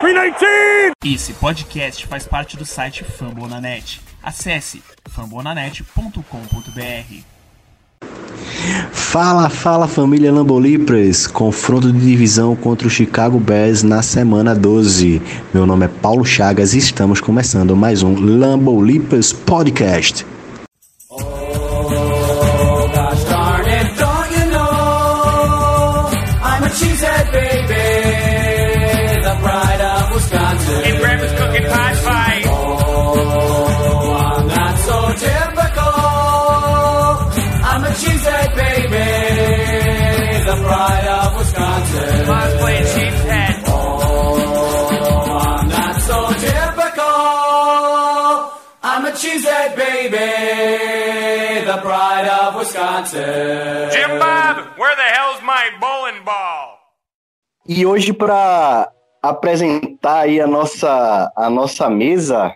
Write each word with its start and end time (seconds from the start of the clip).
319! 0.00 0.92
Esse 1.04 1.32
podcast 1.32 2.06
faz 2.06 2.24
parte 2.24 2.56
do 2.56 2.64
site 2.64 3.02
Fambonanet. 3.02 4.00
Acesse 4.22 4.80
fambonanet.com.br. 5.08 7.22
Fala, 8.92 9.50
fala 9.50 9.88
família 9.88 10.32
Lambolipras! 10.32 11.26
Confronto 11.26 11.92
de 11.92 11.98
divisão 11.98 12.54
contra 12.54 12.86
o 12.86 12.90
Chicago 12.90 13.40
Bears 13.40 13.82
na 13.82 14.00
semana 14.00 14.54
12. 14.54 15.20
Meu 15.52 15.66
nome 15.66 15.86
é 15.86 15.88
Paulo 15.88 16.24
Chagas 16.24 16.74
e 16.74 16.78
estamos 16.78 17.20
começando 17.20 17.74
mais 17.74 18.04
um 18.04 18.14
Lambolipras 18.14 19.32
Podcast. 19.32 20.24
Wisconsin. 52.68 53.90
Jim 53.90 54.18
Bob, 54.18 54.78
where 54.78 54.94
the 54.94 55.02
hell's 55.02 55.40
my 55.42 55.70
bowling 55.80 56.22
ball? 56.22 56.78
E 57.66 57.86
hoje 57.86 58.12
para 58.12 58.90
apresentar 59.22 60.20
aí 60.20 60.40
a 60.40 60.46
nossa 60.46 61.32
a 61.34 61.48
nossa 61.48 61.88
mesa, 61.88 62.54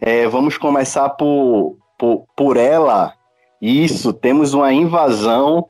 é, 0.00 0.26
vamos 0.26 0.58
começar 0.58 1.10
por, 1.10 1.76
por 1.98 2.26
por 2.36 2.56
ela. 2.56 3.14
Isso, 3.60 4.12
temos 4.12 4.52
uma 4.52 4.72
invasão 4.72 5.68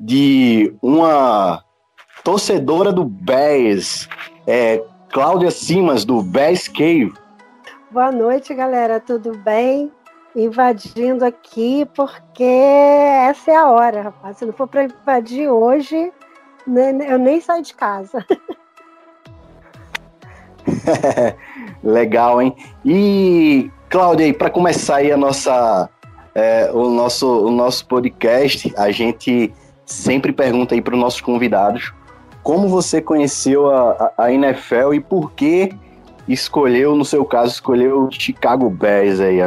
de 0.00 0.74
uma 0.80 1.62
torcedora 2.24 2.90
do 2.90 3.04
Bears, 3.04 4.08
é, 4.46 4.82
Cláudia 5.10 5.50
Simas, 5.50 6.04
do 6.06 6.22
Bears 6.22 6.68
Cave. 6.68 7.12
Boa 7.90 8.10
noite, 8.10 8.54
galera, 8.54 8.98
tudo 8.98 9.36
bem? 9.36 9.92
Invadindo 10.36 11.24
aqui 11.24 11.88
porque 11.96 12.44
essa 12.44 13.50
é 13.50 13.56
a 13.56 13.70
hora, 13.70 14.02
rapaz. 14.02 14.36
Se 14.36 14.44
não 14.44 14.52
for 14.52 14.68
para 14.68 14.84
invadir 14.84 15.48
hoje, 15.48 16.12
eu 17.08 17.18
nem 17.18 17.40
saio 17.40 17.62
de 17.62 17.74
casa. 17.74 18.24
Legal, 21.82 22.42
hein? 22.42 22.54
E, 22.84 23.70
Cláudia, 23.88 24.32
para 24.34 24.50
começar 24.50 24.96
aí 24.96 25.10
a 25.10 25.16
nossa, 25.16 25.88
é, 26.34 26.70
o, 26.72 26.90
nosso, 26.90 27.46
o 27.46 27.50
nosso 27.50 27.86
podcast, 27.86 28.72
a 28.76 28.90
gente 28.90 29.52
sempre 29.84 30.32
pergunta 30.32 30.74
aí 30.74 30.82
para 30.82 30.94
os 30.94 31.00
nossos 31.00 31.20
convidados 31.20 31.92
como 32.42 32.68
você 32.68 33.02
conheceu 33.02 33.68
a, 33.68 34.12
a, 34.16 34.32
NFL 34.32 34.94
e 34.94 35.00
por 35.00 35.32
que 35.32 35.72
escolheu, 36.28 36.94
no 36.94 37.04
seu 37.04 37.24
caso, 37.24 37.54
escolheu 37.54 38.04
o 38.04 38.10
Chicago 38.12 38.70
Bears 38.70 39.18
aí? 39.18 39.38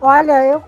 Olha, 0.00 0.44
eu 0.44 0.62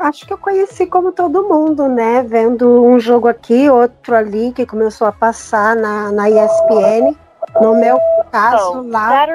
acho 0.00 0.26
que 0.26 0.32
eu 0.32 0.38
conheci 0.38 0.86
como 0.86 1.12
todo 1.12 1.48
mundo, 1.48 1.88
né? 1.88 2.22
Vendo 2.22 2.84
um 2.84 2.98
jogo 2.98 3.28
aqui, 3.28 3.68
outro 3.68 4.14
ali, 4.14 4.52
que 4.52 4.66
começou 4.66 5.06
a 5.06 5.12
passar 5.12 5.76
na, 5.76 6.12
na 6.12 6.28
ESPN. 6.28 7.16
No 7.60 7.74
meu 7.74 7.98
caso, 8.30 8.82
lá 8.82 9.26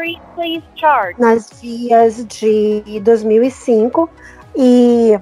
nas 1.17 1.49
vias 1.59 2.25
de 2.25 2.99
2005. 3.01 4.09
E 4.55 5.19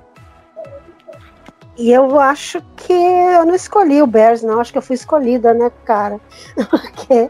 e 1.77 1.91
eu 1.91 2.19
acho 2.19 2.61
que 2.75 2.93
eu 2.93 3.45
não 3.45 3.55
escolhi 3.55 4.01
o 4.01 4.07
Bears, 4.07 4.43
não. 4.43 4.59
Acho 4.59 4.71
que 4.71 4.77
eu 4.77 4.83
fui 4.83 4.95
escolhida, 4.95 5.53
né, 5.53 5.71
cara? 5.85 6.19
Porque 6.69 7.29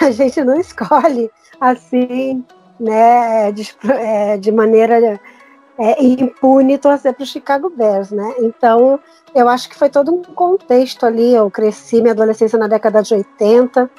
a 0.00 0.10
gente 0.10 0.44
não 0.44 0.58
escolhe 0.60 1.30
assim, 1.60 2.44
né, 2.78 3.50
de, 3.50 3.74
é, 3.88 4.36
de 4.36 4.52
maneira 4.52 5.20
é, 5.78 6.02
impune 6.02 6.78
torcer 6.78 7.14
para 7.14 7.22
o 7.22 7.26
Chicago 7.26 7.70
Bears, 7.70 8.10
né? 8.10 8.34
Então, 8.40 8.98
eu 9.34 9.48
acho 9.48 9.68
que 9.68 9.76
foi 9.76 9.88
todo 9.88 10.12
um 10.12 10.22
contexto 10.22 11.06
ali. 11.06 11.34
Eu 11.34 11.50
cresci 11.50 12.00
minha 12.00 12.12
adolescência 12.12 12.58
na 12.58 12.66
década 12.66 13.02
de 13.02 13.14
80, 13.14 13.90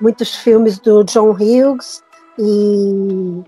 muitos 0.00 0.34
filmes 0.34 0.78
do 0.78 1.04
John 1.04 1.30
Hughes 1.30 2.02
e 2.38 3.42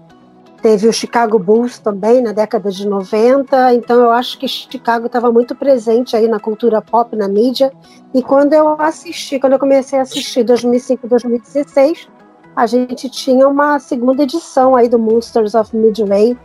Teve 0.63 0.89
o 0.89 0.93
Chicago 0.93 1.39
Bulls 1.39 1.79
também 1.79 2.21
na 2.21 2.33
década 2.33 2.71
de 2.71 2.87
90, 2.87 3.75
então 3.75 3.99
eu 3.99 4.11
acho 4.11 4.39
que 4.39 4.47
Chicago 4.47 5.07
estava 5.07 5.33
muito 5.33 5.55
presente 5.55 6.15
aí 6.15 6.29
na 6.29 6.39
cultura 6.39 6.83
pop, 6.83 7.17
na 7.17 7.27
mídia. 7.27 7.73
E 8.13 8.23
quando 8.23 8.53
eu 8.53 8.79
assisti, 8.79 9.41
quando 9.41 9.55
eu 9.55 9.59
comecei 9.59 9.99
a 9.99 10.03
assistir 10.03 10.45
2005, 10.45 11.09
2016, 11.09 12.09
a 12.55 12.67
gente 12.67 13.09
tinha 13.09 13.49
uma 13.49 13.79
segunda 13.79 14.23
edição 14.23 14.75
aí 14.77 14.89
do 14.89 14.99
Monsters 14.99 15.55
of 15.55 15.75
Midway. 15.77 16.37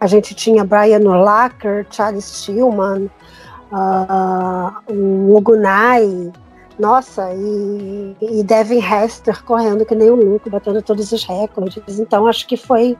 A 0.00 0.06
gente 0.06 0.34
tinha 0.34 0.64
Brian 0.64 1.00
Urlacher, 1.00 1.86
Charles 1.90 2.42
Tillman, 2.42 3.10
uh, 3.72 4.92
o 4.92 5.36
Ogunai, 5.36 6.32
nossa, 6.78 7.32
e, 7.34 8.16
e 8.20 8.42
Devin 8.42 8.80
Hester 8.80 9.42
correndo 9.44 9.84
que 9.84 9.94
nem 9.94 10.10
um 10.10 10.16
louco, 10.16 10.50
batendo 10.50 10.82
todos 10.82 11.12
os 11.12 11.24
recordes. 11.24 11.98
Então 11.98 12.26
acho 12.26 12.46
que 12.46 12.56
foi 12.56 12.96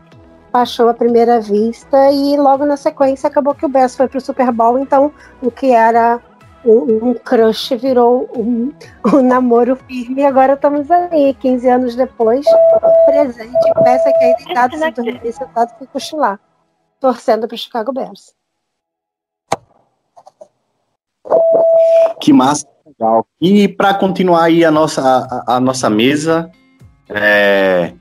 paixão 0.53 0.89
à 0.89 0.95
primeira 0.95 1.41
vista 1.41 2.11
e 2.13 2.37
logo 2.37 2.67
na 2.67 2.77
sequência 2.77 3.27
acabou 3.27 3.55
que 3.55 3.65
o 3.65 3.69
Bears 3.69 3.97
foi 3.97 4.07
pro 4.07 4.21
Super 4.21 4.53
Bowl, 4.53 4.79
então 4.79 5.11
o 5.41 5.51
que 5.51 5.71
era 5.71 6.21
um, 6.65 7.11
um 7.11 7.15
crush 7.15 7.75
virou 7.77 8.31
um, 8.37 8.73
um, 9.13 9.23
namoro 9.23 9.77
firme 9.77 10.23
e 10.23 10.27
agora 10.27 10.55
estamos 10.55 10.91
aí, 10.91 11.35
15 11.35 11.69
anos 11.69 11.95
depois, 11.97 12.45
presente, 13.07 13.73
peça 13.83 14.13
que 14.13 14.25
aí 14.25 14.35
deitado, 14.37 14.77
sem 14.77 14.93
dormir, 14.93 15.33
sentado, 15.33 15.77
fui 15.79 15.87
cochilar, 15.87 16.41
torcendo 17.01 17.49
pro 17.49 17.57
Chicago 17.57 17.93
Bears. 17.93 18.35
Que 22.21 22.33
massa, 22.33 22.67
legal. 22.87 23.27
E 23.41 23.69
para 23.69 23.95
continuar 23.95 24.45
aí 24.45 24.65
a 24.65 24.71
nossa, 24.71 25.03
a, 25.03 25.57
a 25.57 25.61
nossa 25.61 25.91
mesa, 25.91 26.51
é, 27.09 27.93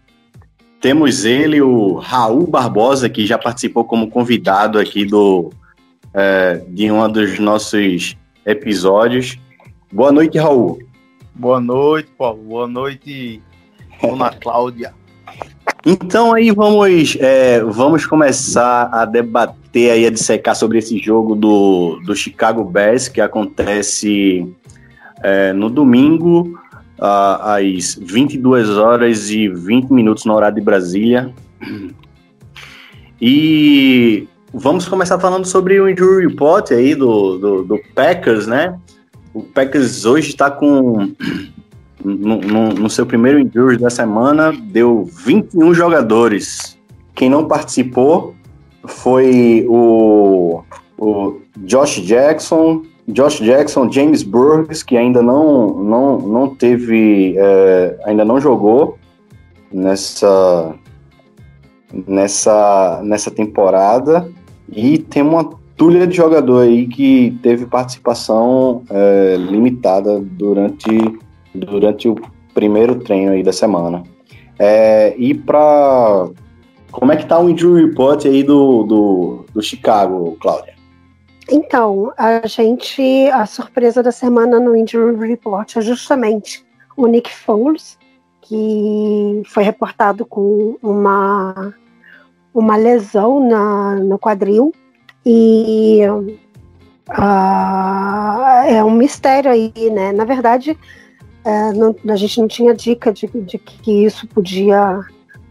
temos 0.79 1.25
ele, 1.25 1.61
o 1.61 1.95
Raul 1.95 2.47
Barbosa, 2.47 3.09
que 3.09 3.25
já 3.25 3.38
participou 3.38 3.85
como 3.85 4.09
convidado 4.09 4.79
aqui 4.79 5.05
do, 5.05 5.51
é, 6.13 6.63
de 6.67 6.91
um 6.91 7.11
dos 7.11 7.39
nossos 7.39 8.16
episódios. 8.46 9.38
Boa 9.91 10.12
noite, 10.12 10.38
Raul. 10.38 10.79
Boa 11.34 11.59
noite, 11.59 12.09
Paulo. 12.18 12.41
Boa 12.44 12.68
noite, 12.68 13.41
Dona 14.02 14.29
Cláudia. 14.40 14.94
Então 15.85 16.34
aí 16.34 16.51
vamos, 16.51 17.18
é, 17.19 17.62
vamos 17.63 18.06
começar 18.06 18.90
a 18.91 19.06
debater 19.06 19.91
aí, 19.91 20.06
a 20.06 20.12
dissecar 20.12 20.56
sobre 20.56 20.78
esse 20.78 21.00
jogo 21.00 21.35
do, 21.35 22.00
do 22.06 22.16
Chicago 22.16 22.63
Bears 22.63 23.07
que 23.07 23.19
acontece 23.19 24.47
é, 25.24 25.53
no 25.53 25.69
domingo 25.69 26.59
às 27.00 27.96
22 27.96 28.69
horas 28.78 29.31
e 29.31 29.47
20 29.47 29.90
minutos 29.90 30.24
no 30.25 30.35
horário 30.35 30.56
de 30.56 30.62
Brasília. 30.62 31.34
E 33.19 34.28
vamos 34.53 34.88
começar 34.88 35.19
falando 35.19 35.45
sobre 35.45 35.79
o 35.79 35.89
injury 35.89 36.28
report 36.28 36.72
aí 36.72 36.95
do, 36.95 37.38
do, 37.38 37.63
do 37.63 37.79
Packers, 37.95 38.47
né? 38.47 38.78
O 39.34 39.41
Packers 39.41 40.06
hoje 40.06 40.29
está 40.29 40.51
com 40.51 41.13
no, 42.03 42.38
no, 42.38 42.69
no, 42.69 42.89
seu 42.89 43.06
primeiro 43.06 43.39
injury 43.39 43.78
da 43.78 43.89
semana, 43.89 44.51
deu 44.51 45.06
21 45.25 45.73
jogadores. 45.73 46.77
Quem 47.15 47.30
não 47.30 47.48
participou 47.48 48.36
foi 48.86 49.65
o, 49.69 50.63
o 50.98 51.39
Josh 51.59 52.01
Jackson, 52.01 52.83
Josh 53.07 53.39
Jackson, 53.39 53.92
James 53.92 54.24
Burks, 54.24 54.83
que 54.83 54.98
ainda 54.98 55.21
não, 55.21 55.83
não, 55.83 56.19
não 56.19 56.56
teve, 56.56 57.36
é, 57.38 57.98
ainda 58.06 58.25
não 58.25 58.39
jogou 58.39 58.98
nessa, 59.71 60.74
nessa, 62.07 63.01
nessa 63.03 63.31
temporada, 63.31 64.30
e 64.71 64.97
tem 64.97 65.21
uma 65.21 65.50
tulha 65.75 66.06
de 66.07 66.15
jogador 66.15 66.62
aí 66.62 66.88
que 66.88 67.38
teve 67.41 67.65
participação 67.65 68.83
é, 68.89 69.35
limitada 69.38 70.19
durante, 70.19 71.19
durante 71.53 72.07
o 72.07 72.15
primeiro 72.53 72.95
treino 73.00 73.31
aí 73.31 73.44
da 73.44 73.51
semana. 73.51 74.03
É, 74.59 75.15
e 75.18 75.33
para 75.33 76.29
como 76.91 77.12
é 77.12 77.15
que 77.15 77.25
tá 77.25 77.39
o 77.39 77.50
injury 77.50 77.85
report 77.85 78.25
aí 78.25 78.44
do, 78.44 78.83
do, 78.83 79.45
do 79.53 79.62
Chicago, 79.62 80.38
Cláudia? 80.39 80.75
Então, 81.50 82.13
a 82.17 82.45
gente, 82.47 83.27
a 83.29 83.45
surpresa 83.45 84.03
da 84.03 84.12
semana 84.12 84.59
no 84.59 84.75
Injury 84.75 85.27
Report 85.27 85.75
é 85.75 85.81
justamente 85.81 86.63
o 86.95 87.07
Nick 87.07 87.33
Foles, 87.33 87.97
que 88.41 89.41
foi 89.47 89.63
reportado 89.63 90.25
com 90.25 90.77
uma, 90.81 91.74
uma 92.53 92.75
lesão 92.75 93.48
na, 93.48 93.95
no 93.95 94.19
quadril 94.19 94.74
e 95.25 96.01
uh, 97.09 98.68
é 98.68 98.83
um 98.83 98.92
mistério 98.92 99.51
aí, 99.51 99.71
né? 99.92 100.12
Na 100.12 100.25
verdade, 100.25 100.77
uh, 101.45 101.74
não, 101.75 101.95
a 102.13 102.15
gente 102.15 102.39
não 102.39 102.48
tinha 102.48 102.74
dica 102.74 103.13
de, 103.13 103.27
de 103.27 103.57
que 103.57 104.06
isso 104.06 104.27
podia 104.27 105.00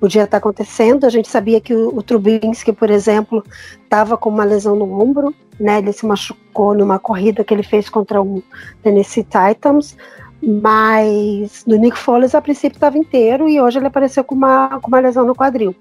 podia 0.01 0.25
estar 0.25 0.39
acontecendo. 0.39 1.05
A 1.05 1.11
gente 1.11 1.29
sabia 1.29 1.61
que 1.61 1.75
o, 1.75 1.95
o 1.95 2.03
Trubinsky, 2.03 2.73
por 2.73 2.89
exemplo, 2.89 3.45
estava 3.85 4.17
com 4.17 4.31
uma 4.31 4.45
lesão 4.45 4.75
no 4.75 4.99
ombro, 4.99 5.35
né? 5.59 5.79
Ele 5.79 5.93
se 5.93 6.07
machucou 6.07 6.75
numa 6.75 6.99
corrida 6.99 7.45
que 7.45 7.53
ele 7.53 7.63
fez 7.63 7.89
contra 7.91 8.21
o 8.23 8.43
Tennessee 8.83 9.25
Titans, 9.25 9.95
mas 10.43 11.65
no 11.67 11.77
Nick 11.77 11.99
Foles 11.99 12.35
a 12.35 12.41
princípio 12.41 12.77
estava 12.77 12.97
inteiro 12.97 13.47
e 13.47 13.61
hoje 13.61 13.79
ele 13.79 13.87
apareceu 13.87 14.25
com 14.25 14.35
uma, 14.35 14.81
com 14.81 14.89
uma 14.89 15.01
lesão 15.01 15.27
no 15.27 15.35
quadril. 15.35 15.77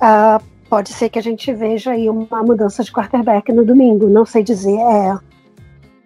Uh, 0.00 0.42
pode 0.68 0.92
ser 0.92 1.08
que 1.08 1.18
a 1.18 1.22
gente 1.22 1.52
veja 1.52 1.90
aí 1.90 2.08
uma 2.08 2.42
mudança 2.42 2.82
de 2.82 2.92
quarterback 2.92 3.52
no 3.52 3.64
domingo, 3.64 4.08
não 4.08 4.24
sei 4.24 4.42
dizer, 4.42 4.78
é 4.78 5.18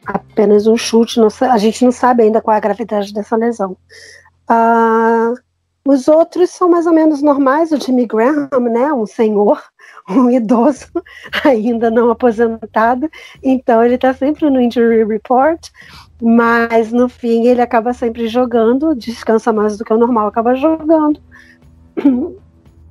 apenas 0.04 0.66
um 0.66 0.76
chute, 0.76 1.20
sei, 1.30 1.48
a 1.48 1.58
gente 1.58 1.84
não 1.84 1.92
sabe 1.92 2.24
ainda 2.24 2.40
qual 2.40 2.54
é 2.54 2.58
a 2.58 2.60
gravidade 2.60 3.12
dessa 3.12 3.36
lesão. 3.36 3.76
Uh, 4.50 5.34
os 5.86 6.08
outros 6.08 6.50
são 6.50 6.68
mais 6.68 6.86
ou 6.86 6.92
menos 6.92 7.22
normais, 7.22 7.70
o 7.70 7.80
Jimmy 7.80 8.06
Graham, 8.06 8.48
né, 8.70 8.92
um 8.92 9.06
senhor, 9.06 9.62
um 10.08 10.30
idoso, 10.30 10.88
ainda 11.44 11.90
não 11.90 12.10
aposentado, 12.10 13.08
então 13.42 13.84
ele 13.84 13.94
está 13.94 14.12
sempre 14.14 14.48
no 14.48 14.60
injury 14.60 15.04
report, 15.04 15.68
mas 16.22 16.90
no 16.90 17.08
fim 17.08 17.46
ele 17.46 17.60
acaba 17.60 17.92
sempre 17.92 18.28
jogando, 18.28 18.94
descansa 18.94 19.52
mais 19.52 19.76
do 19.76 19.84
que 19.84 19.92
o 19.92 19.98
normal, 19.98 20.28
acaba 20.28 20.54
jogando, 20.54 21.20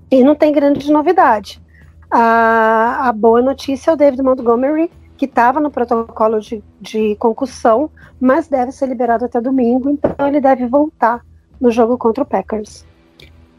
e 0.10 0.24
não 0.24 0.36
tem 0.36 0.52
grande 0.52 0.92
novidade. 0.92 1.62
A, 2.10 3.10
a 3.10 3.12
boa 3.12 3.42
notícia 3.42 3.92
é 3.92 3.94
o 3.94 3.98
David 3.98 4.22
Montgomery, 4.22 4.92
que 5.18 5.26
estava 5.26 5.60
no 5.60 5.72
protocolo 5.72 6.40
de, 6.40 6.64
de 6.80 7.16
concussão, 7.16 7.90
mas 8.20 8.48
deve 8.48 8.72
ser 8.72 8.88
liberado 8.88 9.26
até 9.26 9.42
domingo, 9.42 9.90
então 9.90 10.28
ele 10.28 10.40
deve 10.40 10.68
voltar 10.68 11.22
no 11.60 11.72
jogo 11.72 11.98
contra 11.98 12.24
o 12.24 12.26
Packers. 12.26 12.86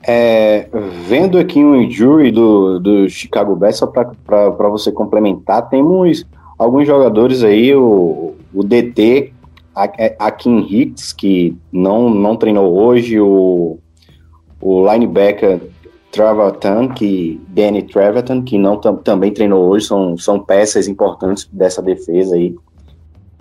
É, 0.07 0.69
vendo 1.07 1.39
aqui 1.39 1.65
um 1.65 1.75
injury 1.77 2.31
do, 2.31 2.79
do 2.79 3.09
Chicago 3.09 3.57
Bears, 3.57 3.79
só 3.79 3.87
para 3.87 4.69
você 4.69 4.93
complementar, 4.93 5.69
temos 5.69 6.27
alguns 6.59 6.87
jogadores 6.87 7.43
aí, 7.43 7.75
o, 7.75 8.35
o 8.53 8.63
DT, 8.63 9.33
a, 9.75 10.31
Kim 10.31 10.61
Hicks, 10.61 11.13
que 11.13 11.57
não, 11.73 12.11
não 12.11 12.37
treinou 12.37 12.79
hoje, 12.79 13.19
o, 13.19 13.79
o 14.61 14.93
linebacker 14.93 15.61
Treverton, 16.15 16.89
que 16.89 17.41
Danny 17.49 17.83
Treverton, 17.83 18.43
que 18.43 18.57
não 18.57 18.79
também 18.79 19.33
treinou 19.33 19.69
hoje, 19.69 19.87
são, 19.87 20.17
são 20.17 20.39
peças 20.39 20.87
importantes 20.87 21.49
dessa 21.53 21.83
defesa 21.83 22.37
aí. 22.37 22.55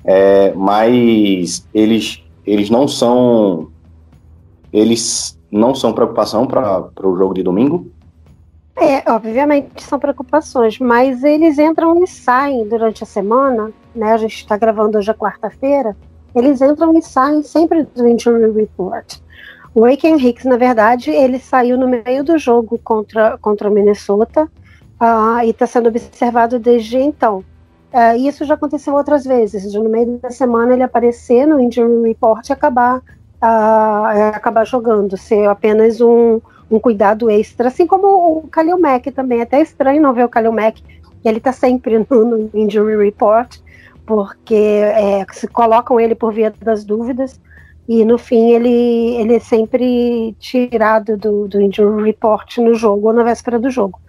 É, 0.03 0.53
mas 0.53 1.67
eles, 1.73 2.21
eles 2.45 2.69
não 2.69 2.87
são 2.87 3.71
eles 4.73 5.39
não 5.51 5.75
são 5.75 5.93
preocupação 5.93 6.47
para 6.47 6.89
o 7.03 7.15
jogo 7.15 7.35
de 7.35 7.43
domingo? 7.43 7.91
É, 8.75 9.09
obviamente 9.11 9.83
são 9.83 9.99
preocupações, 9.99 10.79
mas 10.79 11.23
eles 11.23 11.59
entram 11.59 12.03
e 12.03 12.07
saem 12.07 12.67
durante 12.67 13.03
a 13.03 13.05
semana, 13.05 13.71
né? 13.95 14.13
A 14.13 14.17
gente 14.17 14.35
está 14.35 14.57
gravando 14.57 14.97
hoje 14.97 15.11
a 15.11 15.13
quarta-feira, 15.13 15.95
eles 16.33 16.59
entram 16.59 16.97
e 16.97 17.01
saem 17.03 17.43
sempre 17.43 17.83
do 17.83 18.07
injury 18.07 18.51
report. 18.51 19.19
O 19.75 19.85
Aiken 19.85 20.17
Hicks, 20.17 20.45
na 20.45 20.57
verdade, 20.57 21.09
ele 21.09 21.39
saiu 21.39 21.77
no 21.77 21.87
meio 21.87 22.23
do 22.23 22.37
jogo 22.37 22.79
contra, 22.83 23.37
contra 23.39 23.69
o 23.69 23.73
Minnesota 23.73 24.43
uh, 25.01 25.43
e 25.43 25.49
está 25.49 25.65
sendo 25.65 25.89
observado 25.89 26.59
desde 26.59 26.97
então. 26.97 27.43
Uh, 27.91 28.15
isso 28.17 28.45
já 28.45 28.53
aconteceu 28.53 28.93
outras 28.93 29.23
vezes, 29.23 29.73
no 29.73 29.89
meio 29.89 30.17
da 30.17 30.31
semana 30.31 30.73
ele 30.73 30.83
aparecer 30.83 31.45
no 31.45 31.59
injury 31.59 32.07
report 32.07 32.49
e 32.49 32.53
acabar 32.53 33.01
uh, 33.43 34.33
acabar 34.33 34.65
jogando, 34.65 35.17
ser 35.17 35.47
apenas 35.47 35.99
um, 35.99 36.39
um 36.71 36.79
cuidado 36.79 37.29
extra, 37.29 37.67
assim 37.67 37.85
como 37.85 38.07
o 38.37 38.47
Kalil 38.47 38.79
Mack 38.79 39.11
também. 39.11 39.39
É 39.39 39.43
até 39.43 39.61
estranho 39.61 40.01
não 40.01 40.13
ver 40.13 40.25
o 40.25 40.29
Kalil 40.29 40.53
Mack, 40.53 40.81
ele 41.25 41.37
está 41.37 41.51
sempre 41.51 41.99
no, 42.09 42.25
no, 42.25 42.49
injury 42.53 42.95
report, 42.95 43.57
porque 44.05 44.55
é, 44.55 45.25
se 45.31 45.47
colocam 45.47 45.99
ele 45.99 46.15
por 46.15 46.33
via 46.33 46.53
das 46.61 46.83
dúvidas, 46.83 47.39
e 47.87 48.05
no 48.05 48.17
fim 48.17 48.51
ele, 48.51 49.15
ele 49.15 49.35
é 49.35 49.39
sempre 49.39 50.35
tirado 50.39 51.17
do, 51.17 51.47
do 51.47 51.61
injury 51.61 52.03
report 52.03 52.57
no 52.59 52.73
jogo 52.73 53.07
ou 53.07 53.13
na 53.13 53.23
véspera 53.23 53.59
do 53.59 53.69
jogo. 53.69 53.99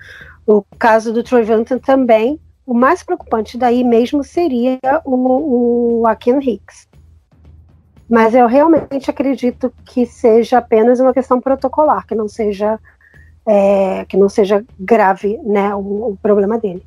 O 0.47 0.63
caso 0.79 1.13
do 1.13 1.23
Troy 1.23 1.43
Vanton 1.43 1.79
também, 1.79 2.39
o 2.67 2.75
mais 2.75 3.03
preocupante 3.03 3.59
daí 3.59 3.83
mesmo 3.83 4.23
seria 4.23 4.79
o, 5.05 6.01
o 6.01 6.07
Akin 6.07 6.39
Hicks. 6.39 6.89
Mas 8.09 8.35
eu 8.35 8.47
realmente 8.47 9.11
acredito 9.11 9.73
que 9.85 10.07
seja 10.07 10.59
apenas 10.59 11.01
uma 11.01 11.13
questão 11.13 11.41
protocolar, 11.41 12.07
que 12.07 12.15
não 12.15 12.29
seja 12.29 12.79
é, 13.47 14.05
que 14.07 14.17
não 14.17 14.29
seja 14.29 14.65
grave, 14.79 15.39
né, 15.45 15.75
o, 15.75 16.13
o, 16.13 16.19
problema 16.21 16.59
dele. 16.59 16.85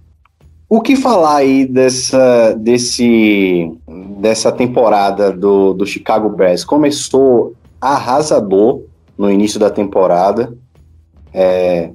O 0.69 0.81
que 0.81 0.97
falar 0.97 1.37
aí 1.37 1.65
dessa, 1.65 2.53
desse, 2.53 3.71
dessa 4.19 4.51
temporada 4.51 5.31
do, 5.31 5.73
do 5.73 5.85
Chicago 5.85 6.27
Bears? 6.29 6.65
Começou 6.65 7.53
arrasador 7.79 8.81
no 9.17 9.31
início 9.31 9.57
da 9.57 9.69
temporada. 9.69 10.53
É, 11.33 11.91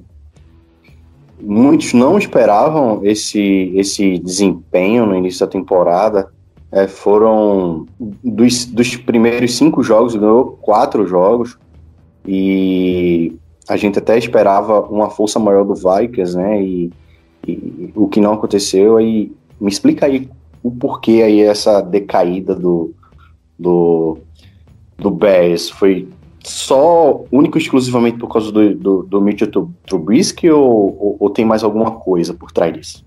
muitos 1.39 1.93
não 1.93 2.17
esperavam 2.17 3.01
esse, 3.03 3.71
esse 3.75 4.17
desempenho 4.17 5.05
no 5.05 5.15
início 5.15 5.45
da 5.45 5.51
temporada 5.51 6.31
é, 6.71 6.87
foram 6.87 7.85
dos, 7.99 8.65
dos 8.65 8.95
primeiros 8.95 9.55
cinco 9.55 9.83
jogos, 9.83 10.15
ganhou 10.15 10.57
quatro 10.59 11.05
jogos 11.05 11.59
e 12.25 13.35
a 13.69 13.77
gente 13.77 13.99
até 13.99 14.17
esperava 14.17 14.81
uma 14.81 15.11
força 15.11 15.37
maior 15.37 15.63
do 15.63 15.75
Vikings, 15.75 16.35
né? 16.35 16.63
E, 16.63 16.91
e, 17.47 17.91
o 17.95 18.07
que 18.07 18.21
não 18.21 18.33
aconteceu 18.33 18.97
aí 18.97 19.31
me 19.59 19.69
explica 19.69 20.05
aí 20.05 20.29
o 20.61 20.71
porquê 20.71 21.21
aí 21.23 21.41
essa 21.41 21.81
decaída 21.81 22.55
do 22.55 22.93
do, 23.57 24.17
do 24.97 25.11
Bears 25.11 25.69
foi 25.69 26.07
só 26.43 27.23
único 27.31 27.57
exclusivamente 27.57 28.17
por 28.17 28.27
causa 28.27 28.51
do, 28.51 28.75
do, 28.75 29.03
do 29.03 29.21
Mitchell 29.21 29.71
Trubisky 29.85 30.49
ou, 30.49 30.97
ou, 30.99 31.17
ou 31.19 31.29
tem 31.29 31.45
mais 31.45 31.63
alguma 31.63 31.91
coisa 31.91 32.33
por 32.33 32.51
trás 32.51 32.73
disso? 32.73 33.05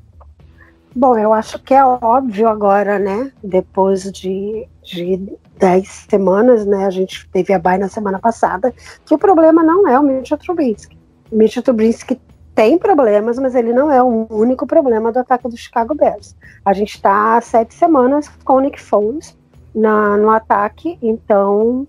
Bom, 0.95 1.19
eu 1.19 1.33
acho 1.35 1.59
que 1.59 1.75
é 1.75 1.85
óbvio 1.85 2.49
agora, 2.49 2.99
né? 2.99 3.31
Depois 3.45 4.11
de, 4.11 4.67
de 4.83 5.21
dez 5.59 6.07
semanas, 6.09 6.65
né? 6.65 6.87
A 6.87 6.91
gente 6.91 7.29
teve 7.31 7.53
a 7.53 7.59
baia 7.59 7.81
na 7.81 7.89
semana 7.89 8.19
passada, 8.19 8.73
que 9.05 9.15
o 9.15 9.19
problema 9.19 9.63
não 9.63 9.87
é 9.87 10.01
o 10.01 10.03
Mitchell 10.03 10.39
Trubisky. 10.39 10.97
O 11.31 11.37
Mitchell 11.37 11.63
Trubisky 11.63 12.19
tem 12.57 12.79
problemas, 12.79 13.39
mas 13.39 13.55
ele 13.55 13.71
não 13.71 13.93
é 13.93 14.03
o 14.03 14.27
único 14.31 14.67
problema 14.67 15.13
do 15.13 15.19
ataque 15.19 15.47
do 15.47 15.57
Chicago 15.57 15.95
Bears. 15.95 16.35
A 16.65 16.73
gente 16.73 16.95
está 16.95 17.37
há 17.37 17.41
sete 17.43 17.75
semanas 17.75 18.29
com 18.45 18.55
o 18.55 18.61
Nick 18.61 18.81
Foles 18.81 19.37
na, 19.75 20.17
no 20.17 20.31
ataque, 20.31 20.99
então 21.03 21.87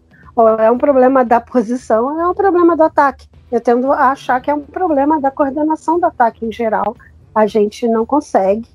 é 0.59 0.69
um 0.69 0.77
problema 0.77 1.23
da 1.23 1.39
posição 1.39 2.13
ou 2.13 2.19
é 2.19 2.27
um 2.27 2.33
problema 2.33 2.75
do 2.75 2.83
ataque. 2.83 3.29
Eu 3.49 3.61
tendo 3.61 3.93
a 3.93 4.11
achar 4.11 4.41
que 4.41 4.51
é 4.51 4.53
um 4.53 4.61
problema 4.61 5.21
da 5.21 5.31
coordenação 5.31 6.01
do 6.01 6.05
ataque 6.05 6.45
em 6.45 6.51
geral, 6.51 6.97
a 7.33 7.47
gente 7.47 7.87
não 7.87 8.05
consegue 8.05 8.67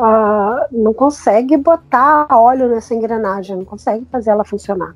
uh, 0.00 0.66
não 0.72 0.94
consegue 0.94 1.54
botar 1.58 2.26
óleo 2.30 2.66
nessa 2.70 2.94
engrenagem, 2.94 3.58
não 3.58 3.64
consegue 3.66 4.06
fazer 4.06 4.30
ela 4.30 4.44
funcionar. 4.44 4.94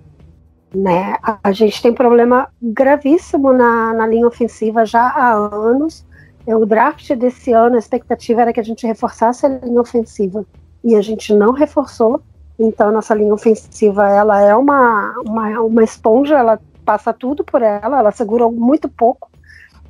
Né? 0.75 1.17
A, 1.43 1.53
gente 1.53 1.83
tem 1.83 1.93
problema 1.93 2.49
gravíssimo 2.61 3.53
na, 3.53 3.93
na 3.93 4.07
linha 4.07 4.27
ofensiva 4.27 4.87
já 4.87 5.03
há 5.03 5.33
anos. 5.33 6.05
É, 6.47 6.57
o 6.57 6.65
draft 6.65 7.15
desse 7.15 7.53
ano, 7.53 7.77
a 7.77 7.79
expectativa 7.79 8.43
era 8.43 8.53
que 8.53 8.61
a 8.61 8.65
gente 8.65 8.87
reforçasse 8.87 9.45
a 9.45 9.49
linha 9.49 9.81
ofensiva 9.81 10.47
e 10.83 10.97
a 10.97 11.03
gente 11.03 11.35
não 11.35 11.53
reforçou. 11.53 12.23
Então, 12.59 12.91
nossa 12.91 13.15
linha 13.15 13.35
ofensiva 13.35 14.09
ela 14.09 14.41
é 14.41 14.55
uma, 14.57 15.15
uma, 15.27 15.61
uma 15.61 15.85
esponja, 15.85 16.39
ela 16.39 16.59
passa 16.85 17.13
tudo 17.13 17.45
por 17.45 17.63
ela, 17.63 17.99
ela 17.99 18.11
segura 18.11 18.49
muito 18.49 18.89
pouco 18.89 19.31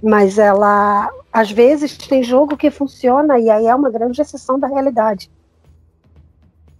mas 0.03 0.37
ela 0.37 1.09
às 1.33 1.51
vezes 1.51 1.97
tem 1.97 2.23
jogo 2.23 2.57
que 2.57 2.71
funciona 2.71 3.39
e 3.39 3.49
aí 3.49 3.67
é 3.67 3.75
uma 3.75 3.89
grande 3.89 4.21
exceção 4.21 4.59
da 4.59 4.67
realidade. 4.67 5.31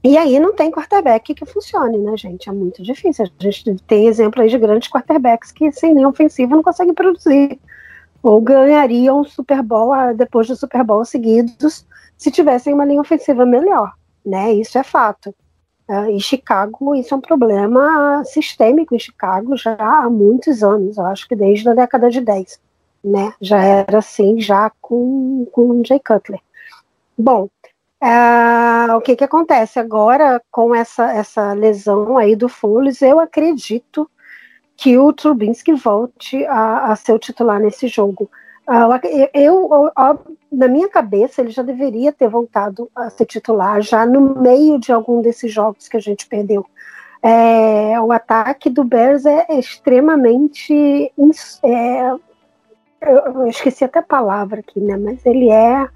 E 0.05 0.19
aí 0.19 0.41
não 0.41 0.55
tem 0.55 0.71
quarterback 0.71 1.33
que 1.33 1.47
funcione, 1.47 1.97
né, 1.99 2.17
gente? 2.17 2.49
É 2.49 2.53
muito 2.53 2.83
difícil. 2.83 3.25
A 3.25 3.43
gente 3.43 3.77
tem 3.87 4.09
exemplo 4.09 4.43
aí 4.43 4.49
de 4.49 4.59
grandes 4.59 4.91
quarterbacks 4.91 5.53
que 5.53 5.71
sem 5.71 5.95
nem 5.95 6.05
ofensiva 6.05 6.57
não 6.57 6.63
conseguem 6.63 6.93
produzir. 6.93 7.61
Ou 8.21 8.41
ganhariam 8.41 9.23
Super 9.23 9.63
Bowl 9.63 9.93
ah, 9.93 10.13
depois 10.13 10.49
do 10.49 10.57
Super 10.57 10.83
Bowl 10.83 11.05
seguidos 11.05 11.87
se 12.17 12.31
tivessem 12.31 12.75
uma 12.75 12.85
linha 12.85 13.01
ofensiva 13.01 13.45
melhor, 13.47 13.93
né? 14.25 14.53
Isso 14.53 14.79
é 14.79 14.83
fato. 14.83 15.35
Uh, 15.89 16.07
em 16.11 16.21
Chicago, 16.21 16.95
isso 16.95 17.13
é 17.13 17.17
um 17.17 17.21
problema 17.21 18.23
sistêmico 18.25 18.95
em 18.95 18.99
Chicago 18.99 19.57
já 19.57 19.77
há 19.77 20.09
muitos 20.09 20.63
anos, 20.63 20.97
eu 20.97 21.05
acho 21.05 21.27
que 21.29 21.35
desde 21.35 21.69
a 21.69 21.75
década 21.75 22.09
de 22.09 22.21
10, 22.21 22.61
né? 23.05 23.35
Já 23.41 23.63
era 23.63 23.99
assim, 23.99 24.41
já 24.41 24.71
com, 24.81 25.45
com 25.51 25.83
Jay 25.85 25.99
Cutler. 25.99 26.41
Bom, 27.19 27.49
uh, 28.03 28.97
o 28.97 29.01
que 29.01 29.17
que 29.17 29.25
acontece 29.25 29.79
agora 29.79 30.43
com 30.51 30.75
essa, 30.75 31.13
essa 31.13 31.53
lesão 31.53 32.19
aí 32.19 32.35
do 32.35 32.49
Foles? 32.49 33.01
Eu 33.01 33.21
acredito 33.21 34.11
que 34.77 34.99
o 34.99 35.13
Trubinsky 35.13 35.73
volte 35.75 36.45
a, 36.47 36.93
a 36.93 36.97
ser 36.97 37.13
o 37.13 37.19
titular 37.19 37.61
nesse 37.61 37.87
jogo. 37.87 38.31
Uh, 38.67 39.29
eu, 39.35 39.69
eu, 39.71 39.91
na 40.51 40.69
minha 40.69 40.89
cabeça, 40.89 41.41
ele 41.41 41.51
já 41.51 41.63
deveria 41.63 42.13
ter 42.13 42.29
voltado 42.29 42.91
a 42.95 43.11
ser 43.11 43.27
titular 43.27 43.81
já 43.81 44.05
no 44.05 44.41
meio 44.41 44.79
de 44.79 44.93
algum 44.93 45.21
desses 45.21 45.53
jogos 45.53 45.89
que 45.89 45.97
a 45.97 46.01
gente 46.01 46.27
perdeu. 46.27 46.67
É, 47.23 48.01
o 48.01 48.11
ataque 48.11 48.69
do 48.69 48.83
Bears 48.83 49.25
é, 49.25 49.47
extremamente. 49.51 51.13
É, 51.63 52.11
eu 53.01 53.47
esqueci 53.47 53.85
até 53.85 54.01
a 54.01 54.03
palavra 54.03 54.61
aqui, 54.61 54.81
né? 54.81 54.97
Mas 54.97 55.25
ele 55.25 55.49
é, 55.49 55.89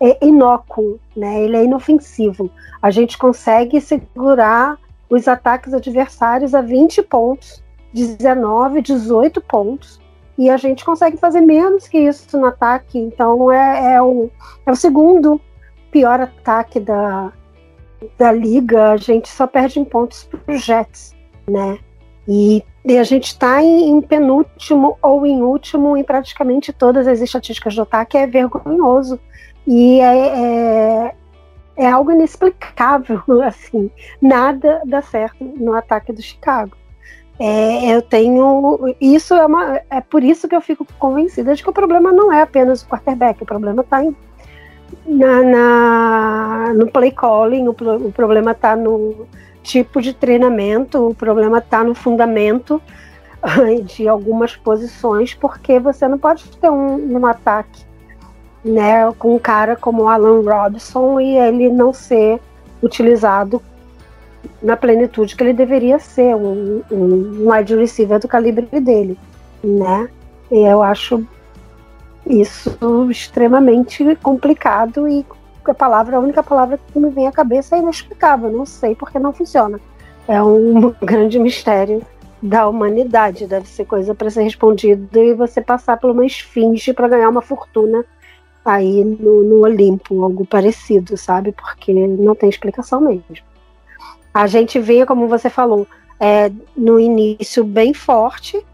é 0.00 0.24
inócuo, 0.24 0.98
né? 1.16 1.42
Ele 1.42 1.56
é 1.56 1.64
inofensivo. 1.64 2.50
A 2.80 2.90
gente 2.90 3.18
consegue 3.18 3.80
segurar 3.80 4.78
os 5.10 5.26
ataques 5.26 5.74
adversários 5.74 6.54
a 6.54 6.60
20 6.60 7.02
pontos, 7.02 7.62
19, 7.92 8.82
18 8.82 9.40
pontos 9.40 10.00
e 10.38 10.48
a 10.48 10.56
gente 10.56 10.84
consegue 10.84 11.16
fazer 11.16 11.40
menos 11.40 11.88
que 11.88 11.98
isso 11.98 12.38
no 12.38 12.46
ataque. 12.46 12.96
Então 12.96 13.50
é, 13.50 13.94
é, 13.94 14.02
o, 14.02 14.30
é 14.64 14.70
o 14.70 14.76
segundo 14.76 15.40
pior 15.90 16.20
ataque 16.20 16.78
da, 16.78 17.32
da 18.16 18.30
liga. 18.30 18.92
A 18.92 18.96
gente 18.96 19.28
só 19.28 19.46
perde 19.48 19.80
em 19.80 19.84
pontos 19.84 20.24
para 20.24 20.54
os 20.54 20.64
Jets, 20.64 21.16
né? 21.48 21.78
E, 22.28 22.62
e 22.84 22.98
a 22.98 23.02
gente 23.02 23.28
está 23.28 23.62
em, 23.62 23.88
em, 23.88 24.00
penúltimo 24.00 24.96
ou 25.02 25.26
em 25.26 25.42
último 25.42 25.96
em 25.96 26.04
praticamente 26.04 26.72
todas 26.72 27.08
as 27.08 27.20
estatísticas 27.20 27.74
do 27.74 27.82
ataque. 27.82 28.16
É 28.16 28.26
vergonhoso 28.26 29.18
e 29.68 30.00
é, 30.00 30.26
é, 31.06 31.14
é 31.76 31.90
algo 31.90 32.10
inexplicável. 32.10 33.22
Assim, 33.44 33.90
nada 34.20 34.80
dá 34.86 35.02
certo 35.02 35.44
no 35.44 35.74
ataque 35.74 36.10
do 36.10 36.22
Chicago. 36.22 36.74
É, 37.38 37.94
eu 37.94 38.00
tenho. 38.00 38.96
Isso 38.98 39.34
é, 39.34 39.44
uma, 39.44 39.80
é 39.90 40.00
por 40.00 40.24
isso 40.24 40.48
que 40.48 40.56
eu 40.56 40.60
fico 40.62 40.86
convencida 40.98 41.54
de 41.54 41.62
que 41.62 41.68
o 41.68 41.72
problema 41.72 42.10
não 42.10 42.32
é 42.32 42.40
apenas 42.40 42.82
o 42.82 42.88
quarterback, 42.88 43.42
o 43.42 43.46
problema 43.46 43.82
está 43.82 44.02
na, 45.06 45.42
na, 45.42 46.74
no 46.74 46.90
play 46.90 47.12
calling, 47.12 47.68
o, 47.68 47.76
o 48.06 48.10
problema 48.10 48.52
está 48.52 48.74
no 48.74 49.26
tipo 49.62 50.00
de 50.00 50.14
treinamento, 50.14 51.10
o 51.10 51.14
problema 51.14 51.58
está 51.58 51.84
no 51.84 51.94
fundamento 51.94 52.80
de 53.84 54.08
algumas 54.08 54.56
posições, 54.56 55.34
porque 55.34 55.78
você 55.78 56.08
não 56.08 56.18
pode 56.18 56.48
ter 56.56 56.70
um, 56.70 57.18
um 57.18 57.26
ataque 57.26 57.87
né, 58.64 59.12
com 59.18 59.34
um 59.34 59.38
cara 59.38 59.76
como 59.76 60.02
o 60.02 60.08
Alan 60.08 60.42
Robson 60.42 61.20
e 61.20 61.36
ele 61.36 61.70
não 61.70 61.92
ser 61.92 62.40
utilizado 62.82 63.62
na 64.62 64.76
plenitude 64.76 65.36
que 65.36 65.42
ele 65.42 65.52
deveria 65.52 65.98
ser, 65.98 66.34
um, 66.34 66.82
um 66.90 67.50
wide 67.50 67.74
receiver 67.76 68.18
do 68.18 68.28
calibre 68.28 68.66
dele, 68.80 69.18
né? 69.62 70.08
E 70.50 70.58
eu 70.60 70.82
acho 70.82 71.24
isso 72.26 72.76
extremamente 73.10 74.16
complicado 74.22 75.08
e 75.08 75.24
a 75.64 75.74
palavra, 75.74 76.16
a 76.16 76.20
única 76.20 76.42
palavra 76.42 76.78
que 76.78 76.98
me 76.98 77.10
vem 77.10 77.26
à 77.26 77.32
cabeça 77.32 77.76
é 77.76 77.78
inexplicável, 77.78 78.50
não 78.50 78.64
sei 78.64 78.94
porque 78.94 79.18
não 79.18 79.32
funciona. 79.32 79.78
É 80.26 80.42
um 80.42 80.94
grande 81.02 81.38
mistério 81.38 82.02
da 82.40 82.68
humanidade, 82.68 83.46
deve 83.46 83.68
ser 83.68 83.84
coisa 83.84 84.14
para 84.14 84.30
ser 84.30 84.42
respondida 84.42 85.20
e 85.20 85.34
você 85.34 85.60
passar 85.60 85.98
por 85.98 86.10
uma 86.10 86.24
esfinge 86.24 86.92
para 86.92 87.08
ganhar 87.08 87.28
uma 87.28 87.42
fortuna 87.42 88.04
aí 88.74 89.04
no, 89.04 89.42
no 89.42 89.60
Olimpo, 89.62 90.22
algo 90.22 90.46
parecido, 90.46 91.16
sabe? 91.16 91.52
Porque 91.52 91.92
não 91.92 92.34
tem 92.34 92.48
explicação 92.48 93.00
mesmo. 93.00 93.36
A 94.32 94.46
gente 94.46 94.78
vê, 94.78 95.04
como 95.04 95.26
você 95.26 95.50
falou, 95.50 95.86
é, 96.20 96.50
no 96.76 96.98
início 96.98 97.64
bem 97.64 97.94
forte 97.94 98.64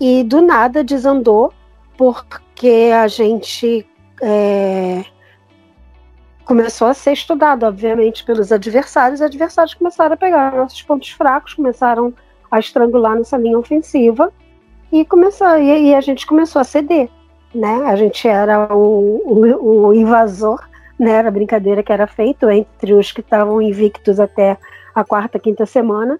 e 0.00 0.24
do 0.24 0.40
nada 0.40 0.82
desandou 0.82 1.52
porque 1.96 2.90
a 2.94 3.06
gente 3.06 3.86
é, 4.20 5.04
começou 6.44 6.88
a 6.88 6.94
ser 6.94 7.12
estudado, 7.12 7.64
obviamente, 7.64 8.24
pelos 8.24 8.50
adversários. 8.50 9.20
Os 9.20 9.26
adversários 9.26 9.74
começaram 9.74 10.14
a 10.14 10.16
pegar 10.16 10.56
nossos 10.56 10.82
pontos 10.82 11.10
fracos, 11.10 11.54
começaram 11.54 12.12
a 12.50 12.58
estrangular 12.58 13.16
nossa 13.16 13.36
linha 13.36 13.58
ofensiva 13.58 14.32
e, 14.90 15.04
começou, 15.04 15.56
e, 15.58 15.90
e 15.90 15.94
a 15.94 16.00
gente 16.00 16.26
começou 16.26 16.60
a 16.60 16.64
ceder. 16.64 17.08
Né? 17.54 17.84
A 17.86 17.96
gente 17.96 18.26
era 18.26 18.74
o, 18.74 19.20
o, 19.24 19.86
o 19.86 19.94
invasor, 19.94 20.60
né? 20.98 21.12
era 21.12 21.28
a 21.28 21.32
brincadeira 21.32 21.82
que 21.82 21.92
era 21.92 22.06
feito 22.06 22.48
entre 22.50 22.94
os 22.94 23.12
que 23.12 23.20
estavam 23.20 23.60
invictos 23.60 24.18
até 24.18 24.56
a 24.94 25.04
quarta, 25.04 25.38
quinta 25.38 25.66
semana. 25.66 26.18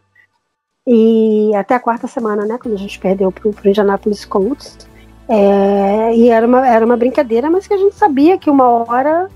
E 0.86 1.54
até 1.54 1.76
a 1.76 1.80
quarta 1.80 2.08
semana, 2.08 2.44
né? 2.44 2.58
Quando 2.60 2.74
a 2.74 2.78
gente 2.78 2.98
perdeu 2.98 3.30
para 3.30 3.48
o 3.48 3.54
Indianapolis 3.64 4.24
Colts. 4.24 4.88
É, 5.28 6.14
e 6.16 6.28
era 6.28 6.46
uma, 6.46 6.66
era 6.66 6.84
uma 6.84 6.96
brincadeira, 6.96 7.48
mas 7.48 7.66
que 7.66 7.74
a 7.74 7.78
gente 7.78 7.94
sabia 7.94 8.36
que 8.36 8.50
uma 8.50 8.68
hora 8.68 9.30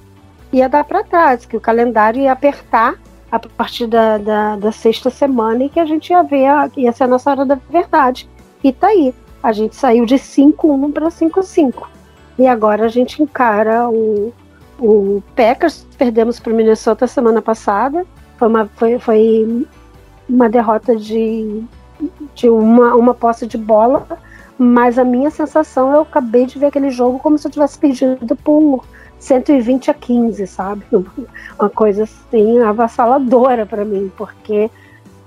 ia 0.52 0.68
dar 0.68 0.84
para 0.84 1.04
trás, 1.04 1.46
que 1.46 1.56
o 1.56 1.60
calendário 1.60 2.20
ia 2.20 2.32
apertar 2.32 2.96
a 3.30 3.38
partir 3.38 3.86
da, 3.86 4.18
da, 4.18 4.56
da, 4.56 4.72
sexta 4.72 5.10
semana 5.10 5.64
e 5.64 5.68
que 5.68 5.80
a 5.80 5.84
gente 5.84 6.10
ia 6.10 6.22
ver, 6.22 6.46
ia 6.76 6.92
ser 6.92 7.04
a 7.04 7.08
nossa 7.08 7.30
hora 7.30 7.44
da 7.44 7.54
verdade. 7.70 8.28
E 8.62 8.72
tá 8.72 8.88
aí. 8.88 9.14
A 9.46 9.52
gente 9.52 9.76
saiu 9.76 10.04
de 10.04 10.16
5-1 10.16 10.92
para 10.92 11.06
5-5. 11.06 11.86
E 12.36 12.48
agora 12.48 12.86
a 12.86 12.88
gente 12.88 13.22
encara 13.22 13.88
o, 13.88 14.34
o 14.76 15.22
Packers, 15.36 15.86
perdemos 15.96 16.40
para 16.40 16.52
o 16.52 16.56
Minnesota 16.56 17.06
semana 17.06 17.40
passada, 17.40 18.04
foi 18.36 18.48
uma, 18.48 18.66
foi, 18.74 18.98
foi 18.98 19.66
uma 20.28 20.48
derrota 20.48 20.96
de, 20.96 21.62
de 22.34 22.48
uma, 22.48 22.96
uma 22.96 23.14
posse 23.14 23.46
de 23.46 23.56
bola, 23.56 24.18
mas 24.58 24.98
a 24.98 25.04
minha 25.04 25.30
sensação, 25.30 25.92
eu 25.92 26.00
acabei 26.00 26.44
de 26.44 26.58
ver 26.58 26.66
aquele 26.66 26.90
jogo 26.90 27.20
como 27.20 27.38
se 27.38 27.46
eu 27.46 27.52
tivesse 27.52 27.78
perdido 27.78 28.34
por 28.34 28.84
120 29.20 29.92
a 29.92 29.94
15, 29.94 30.44
sabe? 30.48 30.84
Uma 31.56 31.70
coisa 31.70 32.02
assim 32.02 32.58
avassaladora 32.62 33.64
para 33.64 33.84
mim, 33.84 34.10
porque 34.16 34.68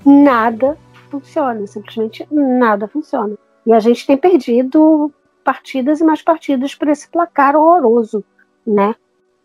nada 0.06 0.78
funciona, 1.10 1.66
simplesmente 1.66 2.28
nada 2.30 2.86
funciona. 2.86 3.38
E 3.66 3.74
a 3.74 3.80
gente 3.80 4.06
tem 4.06 4.18
perdido 4.18 5.12
partidas 5.44 6.00
e 6.00 6.04
mais 6.04 6.22
partidas 6.22 6.76
por 6.76 6.88
esse 6.88 7.10
placar 7.10 7.56
horroroso, 7.56 8.24
né? 8.66 8.96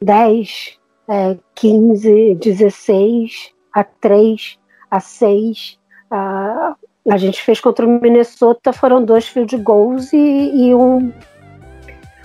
10, 0.03 0.79
é, 1.09 1.37
15, 1.55 2.35
16, 2.37 3.53
a 3.73 3.85
3, 3.85 4.59
a 4.91 5.01
6. 5.01 5.79
A, 6.11 6.77
a 7.11 7.17
gente 7.17 7.43
fez 7.43 7.61
contra 7.61 7.87
o 7.87 8.01
Minnesota, 8.01 8.73
foram 8.73 9.05
dois 9.05 9.27
field 9.27 9.57
goals 9.59 10.13
e, 10.13 10.17
e 10.17 10.75
um, 10.75 11.13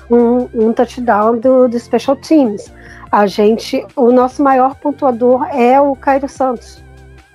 um, 0.09 0.49
um, 0.53 0.73
touchdown 0.73 1.37
do, 1.37 1.67
do 1.67 1.79
Special 1.79 2.15
Teams. 2.17 2.71
A 3.11 3.25
gente, 3.25 3.85
o 3.95 4.11
nosso 4.11 4.43
maior 4.43 4.75
pontuador 4.75 5.43
é 5.49 5.79
o 5.81 5.95
Cairo 5.95 6.29
Santos, 6.29 6.83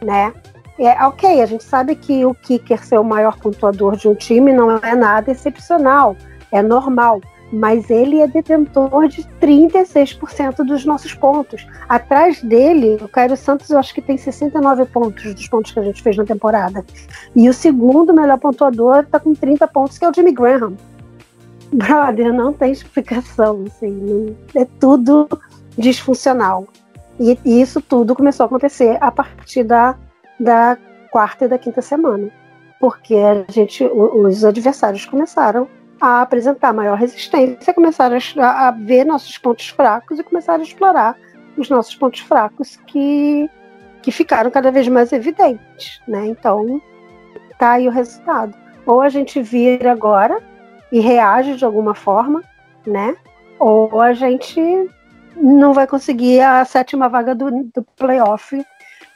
né? 0.02 0.32
É, 0.78 0.90
ok, 1.04 1.40
a 1.40 1.46
gente 1.46 1.64
sabe 1.64 1.94
que 1.94 2.24
o 2.24 2.34
kicker 2.34 2.84
ser 2.84 2.98
o 2.98 3.04
maior 3.04 3.38
pontuador 3.38 3.96
de 3.96 4.08
um 4.08 4.14
time 4.14 4.52
não 4.52 4.76
é 4.78 4.94
nada 4.94 5.30
excepcional, 5.30 6.16
é 6.50 6.60
normal 6.62 7.20
mas 7.54 7.88
ele 7.88 8.20
é 8.20 8.26
detentor 8.26 9.06
de 9.08 9.22
36% 9.40 10.56
dos 10.64 10.84
nossos 10.84 11.14
pontos. 11.14 11.66
Atrás 11.88 12.42
dele, 12.42 12.98
o 13.00 13.08
Cairo 13.08 13.36
Santos, 13.36 13.70
eu 13.70 13.78
acho 13.78 13.94
que 13.94 14.02
tem 14.02 14.16
69 14.16 14.84
pontos 14.86 15.34
dos 15.34 15.46
pontos 15.46 15.70
que 15.70 15.78
a 15.78 15.82
gente 15.82 16.02
fez 16.02 16.16
na 16.16 16.24
temporada. 16.24 16.84
E 17.34 17.48
o 17.48 17.54
segundo 17.54 18.12
melhor 18.12 18.38
pontuador 18.38 19.00
está 19.00 19.20
com 19.20 19.34
30 19.34 19.68
pontos, 19.68 19.98
que 19.98 20.04
é 20.04 20.08
o 20.08 20.14
Jimmy 20.14 20.32
Graham. 20.32 20.74
Brother, 21.72 22.32
não 22.32 22.52
tem 22.52 22.72
explicação. 22.72 23.64
Assim, 23.66 24.36
é 24.54 24.64
tudo 24.80 25.28
disfuncional. 25.78 26.66
E, 27.20 27.38
e, 27.44 27.60
isso 27.60 27.80
tudo 27.80 28.16
começou 28.16 28.44
a 28.44 28.46
acontecer 28.48 28.98
a 29.00 29.12
partir 29.12 29.62
da, 29.62 29.96
da 30.38 30.76
quarta 31.10 31.44
e 31.44 31.48
da 31.48 31.58
quinta 31.58 31.82
semana. 31.82 32.28
Porque 32.80 33.14
a 33.14 33.50
gente, 33.50 33.84
os 33.84 34.44
adversários 34.44 35.06
começaram 35.06 35.68
a 36.00 36.22
apresentar 36.22 36.72
maior 36.72 36.98
resistência, 36.98 37.72
começaram 37.72 38.18
a, 38.38 38.68
a 38.68 38.70
ver 38.72 39.04
nossos 39.04 39.38
pontos 39.38 39.68
fracos 39.68 40.18
e 40.18 40.24
começaram 40.24 40.60
a 40.60 40.66
explorar 40.66 41.16
os 41.56 41.70
nossos 41.70 41.94
pontos 41.94 42.20
fracos 42.20 42.76
que, 42.86 43.48
que 44.02 44.10
ficaram 44.10 44.50
cada 44.50 44.70
vez 44.70 44.88
mais 44.88 45.12
evidentes, 45.12 46.02
né? 46.06 46.26
Então, 46.26 46.80
tá 47.58 47.72
aí 47.72 47.88
o 47.88 47.90
resultado. 47.90 48.54
Ou 48.84 49.00
a 49.00 49.08
gente 49.08 49.40
vira 49.40 49.92
agora 49.92 50.42
e 50.92 51.00
reage 51.00 51.56
de 51.56 51.64
alguma 51.64 51.94
forma, 51.94 52.42
né? 52.86 53.16
Ou 53.58 54.00
a 54.00 54.12
gente 54.12 54.60
não 55.36 55.72
vai 55.72 55.86
conseguir 55.86 56.40
a 56.40 56.64
sétima 56.64 57.08
vaga 57.08 57.34
do, 57.34 57.50
do 57.50 57.82
playoff, 57.96 58.64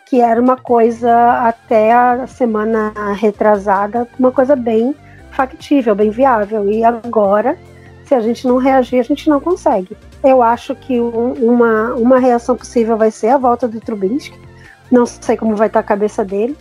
que 0.09 0.23
era 0.23 0.41
uma 0.41 0.57
coisa 0.57 1.13
até 1.47 1.93
a 1.93 2.27
semana 2.27 2.95
retrasada, 3.13 4.09
uma 4.19 4.33
coisa 4.33 4.57
bem 4.57 4.95
factível, 5.31 5.95
bem 5.95 6.09
viável. 6.09 6.69
E 6.71 6.83
agora, 6.83 7.59
se 8.07 8.15
a 8.15 8.21
gente 8.21 8.47
não 8.49 8.57
reagir, 8.57 9.01
a 9.01 9.03
gente 9.03 9.29
não 9.29 9.39
consegue. 9.39 9.95
Eu 10.25 10.43
acho 10.43 10.75
que 10.75 10.99
um, 10.99 11.35
uma, 11.35 11.93
uma 11.95 12.19
reação 12.19 12.57
possível 12.57 12.97
vai 12.97 13.11
ser 13.11 13.29
a 13.29 13.37
volta 13.37 13.69
do 13.69 13.81
Trubinsky. 13.81 14.39
Não 14.91 15.05
sei 15.05 15.37
como 15.37 15.55
vai 15.55 15.67
estar 15.67 15.81
a 15.81 15.83
cabeça 15.83 16.25
dele, 16.25 16.57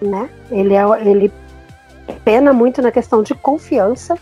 né? 0.00 0.30
Ele, 0.48 0.74
é, 0.74 0.84
ele 1.04 1.32
pena 2.24 2.52
muito 2.52 2.80
na 2.80 2.92
questão 2.92 3.20
de 3.20 3.34
confiança. 3.34 4.16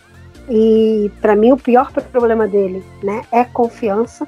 E 0.48 1.12
para 1.20 1.36
mim 1.36 1.52
o 1.52 1.56
pior 1.58 1.92
problema 1.92 2.48
dele, 2.48 2.82
né, 3.02 3.22
é 3.30 3.44
confiança. 3.44 4.26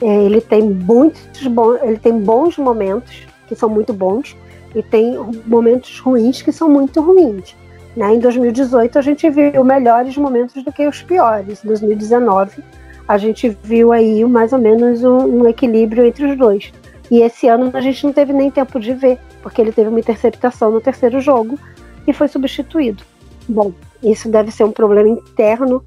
É, 0.00 0.24
ele 0.24 0.40
tem 0.40 0.62
muitos 0.62 1.46
bons, 1.46 1.78
ele 1.82 1.98
tem 1.98 2.18
bons 2.18 2.56
momentos 2.56 3.30
que 3.46 3.54
são 3.54 3.68
muito 3.68 3.92
bons 3.92 4.36
e 4.74 4.82
tem 4.82 5.16
momentos 5.46 5.98
ruins 5.98 6.42
que 6.42 6.52
são 6.52 6.68
muito 6.68 7.00
ruins. 7.00 7.54
Né? 7.96 8.14
Em 8.14 8.18
2018 8.18 8.98
a 8.98 9.02
gente 9.02 9.28
viu 9.28 9.64
melhores 9.64 10.16
momentos 10.16 10.62
do 10.62 10.72
que 10.72 10.86
os 10.86 11.02
piores. 11.02 11.62
Em 11.64 11.68
2019 11.68 12.62
a 13.06 13.18
gente 13.18 13.56
viu 13.62 13.92
aí 13.92 14.24
mais 14.24 14.52
ou 14.52 14.58
menos 14.58 15.04
um, 15.04 15.42
um 15.42 15.48
equilíbrio 15.48 16.06
entre 16.06 16.24
os 16.24 16.36
dois. 16.36 16.72
E 17.10 17.20
esse 17.20 17.46
ano 17.48 17.70
a 17.74 17.80
gente 17.80 18.04
não 18.04 18.12
teve 18.12 18.32
nem 18.32 18.50
tempo 18.50 18.80
de 18.80 18.94
ver, 18.94 19.18
porque 19.42 19.60
ele 19.60 19.72
teve 19.72 19.88
uma 19.88 20.00
interceptação 20.00 20.70
no 20.70 20.80
terceiro 20.80 21.20
jogo 21.20 21.58
e 22.06 22.12
foi 22.12 22.28
substituído. 22.28 23.02
Bom, 23.48 23.72
isso 24.02 24.30
deve 24.30 24.50
ser 24.50 24.64
um 24.64 24.72
problema 24.72 25.08
interno 25.08 25.82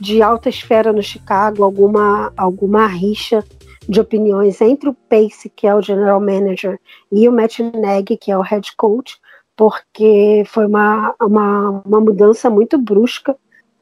de 0.00 0.20
alta 0.20 0.48
esfera 0.48 0.92
no 0.92 1.02
Chicago, 1.02 1.62
alguma, 1.62 2.32
alguma 2.36 2.86
rixa 2.86 3.44
de 3.88 4.00
opiniões 4.00 4.60
entre 4.60 4.88
o 4.88 4.96
Pace, 5.08 5.50
que 5.50 5.66
é 5.66 5.74
o 5.74 5.82
general 5.82 6.20
manager, 6.20 6.80
e 7.10 7.28
o 7.28 7.32
Matt 7.32 7.58
Nagy, 7.60 8.16
que 8.16 8.30
é 8.30 8.38
o 8.38 8.42
head 8.42 8.74
coach, 8.76 9.18
porque 9.56 10.42
foi 10.46 10.66
uma, 10.66 11.14
uma, 11.20 11.82
uma 11.84 12.00
mudança 12.00 12.50
muito 12.50 12.78
brusca, 12.78 13.36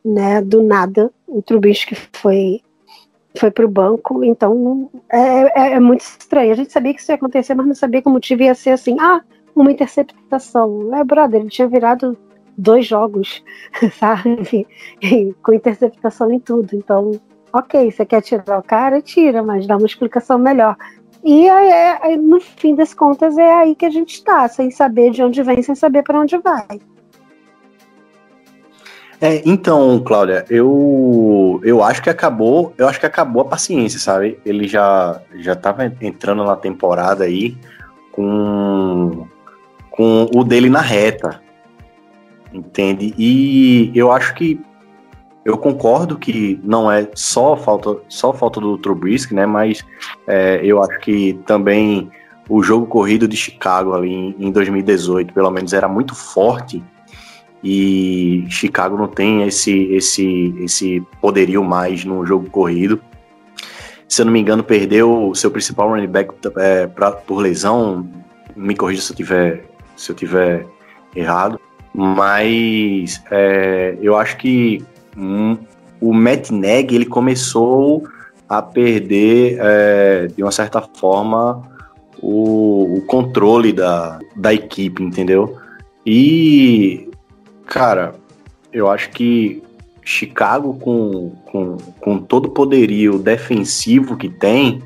né, 0.04 0.42
do 0.42 0.62
nada. 0.62 1.11
O 1.26 1.40
Trubisky 1.42 1.97
foi 2.12 2.61
foi 3.38 3.50
para 3.50 3.64
o 3.64 3.68
banco, 3.68 4.23
então 4.23 4.90
é, 5.11 5.18
é, 5.18 5.73
é, 5.75 5.80
muito 5.80 6.02
estranho. 6.02 6.52
A 6.52 6.54
gente 6.54 6.71
sabia 6.71 6.92
que 6.92 7.00
isso 7.00 7.11
ia 7.11 7.16
acontecer, 7.16 7.54
mas 7.54 7.66
não 7.66 7.75
sabia 7.75 8.02
que 8.02 8.09
o 8.09 8.12
motivo 8.12 8.42
ia 8.42 8.54
ser 8.54 8.71
assim, 8.71 8.97
ah, 9.00 9.23
uma 9.56 9.73
interceptação. 9.73 10.94
É, 10.94 11.02
brother, 11.02 11.40
ele 11.40 11.49
tinha 11.49 11.66
virado 11.66 12.16
dois 12.56 12.87
jogos, 12.87 13.42
sabe? 13.99 14.66
Com 15.42 15.54
interceptação 15.54 16.30
em 16.30 16.38
tudo. 16.38 16.75
Então, 16.75 17.12
ok, 17.52 17.90
você 17.90 18.04
quer 18.04 18.23
tirar 18.23 18.59
o 18.59 18.62
cara, 18.62 19.00
tira, 19.00 19.42
mas 19.42 19.66
dá 19.66 19.76
uma 19.76 19.87
explicação 19.87 20.38
melhor. 20.38 20.76
E 21.25 21.49
aí, 21.49 21.99
aí, 22.02 22.16
no 22.16 22.40
fim 22.40 22.75
das 22.75 22.92
contas 22.92 23.38
é 23.38 23.52
aí 23.54 23.75
que 23.76 23.87
a 23.87 23.90
gente 23.90 24.14
está, 24.14 24.49
sem 24.49 24.71
saber 24.71 25.11
de 25.12 25.23
onde 25.23 25.42
vem, 25.42 25.62
sem 25.62 25.75
saber 25.75 26.02
para 26.02 26.18
onde 26.18 26.37
vai. 26.38 26.80
É, 29.21 29.40
então, 29.47 30.02
Cláudia, 30.04 30.44
eu 30.50 31.61
eu 31.62 31.80
acho 31.80 32.02
que 32.02 32.11
acabou, 32.11 32.75
eu 32.76 32.88
acho 32.88 32.99
que 32.99 33.06
acabou 33.06 33.42
a 33.42 33.44
paciência, 33.44 34.00
sabe? 34.00 34.40
Ele 34.44 34.66
já 34.66 35.23
já 35.37 35.52
estava 35.52 35.85
entrando 36.00 36.42
na 36.42 36.56
temporada 36.56 37.23
aí 37.23 37.56
com 38.11 39.28
com 39.92 40.26
o 40.35 40.42
dele 40.42 40.68
na 40.68 40.80
reta, 40.80 41.40
entende? 42.52 43.14
E 43.16 43.92
eu 43.94 44.11
acho 44.11 44.35
que 44.35 44.61
eu 45.45 45.59
concordo 45.59 46.17
que 46.17 46.61
não 46.63 46.91
é 46.91 47.09
só 47.15 47.57
falta, 47.57 47.97
só 48.09 48.33
falta 48.33 48.61
do 48.61 48.79
Trubisky, 48.79 49.35
né? 49.35 49.45
Mas 49.45 49.85
é, 50.27 50.61
eu 50.63 50.83
acho 50.83 51.01
que 51.01 51.35
também 51.47 52.11
o 52.49 52.63
jogo 52.63 52.87
corrido 52.87 53.27
de 53.27 53.37
Chicago 53.37 53.95
ali 53.95 54.13
em, 54.13 54.37
em 54.39 54.51
2018, 54.53 55.33
pelo 55.33 55.51
menos, 55.51 55.73
era 55.73 55.89
muito 55.89 56.15
forte 56.15 56.83
e 57.63 58.45
Chicago 58.49 58.97
não 58.97 59.07
tem 59.07 59.45
esse, 59.45 59.85
esse, 59.95 60.55
esse 60.61 61.01
poderio 61.21 61.63
mais 61.63 62.05
no 62.05 62.27
jogo 62.27 62.51
corrido. 62.51 63.01
Se 64.09 64.21
eu 64.21 64.27
não 64.27 64.33
me 64.33 64.41
engano, 64.41 64.63
perdeu 64.63 65.28
o 65.28 65.35
seu 65.35 65.50
principal 65.50 65.89
running 65.89 66.09
back 66.09 66.35
é, 66.57 66.87
pra, 66.87 67.13
por 67.13 67.39
lesão. 67.39 68.07
Me 68.55 68.75
corrija 68.75 69.00
se 69.00 69.13
eu 69.13 69.17
tiver, 69.17 69.65
se 69.97 70.11
eu 70.11 70.17
tiver 70.17 70.67
errado. 71.15 71.59
Mas 71.95 73.23
é, 73.31 73.97
eu 74.02 74.17
acho 74.17 74.37
que 74.39 74.85
o 76.01 76.13
Matt 76.13 76.51
Neg 76.51 76.95
ele 76.95 77.07
começou 77.07 78.05
a 78.49 78.61
perder, 78.61 79.59
é, 79.61 80.27
de 80.27 80.43
uma 80.43 80.53
certa 80.53 80.83
forma, 80.83 81.63
o, 82.21 82.99
o, 82.99 83.03
controle 83.07 83.73
da, 83.73 84.19
da 84.37 84.53
equipe, 84.53 85.03
entendeu? 85.03 85.57
E, 86.05 87.09
cara, 87.67 88.15
eu 88.73 88.91
acho 88.91 89.11
que 89.11 89.63
Chicago, 90.05 90.75
com, 90.75 91.31
com, 91.47 91.77
com 92.01 92.19
todo 92.19 92.47
o 92.47 92.51
poderio 92.51 93.19
defensivo 93.19 94.17
que 94.17 94.29
tem, 94.29 94.83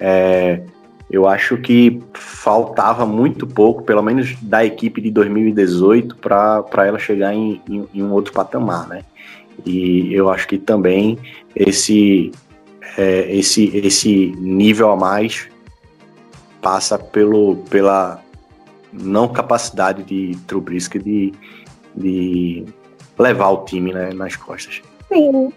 é, 0.00 0.62
eu 1.10 1.28
acho 1.28 1.56
que 1.58 2.02
faltava 2.14 3.06
muito 3.06 3.46
pouco, 3.46 3.82
pelo 3.82 4.02
menos 4.02 4.34
da 4.42 4.64
equipe 4.64 5.00
de 5.00 5.10
2018, 5.10 6.16
para 6.16 6.86
ela 6.86 6.98
chegar 6.98 7.34
em, 7.34 7.60
em, 7.68 7.86
em, 7.94 8.02
um 8.02 8.12
outro 8.12 8.32
patamar, 8.32 8.88
né? 8.88 9.02
E 9.64 10.12
eu 10.12 10.28
acho 10.28 10.46
que 10.48 10.58
também 10.58 11.18
esse, 11.54 12.30
é, 12.98 13.34
esse, 13.34 13.76
esse 13.76 14.32
nível 14.38 14.90
a 14.90 14.96
mais 14.96 15.48
passa 16.60 16.98
pelo, 16.98 17.56
pela 17.70 18.22
não 18.92 19.28
capacidade 19.28 20.02
de 20.02 20.36
Trubisky 20.46 20.98
de, 20.98 21.32
de 21.94 22.64
levar 23.18 23.50
o 23.50 23.64
time 23.64 23.92
né, 23.92 24.12
nas 24.12 24.36
costas. 24.36 24.82
Sim, 25.08 25.52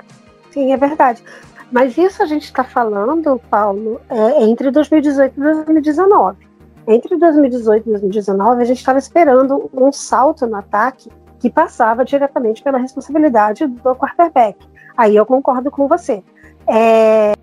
sim, 0.51 0.71
é 0.71 0.77
verdade. 0.77 1.23
Mas 1.71 1.97
isso 1.97 2.23
a 2.23 2.25
gente 2.25 2.45
está 2.45 2.63
falando, 2.63 3.39
Paulo, 3.49 4.01
é, 4.09 4.43
entre 4.43 4.71
2018 4.71 5.33
e 5.37 5.41
2019. 5.41 6.49
Entre 6.87 7.17
2018 7.17 7.87
e 7.87 7.91
2019, 7.91 8.61
a 8.61 8.65
gente 8.65 8.79
estava 8.79 8.97
esperando 8.97 9.69
um 9.73 9.91
salto 9.91 10.47
no 10.47 10.55
ataque 10.55 11.09
que 11.39 11.49
passava 11.49 12.03
diretamente 12.03 12.61
pela 12.61 12.77
responsabilidade 12.77 13.65
do 13.65 13.95
quarterback. 13.95 14.57
Aí 14.97 15.15
eu 15.15 15.25
concordo 15.25 15.71
com 15.71 15.87
você. 15.87 16.23
É, 16.67 17.33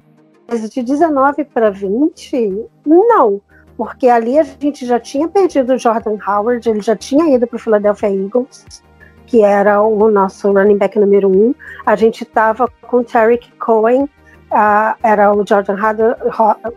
de 0.71 0.83
19 0.83 1.45
para 1.47 1.71
20, 1.71 2.67
não, 2.85 3.41
porque 3.77 4.09
ali 4.09 4.39
a 4.39 4.45
gente 4.45 4.87
já 4.87 5.01
tinha 5.01 5.29
perdido 5.29 5.75
o 5.75 5.79
Jordan 5.79 6.19
Howard, 6.27 6.69
ele 6.69 6.81
já 6.81 6.95
tinha 6.95 7.35
ido 7.35 7.47
para 7.47 7.57
o 7.57 7.59
Philadelphia 7.59 8.09
Eagles, 8.09 8.83
que 9.27 9.43
era 9.43 9.83
o 9.83 10.11
nosso 10.11 10.53
running 10.53 10.79
back 10.79 10.99
número 10.99 11.29
um. 11.29 11.55
A 11.85 11.97
gente 11.97 12.23
estava 12.23 12.69
com 12.83 12.99
o 12.99 13.05
Tarek 13.05 13.51
Cohen, 13.59 14.05
uh, 14.05 14.97
era 15.03 15.33
o 15.33 15.45
Jordan 15.47 15.77
Howard, 15.77 16.71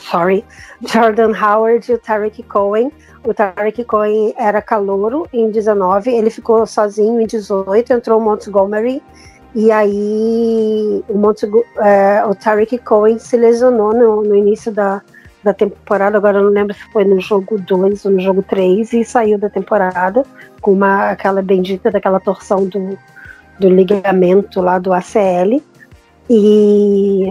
sorry, 0.00 0.44
Jordan 0.80 1.32
Howard 1.38 1.90
e 1.90 1.94
o 1.94 1.98
Tarek 1.98 2.42
Cohen. 2.44 2.90
O 3.24 3.32
Tarek 3.32 3.84
Cohen 3.84 4.34
era 4.36 4.60
calouro 4.60 5.26
em 5.32 5.50
19, 5.50 6.10
ele 6.10 6.28
ficou 6.28 6.66
sozinho 6.66 7.20
em 7.20 7.26
18, 7.26 7.92
entrou 7.92 8.20
o 8.20 8.22
Montgomery. 8.22 9.02
E 9.54 9.70
aí 9.70 11.02
o, 11.08 11.16
Montgo 11.16 11.64
é, 11.78 12.24
o 12.26 12.34
Tarek 12.34 12.76
Cohen 12.78 13.18
se 13.18 13.36
lesionou 13.36 13.94
no, 13.94 14.22
no 14.22 14.34
início 14.34 14.70
da, 14.70 15.00
da 15.44 15.54
temporada, 15.54 16.18
agora 16.18 16.38
eu 16.38 16.44
não 16.44 16.50
lembro 16.50 16.74
se 16.74 16.82
foi 16.92 17.04
no 17.04 17.20
jogo 17.20 17.58
2 17.58 18.04
ou 18.04 18.10
no 18.10 18.20
jogo 18.20 18.42
3, 18.42 18.92
e 18.92 19.04
saiu 19.04 19.38
da 19.38 19.48
temporada 19.48 20.24
com 20.60 20.72
uma, 20.72 21.10
aquela 21.10 21.40
bendita 21.40 21.90
daquela 21.90 22.18
torção 22.18 22.66
do, 22.66 22.98
do 23.60 23.68
ligamento 23.68 24.60
lá 24.60 24.78
do 24.78 24.92
ACL. 24.92 25.62
E, 26.28 27.26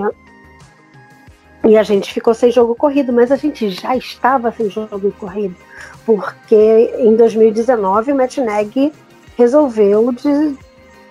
e 1.66 1.78
a 1.78 1.84
gente 1.84 2.14
ficou 2.14 2.34
sem 2.34 2.52
jogo 2.52 2.76
corrido, 2.76 3.12
mas 3.12 3.32
a 3.32 3.36
gente 3.36 3.70
já 3.70 3.96
estava 3.98 4.52
sem 4.52 4.70
jogo 4.70 5.12
corrido, 5.20 5.56
porque 6.06 6.94
em 7.00 7.16
2019 7.16 8.12
o 8.12 8.16
Matt 8.16 8.38
Nagy 8.38 8.92
resolveu 9.38 10.12
de, 10.12 10.56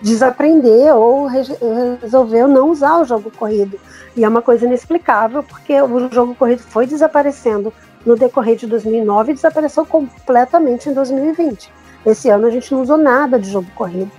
desaprender 0.01 0.93
ou 0.95 1.25
re, 1.27 1.41
resolveu 2.01 2.47
não 2.47 2.69
usar 2.69 2.99
o 2.99 3.05
jogo 3.05 3.31
corrido. 3.31 3.79
E 4.15 4.23
é 4.23 4.29
uma 4.29 4.41
coisa 4.41 4.65
inexplicável, 4.65 5.41
porque 5.41 5.81
o 5.81 6.11
jogo 6.11 6.35
corrido 6.35 6.59
foi 6.59 6.85
desaparecendo 6.85 7.73
no 8.05 8.15
decorrer 8.15 8.57
de 8.57 8.67
2009 8.67 9.31
e 9.31 9.35
desapareceu 9.35 9.85
completamente 9.85 10.89
em 10.89 10.93
2020. 10.93 11.71
Esse 12.05 12.29
ano 12.29 12.47
a 12.47 12.49
gente 12.51 12.71
não 12.73 12.81
usou 12.81 12.97
nada 12.97 13.39
de 13.39 13.49
jogo 13.49 13.67
corrido. 13.73 14.11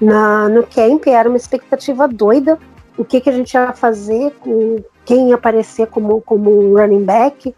Na, 0.00 0.48
no 0.48 0.66
camp 0.66 1.06
era 1.06 1.28
uma 1.28 1.36
expectativa 1.36 2.08
doida 2.08 2.58
o 3.00 3.04
que, 3.04 3.20
que 3.20 3.30
a 3.30 3.32
gente 3.32 3.54
ia 3.54 3.72
fazer 3.72 4.32
com 4.40 4.76
quem 5.06 5.32
aparecer 5.32 5.86
como, 5.86 6.20
como 6.20 6.76
running 6.76 7.04
back, 7.04 7.54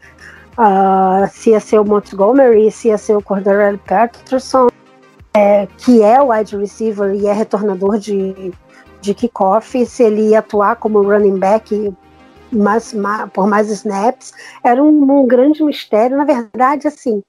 uh, 0.58 1.28
se 1.30 1.50
ia 1.50 1.60
ser 1.60 1.78
o 1.78 1.84
Montgomery, 1.84 2.70
se 2.70 2.88
ia 2.88 2.98
ser 2.98 3.16
o 3.16 3.22
Cordarrelle 3.22 3.78
Patterson, 3.78 4.68
é, 5.34 5.66
que 5.78 6.02
é 6.02 6.20
wide 6.20 6.56
receiver 6.56 7.14
e 7.14 7.26
é 7.26 7.32
retornador 7.32 7.98
de, 7.98 8.52
de 9.00 9.14
kickoff, 9.14 9.86
se 9.86 10.02
ele 10.02 10.28
ia 10.30 10.40
atuar 10.40 10.76
como 10.76 11.02
running 11.02 11.38
back 11.38 11.94
mais, 12.52 12.94
por 13.32 13.46
mais 13.46 13.70
snaps, 13.70 14.32
era 14.62 14.82
um, 14.82 15.20
um, 15.20 15.26
grande 15.26 15.62
mistério. 15.64 16.16
Na 16.16 16.24
verdade, 16.24 16.86
assim, 16.86 17.22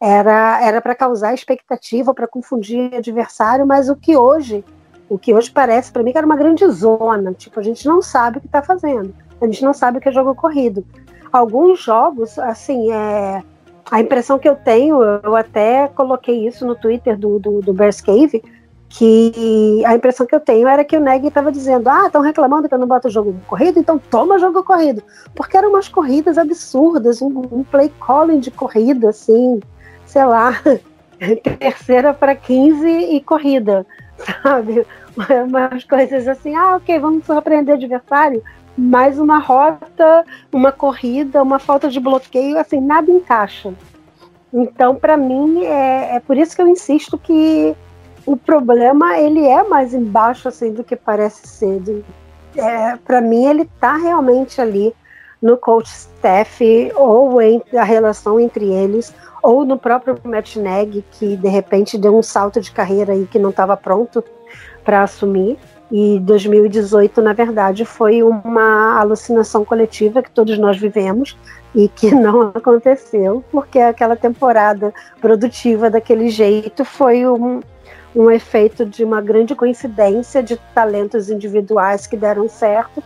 era 0.00 0.80
para 0.80 0.94
causar 0.94 1.34
expectativa, 1.34 2.14
para 2.14 2.26
confundir 2.26 2.94
adversário, 2.94 3.66
mas 3.66 3.90
o 3.90 3.96
que 3.96 4.16
hoje, 4.16 4.64
o 5.08 5.18
que 5.18 5.34
hoje 5.34 5.50
parece 5.50 5.92
para 5.92 6.02
mim 6.02 6.12
que 6.12 6.18
era 6.18 6.26
uma 6.26 6.36
grande 6.36 6.66
zona, 6.68 7.34
tipo 7.34 7.60
a 7.60 7.62
gente 7.62 7.86
não 7.86 8.00
sabe 8.00 8.38
o 8.38 8.40
que 8.40 8.46
está 8.46 8.62
fazendo, 8.62 9.14
a 9.40 9.44
gente 9.44 9.62
não 9.62 9.74
sabe 9.74 9.98
o 9.98 10.00
que 10.00 10.08
é 10.08 10.12
jogo 10.12 10.34
corrido. 10.34 10.84
Alguns 11.32 11.82
jogos, 11.82 12.38
assim, 12.38 12.92
é, 12.92 13.42
a 13.90 14.00
impressão 14.00 14.38
que 14.38 14.48
eu 14.48 14.56
tenho, 14.56 15.02
eu 15.02 15.36
até 15.36 15.88
coloquei 15.88 16.46
isso 16.46 16.66
no 16.66 16.74
Twitter 16.74 17.18
do, 17.18 17.38
do, 17.38 17.60
do 17.60 17.72
Bears 17.72 18.00
Cave, 18.00 18.42
que 18.88 19.84
a 19.86 19.94
impressão 19.94 20.26
que 20.26 20.34
eu 20.34 20.40
tenho 20.40 20.66
era 20.66 20.84
que 20.84 20.96
o 20.96 21.00
Neg 21.00 21.26
estava 21.26 21.52
dizendo: 21.52 21.88
ah, 21.88 22.06
estão 22.06 22.20
reclamando 22.20 22.68
que 22.68 22.74
eu 22.74 22.78
não 22.78 22.88
boto 22.88 23.08
jogo 23.08 23.34
corrido, 23.46 23.78
então 23.78 23.98
toma 23.98 24.38
jogo 24.38 24.62
corrido. 24.64 25.02
Porque 25.34 25.56
eram 25.56 25.70
umas 25.70 25.88
corridas 25.88 26.36
absurdas, 26.36 27.22
um, 27.22 27.28
um 27.52 27.62
play 27.62 27.92
calling 28.04 28.40
de 28.40 28.50
corrida, 28.50 29.10
assim, 29.10 29.60
sei 30.04 30.24
lá, 30.24 30.60
terceira 31.58 32.12
para 32.12 32.34
15 32.34 32.86
e 32.86 33.20
corrida, 33.20 33.86
sabe? 34.42 34.84
Umas 35.46 35.84
coisas 35.84 36.26
assim, 36.26 36.54
ah, 36.54 36.76
ok, 36.76 36.98
vamos 36.98 37.24
surpreender 37.24 37.74
adversário, 37.74 38.42
mais 38.76 39.18
uma 39.18 39.38
rota, 39.38 40.24
uma 40.52 40.72
corrida, 40.72 41.42
uma 41.42 41.58
falta 41.58 41.88
de 41.88 42.00
bloqueio, 42.00 42.58
assim, 42.58 42.80
nada 42.80 43.10
encaixa. 43.10 43.74
Então, 44.52 44.96
para 44.96 45.16
mim, 45.16 45.64
é, 45.64 46.16
é 46.16 46.20
por 46.20 46.36
isso 46.36 46.56
que 46.56 46.62
eu 46.62 46.66
insisto 46.66 47.16
que 47.16 47.76
o 48.26 48.36
problema 48.36 49.18
ele 49.18 49.46
é 49.46 49.62
mais 49.62 49.94
embaixo 49.94 50.48
assim 50.48 50.72
do 50.72 50.84
que 50.84 50.96
parece 50.96 51.46
ser. 51.46 52.04
É, 52.56 52.96
para 52.96 53.20
mim, 53.20 53.46
ele 53.46 53.62
está 53.62 53.96
realmente 53.96 54.60
ali 54.60 54.94
no 55.40 55.56
coach 55.56 55.86
staff 55.86 56.92
ou 56.96 57.40
em 57.40 57.62
a 57.74 57.84
relação 57.84 58.38
entre 58.38 58.66
eles 58.66 59.14
ou 59.42 59.64
no 59.64 59.78
próprio 59.78 60.18
Matt 60.22 60.56
Neg 60.56 61.02
que 61.12 61.36
de 61.36 61.48
repente 61.48 61.96
deu 61.96 62.16
um 62.16 62.22
salto 62.22 62.60
de 62.60 62.70
carreira 62.70 63.12
aí 63.12 63.26
que 63.26 63.38
não 63.38 63.50
estava 63.50 63.76
pronto 63.76 64.22
para 64.84 65.02
assumir. 65.02 65.58
E 65.90 66.20
2018, 66.20 67.20
na 67.20 67.32
verdade, 67.32 67.84
foi 67.84 68.22
uma 68.22 68.98
alucinação 69.00 69.64
coletiva 69.64 70.22
que 70.22 70.30
todos 70.30 70.56
nós 70.56 70.78
vivemos 70.78 71.36
e 71.74 71.88
que 71.88 72.10
não 72.14 72.52
aconteceu, 72.54 73.44
porque 73.50 73.78
aquela 73.78 74.16
temporada 74.16 74.94
produtiva 75.20 75.90
daquele 75.90 76.28
jeito 76.28 76.84
foi 76.84 77.26
um, 77.26 77.60
um 78.14 78.30
efeito 78.30 78.84
de 78.84 79.04
uma 79.04 79.20
grande 79.20 79.54
coincidência 79.54 80.42
de 80.42 80.56
talentos 80.74 81.28
individuais 81.28 82.06
que 82.06 82.16
deram 82.16 82.48
certo, 82.48 83.02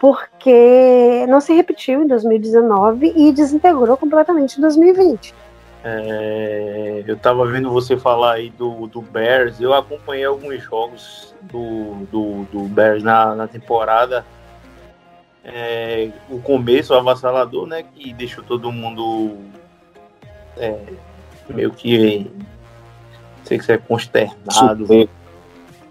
porque 0.00 1.26
não 1.28 1.40
se 1.40 1.52
repetiu 1.52 2.02
em 2.02 2.06
2019 2.06 3.12
e 3.14 3.32
desintegrou 3.32 3.96
completamente 3.96 4.58
em 4.58 4.60
2020. 4.60 5.34
É, 5.84 7.02
eu 7.06 7.16
tava 7.16 7.44
vendo 7.46 7.70
você 7.70 7.96
falar 7.96 8.34
aí 8.34 8.50
do, 8.50 8.86
do 8.86 9.02
Bears, 9.02 9.60
eu 9.60 9.74
acompanhei 9.74 10.24
alguns 10.24 10.62
jogos 10.62 11.34
do, 11.42 12.06
do, 12.10 12.44
do 12.44 12.68
Bears 12.68 13.02
na, 13.02 13.34
na 13.34 13.48
temporada. 13.48 14.24
É, 15.44 16.10
o 16.30 16.40
começo 16.40 16.94
avassalador, 16.94 17.66
né? 17.66 17.82
Que 17.82 18.12
deixou 18.12 18.44
todo 18.44 18.70
mundo 18.70 19.38
é, 20.56 20.78
meio 21.48 21.72
que 21.72 22.30
sei 23.44 23.58
que 23.58 23.64
você 23.64 23.72
é 23.72 23.78
consternado. 23.78 24.86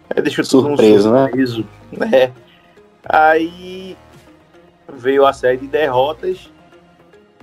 É, 0.10 0.21
deixou 0.21 0.45
todo 0.45 0.67
surpreso, 0.67 1.10
mundo 1.10 1.19
surpreso, 1.19 1.65
né? 1.91 2.08
né? 2.08 2.34
Aí 3.04 3.97
veio 4.93 5.25
a 5.25 5.34
série 5.34 5.58
de 5.58 5.67
derrotas 5.67 6.49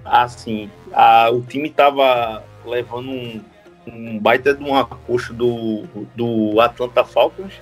assim, 0.05 0.71
a, 0.93 1.31
o 1.31 1.43
time 1.43 1.71
tava 1.71 2.45
levando 2.65 3.11
um, 3.11 3.45
um 3.87 4.19
baita 4.19 4.55
de 4.55 4.63
um 4.63 4.75
acosto 4.75 5.33
do, 5.33 5.83
do 6.15 6.61
Atlanta 6.61 7.05
Falcons. 7.05 7.55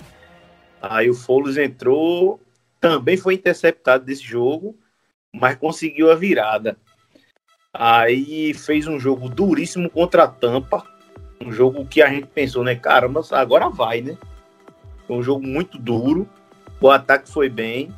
Aí 0.81 1.09
o 1.09 1.15
Foles 1.15 1.57
entrou, 1.57 2.41
também 2.81 3.17
foi 3.17 3.35
interceptado 3.35 4.05
desse 4.05 4.23
jogo, 4.23 4.77
mas 5.33 5.57
conseguiu 5.57 6.11
a 6.11 6.15
virada. 6.15 6.77
Aí 7.73 8.55
fez 8.55 8.87
um 8.87 8.99
jogo 8.99 9.29
duríssimo 9.29 9.91
contra 9.91 10.25
a 10.25 10.29
Tampa, 10.29 10.85
um 11.41 11.53
jogo 11.53 11.85
que 11.87 12.01
a 12.01 12.09
gente 12.09 12.27
pensou, 12.27 12.65
né? 12.65 12.75
Caramba, 12.75 13.23
agora 13.33 13.69
vai, 13.69 14.01
né? 14.01 14.17
Foi 15.07 15.17
um 15.17 15.23
jogo 15.23 15.47
muito 15.47 15.79
duro, 15.79 16.29
o 16.81 16.91
ataque 16.91 17.31
foi 17.31 17.49
bem. 17.49 17.95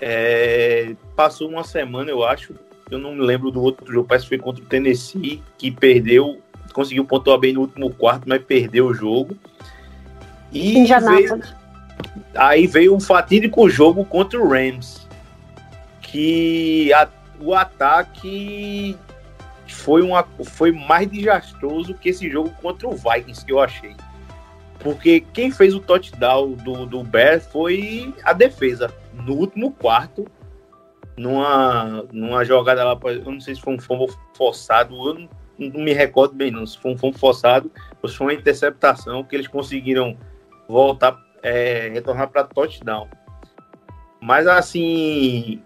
É, 0.00 0.94
passou 1.14 1.48
uma 1.48 1.64
semana, 1.64 2.10
eu 2.10 2.24
acho, 2.24 2.54
eu 2.90 2.98
não 2.98 3.14
me 3.14 3.22
lembro 3.22 3.50
do 3.50 3.60
outro 3.62 3.92
jogo, 3.92 4.08
parece 4.08 4.26
que 4.26 4.28
foi 4.30 4.38
contra 4.38 4.62
o 4.62 4.66
Tennessee, 4.66 5.42
que 5.58 5.70
perdeu, 5.70 6.40
conseguiu 6.72 7.04
pontuar 7.04 7.38
bem 7.38 7.52
no 7.52 7.62
último 7.62 7.90
quarto, 7.90 8.28
mas 8.28 8.42
perdeu 8.42 8.86
o 8.86 8.94
jogo. 8.94 9.36
E 10.52 10.86
veio, 10.86 11.40
aí 12.34 12.66
veio 12.66 12.94
o 12.94 13.00
fatídico 13.00 13.68
jogo 13.68 14.04
contra 14.04 14.40
o 14.40 14.48
Rams, 14.48 15.06
que 16.00 16.92
a, 16.92 17.08
o 17.40 17.54
ataque 17.54 18.96
foi, 19.66 20.02
uma, 20.02 20.24
foi 20.44 20.70
mais 20.70 21.10
desastroso 21.10 21.94
que 21.94 22.10
esse 22.10 22.30
jogo 22.30 22.50
contra 22.62 22.86
o 22.86 22.94
Vikings, 22.94 23.44
que 23.44 23.52
eu 23.52 23.60
achei. 23.60 23.96
Porque 24.78 25.20
quem 25.32 25.50
fez 25.50 25.74
o 25.74 25.80
touchdown 25.80 26.52
do, 26.52 26.86
do 26.86 27.02
Bears 27.02 27.46
foi 27.46 28.14
a 28.22 28.32
defesa. 28.32 28.92
No 29.12 29.34
último 29.34 29.72
quarto, 29.72 30.26
numa, 31.16 32.04
numa 32.12 32.44
jogada 32.44 32.84
lá, 32.84 32.98
eu 33.04 33.30
não 33.30 33.40
sei 33.40 33.54
se 33.54 33.60
foi 33.60 33.74
um 33.74 33.80
fumble 33.80 34.14
forçado, 34.34 34.94
eu 34.94 35.14
não, 35.14 35.28
não, 35.58 35.80
me 35.80 35.92
recordo 35.92 36.34
bem 36.34 36.50
não, 36.50 36.66
se 36.66 36.78
foi 36.78 36.92
um 36.92 36.98
fumble 36.98 37.18
forçado 37.18 37.70
ou 38.02 38.08
se 38.08 38.16
foi 38.16 38.26
uma 38.26 38.34
interceptação 38.34 39.24
que 39.24 39.34
eles 39.34 39.48
conseguiram 39.48 40.16
voltar, 40.68 41.18
é, 41.42 41.88
retornar 41.88 42.28
para 42.28 42.44
touchdown. 42.44 43.08
Mas 44.20 44.46
assim, 44.46 45.62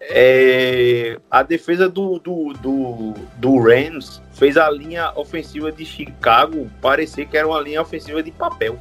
é, 0.00 1.18
a 1.30 1.42
defesa 1.42 1.88
do, 1.88 2.18
do, 2.18 2.52
do, 2.54 3.14
do 3.36 3.58
Rams 3.60 4.20
fez 4.32 4.56
a 4.56 4.68
linha 4.68 5.12
ofensiva 5.14 5.70
de 5.70 5.84
Chicago 5.86 6.68
parecer 6.80 7.26
que 7.26 7.36
era 7.36 7.46
uma 7.46 7.60
linha 7.60 7.80
ofensiva 7.80 8.22
de 8.22 8.32
papel. 8.32 8.78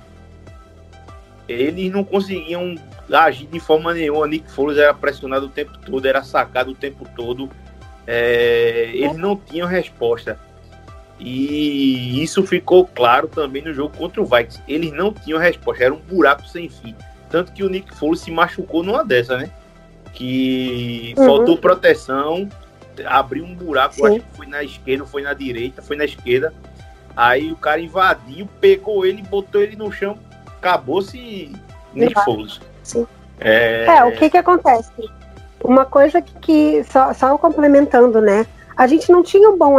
Eles 1.48 1.92
não 1.92 2.04
conseguiam 2.04 2.76
agir 3.14 3.48
de 3.48 3.60
forma 3.60 3.94
nenhuma. 3.94 4.28
Nick 4.28 4.50
Foles 4.52 4.78
era 4.78 4.94
pressionado 4.94 5.46
o 5.46 5.50
tempo 5.50 5.78
todo, 5.78 6.06
era 6.06 6.24
sacado 6.24 6.72
o 6.72 6.76
tempo 6.76 7.08
todo. 7.16 7.50
É, 8.08 8.90
eles 8.94 9.18
não 9.18 9.36
tinham 9.36 9.68
resposta. 9.68 10.40
E 11.20 12.22
isso 12.24 12.44
ficou 12.48 12.86
claro 12.88 13.28
também 13.28 13.62
no 13.62 13.74
jogo 13.74 13.96
contra 13.96 14.22
o 14.22 14.26
Vikings. 14.26 14.62
Eles 14.68 14.92
não 14.92 15.14
tinham 15.14 15.40
resposta, 15.40 15.84
era 15.84 15.94
um 15.94 16.00
buraco 16.00 16.48
sem 16.48 16.68
fim. 16.68 16.96
Tanto 17.30 17.52
que 17.52 17.64
o 17.64 17.70
Nick 17.70 17.96
Foles 17.96 18.22
se 18.22 18.32
machucou 18.32 18.84
numa 18.84 19.06
dessa, 19.06 19.38
né? 19.38 19.50
Que 20.14 21.14
uhum. 21.18 21.26
faltou 21.26 21.58
proteção, 21.58 22.50
abriu 23.06 23.46
um 23.46 23.54
buraco, 23.56 24.06
acho 24.06 24.20
que 24.20 24.36
foi 24.36 24.48
na 24.48 24.64
esquerda, 24.64 25.06
foi 25.06 25.22
na 25.22 25.34
direita, 25.34 25.82
foi 25.82 25.96
na 25.96 26.06
esquerda. 26.06 26.54
Aí 27.16 27.52
o 27.52 27.56
cara 27.56 27.80
invadiu, 27.80 28.50
pegou 28.60 29.06
ele, 29.06 29.22
botou 29.22 29.62
ele 29.62 29.76
no 29.76 29.92
chão, 29.92 30.18
acabou-se 30.48 31.52
Nick 31.94 32.14
Foles. 32.24 32.60
É... 33.40 33.86
é, 33.86 34.04
o 34.04 34.12
que 34.14 34.30
que 34.30 34.38
acontece? 34.38 34.92
Uma 35.64 35.86
coisa 35.86 36.22
que, 36.22 36.34
que 36.40 36.84
só, 36.86 37.14
só 37.14 37.38
complementando, 37.38 38.22
né? 38.22 38.46
A 38.76 38.88
gente 38.88 39.12
não 39.12 39.24
tinha 39.24 39.50
um 39.50 39.58
bom. 39.58 39.78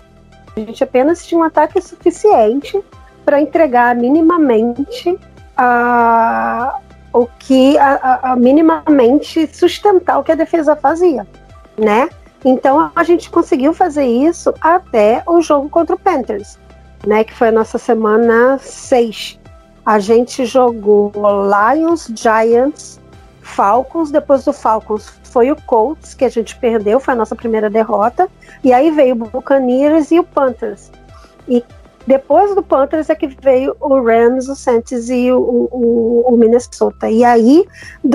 A 0.57 0.61
gente 0.61 0.83
apenas 0.85 1.25
tinha 1.25 1.41
um 1.41 1.45
ataque 1.45 1.81
suficiente 1.81 2.83
para 3.25 3.41
entregar 3.41 3.95
minimamente 3.95 5.19
a, 5.57 6.79
o 7.13 7.27
que 7.39 7.79
a, 7.79 8.33
a, 8.33 8.37
minimamente 8.37 9.47
sustentar 9.55 10.19
o 10.19 10.25
que 10.25 10.33
a 10.33 10.37
defesa 10.37 10.77
fazia, 10.77 11.27
né? 11.77 12.09
Então 12.45 12.91
a 12.95 13.05
gente 13.05 13.31
conseguiu 13.31 13.73
fazer 13.73 14.05
isso 14.05 14.53
até 14.61 15.23
o 15.27 15.41
jogo 15.41 15.69
contra 15.69 15.95
o 15.95 15.99
Panthers, 15.99 16.59
né? 17.07 17.25
Que 17.25 17.35
foi 17.35 17.49
a 17.49 17.53
nossa 17.53 17.79
semana 17.79 18.59
6. 18.59 19.39
A 19.85 19.99
gente 19.99 20.45
jogou 20.45 21.13
Lions, 21.15 22.11
Giants, 22.15 23.01
Falcons, 23.43 24.11
depois 24.11 24.45
do 24.45 24.53
Falcons 24.53 25.21
foi 25.25 25.51
o 25.51 25.57
Colts, 25.63 26.15
que 26.15 26.25
a 26.25 26.29
gente 26.29 26.57
perdeu, 26.59 27.01
foi 27.01 27.15
a 27.15 27.17
nossa 27.17 27.35
primeira 27.35 27.69
derrota, 27.69 28.29
e 28.63 28.73
aí 28.73 28.91
veio 28.91 29.15
o 29.15 29.19
Buccaneers 29.19 30.11
e 30.11 30.19
o 30.19 30.25
Panthers. 30.25 30.91
E 31.49 31.63
depois 32.07 32.55
do 32.55 32.63
Panthers 32.63 33.11
é 33.11 33.15
que 33.15 33.27
veio 33.27 33.77
o 33.81 34.01
Rams, 34.01 34.49
o 34.49 34.55
Saints 34.55 35.11
e 35.11 35.31
o, 35.31 35.39
o, 35.39 36.25
o 36.33 36.37
Minnesota. 36.37 37.11
E 37.11 37.25
aí, 37.25 37.67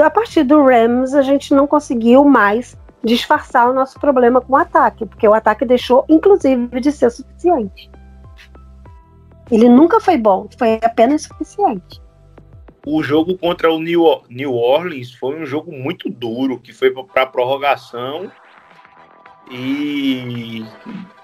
a 0.01 0.09
partir 0.09 0.43
do 0.43 0.63
Rams, 0.63 1.13
a 1.13 1.21
gente 1.21 1.53
não 1.53 1.67
conseguiu 1.67 2.23
mais 2.23 2.77
disfarçar 3.03 3.69
o 3.69 3.73
nosso 3.73 3.99
problema 3.99 4.41
com 4.41 4.53
o 4.53 4.57
ataque, 4.57 5.05
porque 5.05 5.27
o 5.27 5.33
ataque 5.33 5.65
deixou, 5.65 6.05
inclusive, 6.09 6.79
de 6.79 6.91
ser 6.91 7.11
suficiente. 7.11 7.91
Ele 9.51 9.69
nunca 9.69 9.99
foi 9.99 10.17
bom, 10.17 10.47
foi 10.57 10.79
apenas 10.83 11.23
suficiente 11.23 12.06
o 12.89 13.03
jogo 13.03 13.37
contra 13.37 13.69
o 13.69 13.81
New, 13.81 14.53
Orleans 14.53 15.13
foi 15.13 15.37
um 15.37 15.45
jogo 15.45 15.73
muito 15.73 16.09
duro, 16.09 16.57
que 16.57 16.71
foi 16.71 16.89
para 16.91 17.25
prorrogação 17.25 18.31
E 19.51 20.63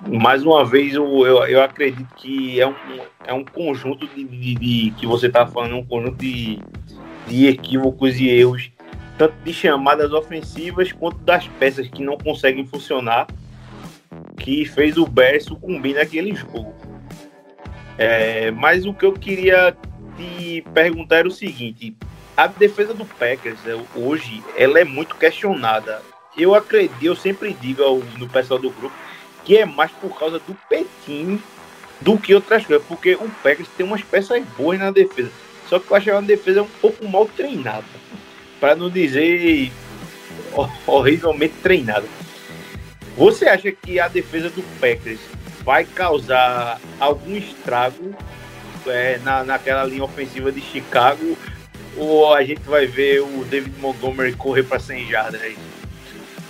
mais 0.06 0.44
uma 0.44 0.66
vez 0.66 0.94
eu, 0.94 1.26
eu, 1.26 1.46
eu 1.46 1.62
acredito 1.62 2.14
que 2.16 2.60
é 2.60 2.68
um, 2.68 2.76
é 3.26 3.34
um 3.34 3.46
conjunto 3.46 4.06
de, 4.08 4.26
de, 4.26 4.56
de 4.56 4.92
que 4.98 5.08
você 5.08 5.28
está 5.28 5.48
falando, 5.48 5.78
um 5.78 5.86
conjunto 5.86 6.18
de, 6.18 6.60
de 7.28 7.48
equívocos 7.48 8.20
e 8.20 8.28
erros, 8.28 8.70
tanto 9.18 9.36
de 9.46 9.54
chamadas 9.54 10.12
ofensivas 10.12 10.92
quanto 10.92 11.18
das 11.20 11.48
peças 11.48 11.88
que 11.88 12.04
não 12.04 12.18
conseguem 12.18 12.66
funcionar, 12.66 13.26
que 14.38 14.66
fez 14.66 14.98
o 14.98 15.08
Bears 15.08 15.46
sucumbir 15.46 15.96
naquele 15.96 16.36
jogo. 16.36 16.74
É, 17.98 18.52
mas 18.52 18.86
o 18.86 18.94
que 18.94 19.06
eu 19.06 19.14
queria 19.14 19.78
te 20.18 20.64
perguntar 20.74 21.18
era 21.18 21.28
o 21.28 21.32
seguinte: 21.32 21.96
a 22.36 22.48
defesa 22.48 22.94
do 22.94 23.06
Packers 23.06 23.60
é, 23.66 23.80
hoje 23.96 24.44
ela 24.56 24.80
é 24.80 24.84
muito 24.84 25.16
questionada 25.16 26.02
eu 26.38 26.56
acredito, 26.56 27.04
eu 27.04 27.16
sempre 27.16 27.54
digo 27.54 27.84
ao, 27.84 27.98
no 27.98 28.28
pessoal 28.28 28.60
do 28.60 28.70
grupo 28.72 28.96
que 29.46 29.58
é 29.58 29.66
mais 29.66 29.92
por 29.92 30.18
causa 30.18 30.40
do 30.40 30.56
Petinho 30.70 31.42
do 32.02 32.18
que 32.18 32.34
outras 32.34 32.66
coisas, 32.66 32.86
porque 32.88 33.16
o 33.16 33.30
Packers 33.42 33.70
tem 33.78 33.86
umas 33.86 34.02
peças 34.02 34.44
boas 34.58 34.80
na 34.80 34.90
defesa. 34.90 35.32
Só 35.70 35.80
que 35.80 35.90
eu 35.90 35.96
acho 35.96 36.04
que 36.06 36.10
é 36.10 36.14
uma 36.14 36.22
defesa 36.22 36.64
um 36.64 36.68
pouco 36.82 37.08
mal 37.08 37.26
treinada, 37.26 37.86
para 38.60 38.76
não 38.76 38.90
dizer 38.90 39.72
horrivelmente 40.88 41.56
treinada. 41.62 42.06
Você 43.18 43.48
acha 43.48 43.72
que 43.72 44.00
a 44.00 44.08
defesa 44.08 44.50
do 44.50 44.64
Packers 44.80 45.20
vai 45.64 45.86
causar 45.86 46.80
algum 47.00 47.36
estrago 47.36 48.16
é, 48.88 49.20
na, 49.24 49.44
naquela 49.44 49.84
linha 49.84 50.04
ofensiva 50.04 50.52
de 50.52 50.62
Chicago? 50.62 51.38
Ou 51.96 52.34
a 52.34 52.44
gente 52.44 52.62
vai 52.62 52.88
ver 52.88 53.22
o 53.22 53.46
David 53.46 53.80
Montgomery 53.80 54.34
correr 54.34 54.64
para 54.64 54.80
100 54.80 55.10
jardas 55.10 55.42
aí? 55.42 55.56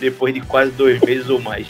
depois 0.04 0.34
de 0.34 0.41
quase 0.41 0.72
dois 0.72 1.00
meses 1.02 1.30
ou 1.30 1.41
mais. 1.41 1.67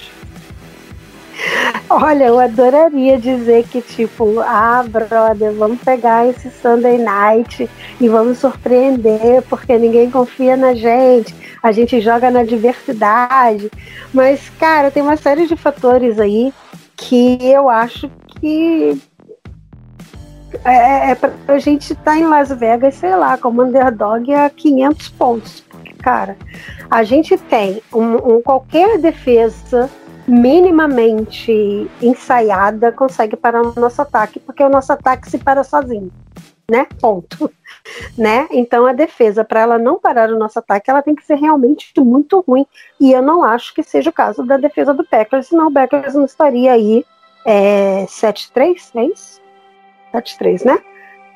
Olha, 1.90 2.26
eu 2.26 2.40
adoraria 2.40 3.18
dizer 3.18 3.66
que, 3.68 3.82
tipo, 3.82 4.40
ah, 4.40 4.84
brother, 4.88 5.52
vamos 5.54 5.80
pegar 5.82 6.28
esse 6.28 6.50
Sunday 6.50 6.98
night 6.98 7.70
e 8.00 8.08
vamos 8.08 8.40
surpreender, 8.40 9.44
porque 9.44 9.78
ninguém 9.78 10.10
confia 10.10 10.56
na 10.58 10.74
gente, 10.74 11.36
a 11.62 11.72
gente 11.72 12.00
joga 12.02 12.32
na 12.32 12.44
diversidade. 12.44 13.70
Mas, 14.14 14.50
cara, 14.60 14.90
tem 14.90 15.04
uma 15.04 15.18
série 15.18 15.48
de 15.48 15.56
fatores 15.56 16.20
aí 16.20 16.54
que 16.96 17.38
eu 17.42 17.70
acho 17.70 18.10
que 18.40 19.00
é, 20.64 20.74
é, 20.74 21.12
é 21.12 21.16
pra 21.16 21.58
gente 21.60 21.94
estar 21.94 22.04
tá 22.04 22.18
em 22.18 22.26
Las 22.26 22.50
Vegas, 22.50 22.96
sei 22.96 23.16
lá, 23.16 23.38
como 23.38 23.64
underdog 23.64 24.34
a 24.34 24.50
500 24.50 25.10
pontos. 25.10 25.64
Cara, 26.02 26.36
a 26.90 27.04
gente 27.04 27.38
tem 27.38 27.82
um, 27.94 28.36
um, 28.36 28.42
qualquer 28.42 28.98
defesa 28.98 29.90
minimamente 30.28 31.90
ensaiada 32.02 32.92
consegue 32.92 33.36
parar 33.36 33.62
o 33.62 33.80
nosso 33.80 34.02
ataque, 34.02 34.40
porque 34.40 34.64
o 34.64 34.70
nosso 34.70 34.92
ataque 34.92 35.30
se 35.30 35.38
para 35.38 35.64
sozinho, 35.64 36.12
né? 36.70 36.88
Ponto. 37.00 37.52
Né? 38.18 38.48
Então 38.50 38.86
a 38.86 38.94
defesa, 38.94 39.44
para 39.44 39.60
ela 39.60 39.78
não 39.78 40.00
parar 40.00 40.30
o 40.30 40.40
nosso 40.40 40.58
ataque, 40.58 40.90
ela 40.90 41.02
tem 41.02 41.14
que 41.14 41.26
ser 41.26 41.36
realmente 41.36 41.92
muito 42.00 42.40
ruim. 42.48 42.66
E 42.98 43.12
eu 43.12 43.22
não 43.22 43.44
acho 43.44 43.74
que 43.74 43.84
seja 43.84 44.10
o 44.10 44.14
caso 44.14 44.46
da 44.46 44.56
defesa 44.56 44.94
do 44.94 45.04
Packers, 45.04 45.48
senão 45.48 45.68
o 45.68 45.74
Packers 45.74 46.14
não 46.14 46.24
estaria 46.24 46.72
aí 46.72 47.06
é, 47.46 48.06
7-3, 48.06 48.92
é 48.96 49.06
isso? 49.08 49.43
7-3, 50.14 50.66
né? 50.66 50.80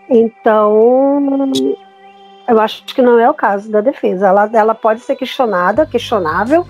Então, 0.09 1.51
eu 2.47 2.59
acho 2.59 2.83
que 2.85 3.01
não 3.01 3.19
é 3.19 3.29
o 3.29 3.33
caso 3.33 3.69
da 3.69 3.81
defesa. 3.81 4.27
Ela, 4.27 4.49
ela 4.53 4.75
pode 4.75 5.01
ser 5.01 5.15
questionada, 5.15 5.85
questionável, 5.85 6.65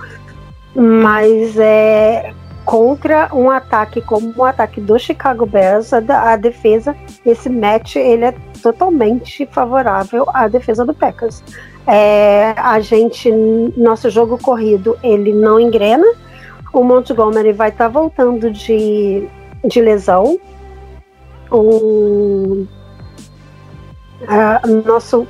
mas 0.76 1.58
é 1.58 2.34
contra 2.68 3.30
um 3.34 3.50
ataque 3.50 4.02
como 4.02 4.34
o 4.36 4.44
ataque 4.44 4.82
do 4.82 5.00
Chicago 5.00 5.46
Bears, 5.46 5.94
a, 5.94 6.00
a, 6.34 6.36
defesa, 6.36 6.94
esse 7.26 7.50
match, 7.50 7.96
ele 7.96 8.26
é 8.26 8.36
totalmente 8.62 9.48
favorável 9.50 10.26
à 10.34 10.50
defesa 10.50 10.84
do 10.84 10.94
Packers. 10.94 11.42
É, 11.88 12.54
a 12.58 12.82
gente, 12.82 13.32
nosso 13.78 14.10
jogo 14.10 14.38
corrido, 14.38 14.98
ele 15.02 15.34
não 15.34 15.58
engrena. 15.58 16.06
O 16.74 16.84
Montgomery 16.84 17.54
vai 17.54 17.70
estar 17.70 17.86
tá 17.86 17.90
voltando 17.90 18.52
de, 18.52 19.26
de 19.64 19.80
lesão. 19.80 20.38
O 21.52 22.66
nosso 24.86 25.28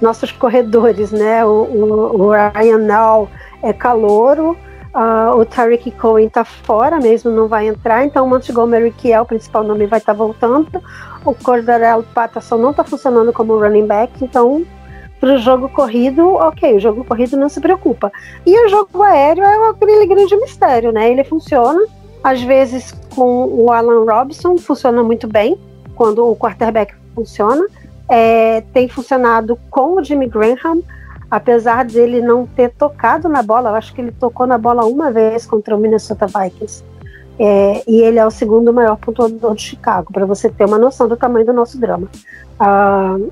nossos 0.00 0.30
corredores, 0.32 1.10
né? 1.10 1.44
O, 1.44 1.48
o, 1.48 2.22
o 2.22 2.30
Ryan 2.30 2.78
Nall 2.78 3.28
é 3.62 3.72
calouro, 3.72 4.56
uh, 4.94 5.38
o 5.38 5.44
Tariq 5.44 5.90
Cohen 5.92 6.28
tá 6.28 6.44
fora 6.44 6.98
mesmo, 6.98 7.30
não 7.30 7.48
vai 7.48 7.68
entrar, 7.68 8.04
então 8.04 8.26
o 8.26 8.28
Montgomery, 8.28 8.90
que 8.90 9.12
é 9.12 9.20
o 9.20 9.26
principal 9.26 9.64
nome, 9.64 9.86
vai 9.86 9.98
estar 9.98 10.12
tá 10.12 10.18
voltando. 10.18 10.82
O 11.24 11.34
Cordarel 11.34 12.04
Patterson 12.14 12.56
não 12.58 12.70
está 12.70 12.84
funcionando 12.84 13.32
como 13.32 13.58
running 13.58 13.86
back, 13.86 14.12
então 14.22 14.64
para 15.18 15.34
o 15.34 15.38
jogo 15.38 15.68
corrido, 15.68 16.34
ok, 16.34 16.76
o 16.76 16.80
jogo 16.80 17.04
corrido 17.04 17.36
não 17.36 17.48
se 17.48 17.60
preocupa. 17.60 18.12
E 18.44 18.66
o 18.66 18.68
jogo 18.68 19.02
aéreo 19.02 19.42
é 19.42 19.70
aquele 19.70 20.06
grande 20.06 20.36
mistério, 20.36 20.92
né? 20.92 21.10
Ele 21.10 21.24
funciona, 21.24 21.80
às 22.26 22.42
vezes 22.42 22.92
com 23.14 23.46
o 23.46 23.70
Alan 23.70 24.04
Robson, 24.04 24.58
funciona 24.58 25.00
muito 25.00 25.28
bem, 25.28 25.56
quando 25.94 26.28
o 26.28 26.34
quarterback 26.34 26.92
funciona, 27.14 27.64
é, 28.08 28.62
tem 28.72 28.88
funcionado 28.88 29.56
com 29.70 29.94
o 29.94 30.02
Jimmy 30.02 30.26
Graham, 30.26 30.82
apesar 31.30 31.84
dele 31.84 32.20
não 32.20 32.44
ter 32.44 32.70
tocado 32.70 33.28
na 33.28 33.44
bola, 33.44 33.70
eu 33.70 33.74
acho 33.76 33.94
que 33.94 34.00
ele 34.00 34.10
tocou 34.10 34.44
na 34.44 34.58
bola 34.58 34.84
uma 34.84 35.12
vez 35.12 35.46
contra 35.46 35.76
o 35.76 35.78
Minnesota 35.78 36.26
Vikings. 36.26 36.82
É, 37.38 37.84
e 37.86 38.00
ele 38.02 38.18
é 38.18 38.26
o 38.26 38.30
segundo 38.30 38.72
maior 38.72 38.96
pontuador 38.96 39.54
de 39.54 39.62
Chicago, 39.62 40.12
para 40.12 40.26
você 40.26 40.50
ter 40.50 40.64
uma 40.64 40.78
noção 40.78 41.06
do 41.06 41.16
tamanho 41.16 41.46
do 41.46 41.52
nosso 41.52 41.78
drama. 41.78 42.08
Uh, 42.60 43.30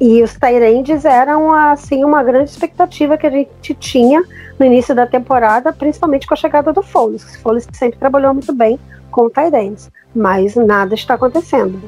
e 0.00 0.22
os 0.22 0.34
Tyrands 0.34 1.04
eram 1.04 1.52
assim 1.52 2.02
uma 2.04 2.22
grande 2.22 2.50
expectativa 2.50 3.18
que 3.18 3.26
a 3.26 3.30
gente 3.30 3.74
tinha 3.74 4.24
no 4.58 4.64
início 4.64 4.94
da 4.94 5.06
temporada, 5.06 5.72
principalmente 5.72 6.26
com 6.26 6.32
a 6.32 6.36
chegada 6.36 6.72
do 6.72 6.82
Foles. 6.82 7.22
O 7.22 7.40
Foles 7.40 7.68
sempre 7.72 7.98
trabalhou 7.98 8.32
muito 8.32 8.52
bem 8.54 8.78
com 9.10 9.26
o 9.26 9.30
Tyrands, 9.30 9.90
mas 10.14 10.56
nada 10.56 10.94
está 10.94 11.14
acontecendo. 11.14 11.80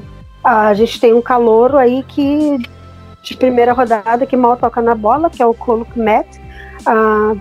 A 0.43 0.73
gente 0.73 0.99
tem 0.99 1.13
um 1.13 1.21
calouro 1.21 1.77
aí 1.77 2.03
que 2.03 2.59
de 3.23 3.37
primeira 3.37 3.73
rodada 3.73 4.25
que 4.25 4.35
mal 4.35 4.57
toca 4.57 4.81
na 4.81 4.93
bola, 4.93 5.29
que 5.29 5.41
é 5.41 5.45
o 5.45 5.53
Colo 5.53 5.87
Met, 5.95 6.27
ah, 6.85 7.33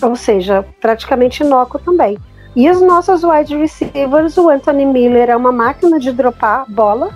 ou 0.00 0.16
seja, 0.16 0.64
praticamente 0.80 1.42
inócuo 1.42 1.80
também. 1.80 2.16
E 2.56 2.70
os 2.70 2.80
nossos 2.80 3.24
wide 3.24 3.56
receivers, 3.56 4.38
o 4.38 4.48
Anthony 4.48 4.86
Miller 4.86 5.28
é 5.28 5.36
uma 5.36 5.50
máquina 5.50 5.98
de 5.98 6.12
dropar 6.12 6.64
bola, 6.68 7.10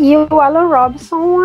e 0.00 0.16
o 0.16 0.40
Alan 0.40 0.66
Robson, 0.66 1.40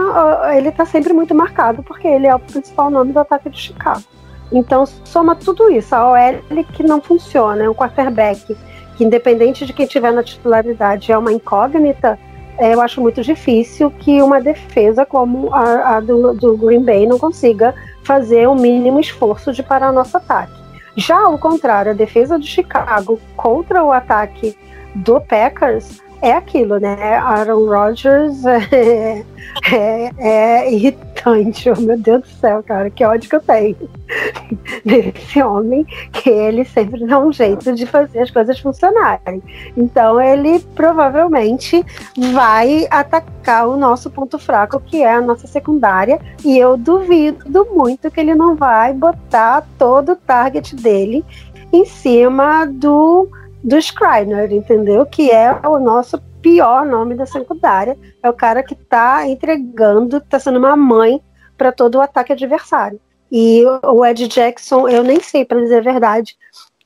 ele 0.55 0.71
tá 0.71 0.85
sempre 0.85 1.11
muito 1.11 1.35
marcado, 1.35 1.83
porque 1.83 2.07
ele 2.07 2.25
é 2.25 2.33
o 2.33 2.39
principal 2.39 2.89
nome 2.89 3.11
do 3.11 3.19
ataque 3.19 3.49
de 3.49 3.59
Chicago. 3.59 4.01
Então, 4.49 4.85
soma 4.85 5.35
tudo 5.35 5.69
isso. 5.69 5.93
A 5.93 6.09
OL 6.09 6.63
que 6.71 6.81
não 6.81 7.01
funciona, 7.01 7.65
é 7.65 7.69
um 7.69 7.73
quarterback 7.73 8.55
que, 8.95 9.03
independente 9.03 9.65
de 9.65 9.73
quem 9.73 9.85
tiver 9.85 10.13
na 10.13 10.23
titularidade, 10.23 11.11
é 11.11 11.17
uma 11.17 11.33
incógnita, 11.33 12.17
é, 12.57 12.73
eu 12.73 12.79
acho 12.79 13.01
muito 13.01 13.21
difícil 13.21 13.91
que 13.91 14.21
uma 14.21 14.39
defesa 14.39 15.05
como 15.05 15.53
a, 15.53 15.97
a 15.97 15.99
do, 15.99 16.33
do, 16.33 16.57
Green 16.57 16.81
Bay 16.81 17.05
não 17.05 17.19
consiga 17.19 17.75
fazer 18.05 18.47
o 18.47 18.55
mínimo 18.55 19.01
esforço 19.01 19.51
de 19.51 19.61
parar 19.61 19.91
nosso 19.91 20.15
ataque. 20.15 20.53
Já 20.95 21.19
ao 21.19 21.37
contrário, 21.37 21.91
a 21.91 21.95
defesa 21.95 22.39
de 22.39 22.47
Chicago 22.47 23.19
contra 23.35 23.83
o 23.83 23.91
ataque 23.91 24.57
do 24.95 25.19
Packers 25.19 26.01
é 26.21 26.31
aquilo, 26.31 26.79
né? 26.79 27.17
Aaron 27.17 27.65
Rodgers 27.65 28.43
é, 28.45 29.23
é, 29.71 30.11
é, 30.17 30.73
irritante. 30.73 31.69
Oh, 31.69 31.81
meu 31.81 31.97
Deus 31.97 32.21
do 32.21 32.27
céu, 32.27 32.63
cara, 32.63 32.89
que 32.89 33.03
ódio 33.03 33.29
que 33.29 33.35
eu 33.35 33.41
tenho 33.41 33.89
desse 34.85 35.41
homem, 35.41 35.85
que 36.11 36.29
ele 36.29 36.63
sempre 36.65 37.05
dá 37.05 37.19
um 37.19 37.31
jeito 37.31 37.73
de 37.73 37.85
fazer 37.85 38.19
as 38.19 38.31
coisas 38.31 38.59
funcionarem. 38.59 39.41
Então, 39.75 40.21
ele 40.21 40.59
provavelmente 40.75 41.83
vai 42.33 42.87
atacar 42.89 43.67
o 43.67 43.77
nosso 43.77 44.09
ponto 44.09 44.37
fraco, 44.37 44.79
que 44.79 45.01
é 45.01 45.13
a 45.13 45.21
nossa 45.21 45.47
secundária, 45.47 46.19
e 46.43 46.57
eu 46.57 46.77
duvido 46.77 47.67
muito 47.73 48.11
que 48.11 48.19
ele 48.19 48.35
não 48.35 48.55
vai 48.55 48.93
botar 48.93 49.65
todo 49.77 50.13
o 50.13 50.15
target 50.15 50.75
dele 50.75 51.25
em 51.73 51.85
cima 51.85 52.65
do 52.65 53.27
do 53.65 53.77
Skriner, 53.79 54.53
entendeu? 54.53 55.05
Que 55.07 55.31
é 55.31 55.51
o 55.67 55.79
nosso 55.79 56.21
pior 56.39 56.85
nome 56.85 57.15
da 57.15 57.25
secundária. 57.25 57.97
É 58.21 58.29
o 58.29 58.33
cara 58.33 58.61
que 58.61 58.75
está 58.75 59.27
entregando, 59.27 60.17
está 60.17 60.39
sendo 60.39 60.59
uma 60.59 60.75
mãe 60.75 61.19
para 61.57 61.71
todo 61.71 61.95
o 61.95 62.01
ataque 62.01 62.31
adversário. 62.31 62.99
E 63.31 63.63
o 63.83 64.05
Ed 64.05 64.27
Jackson, 64.27 64.87
eu 64.87 65.03
nem 65.03 65.19
sei, 65.19 65.43
para 65.43 65.59
dizer 65.59 65.79
a 65.79 65.93
verdade, 65.93 66.37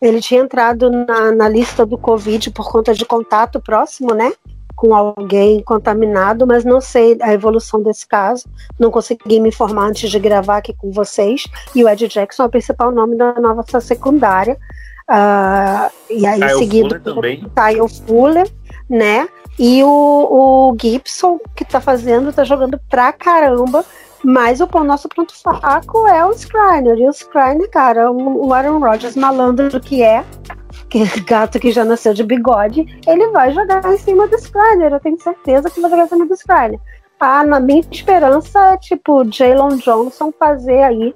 ele 0.02 0.22
tinha 0.22 0.42
entrado 0.42 0.90
na, 0.90 1.34
na 1.34 1.50
lista 1.50 1.86
do 1.86 1.98
Covid 1.98 2.50
por 2.52 2.72
conta 2.72 2.94
de 2.94 3.06
contato 3.06 3.60
próximo, 3.60 4.14
né? 4.14 4.32
Com 4.74 4.96
alguém 4.96 5.62
contaminado, 5.62 6.48
mas 6.48 6.64
não 6.64 6.80
sei 6.80 7.18
a 7.22 7.34
evolução 7.34 7.84
desse 7.84 8.08
caso. 8.08 8.48
Não 8.80 8.90
consegui 8.90 9.42
me 9.42 9.50
informar 9.50 9.88
antes 9.88 10.10
de 10.10 10.18
gravar 10.18 10.58
aqui 10.58 10.74
com 10.74 10.90
vocês. 10.92 11.44
E 11.76 11.84
o 11.84 11.90
Ed 11.90 12.08
Jackson 12.08 12.44
é 12.44 12.46
o 12.46 12.50
principal 12.50 12.90
nome 12.90 13.18
da 13.18 13.34
nova 13.34 13.66
secundária. 13.82 14.58
Uh, 15.10 15.92
e 16.08 16.28
aí 16.28 16.40
Kyle 16.40 16.60
seguido 16.60 17.02
Fuller. 17.02 17.40
Kyle 17.40 17.90
Fuller, 18.06 18.52
né? 18.88 19.28
E 19.58 19.84
o, 19.84 19.90
o 19.90 20.78
Gibson, 20.80 21.40
que 21.56 21.66
tá 21.66 21.82
fazendo, 21.82 22.32
tá 22.32 22.44
jogando 22.44 22.80
pra 22.90 23.12
caramba. 23.12 23.84
Mas 24.24 24.60
o 24.60 24.68
nosso 24.84 25.08
ponto 25.10 25.34
fraco 25.34 26.06
é 26.08 26.24
o 26.26 26.32
Skriner. 26.32 26.98
E 26.98 27.08
o 27.08 27.12
Skriner, 27.12 27.70
cara, 27.70 28.12
o 28.12 28.48
o 28.48 28.54
Aaron 28.54 28.80
Rodgers 28.80 29.16
malandro 29.16 29.80
que 29.80 30.04
é, 30.04 30.26
que 30.90 31.06
gato 31.22 31.60
que 31.60 31.72
já 31.72 31.86
nasceu 31.86 32.14
de 32.14 32.24
bigode, 32.24 32.86
ele 33.08 33.28
vai 33.30 33.52
jogar 33.52 33.84
em 33.86 33.98
cima 33.98 34.28
do 34.28 34.36
Skriner. 34.36 34.94
Eu 34.94 35.00
tenho 35.00 35.20
certeza 35.20 35.70
que 35.70 35.82
vai 35.82 35.90
jogar 35.90 36.04
em 36.04 36.10
cima 36.10 36.26
do 36.26 36.34
Skriner. 36.34 36.80
Ah, 37.20 37.44
na 37.44 37.60
minha 37.60 37.82
esperança 37.92 38.74
é 38.74 38.78
tipo 38.78 39.30
Jalen 39.30 39.78
Johnson 39.78 40.32
fazer 40.38 40.84
aí 40.84 41.16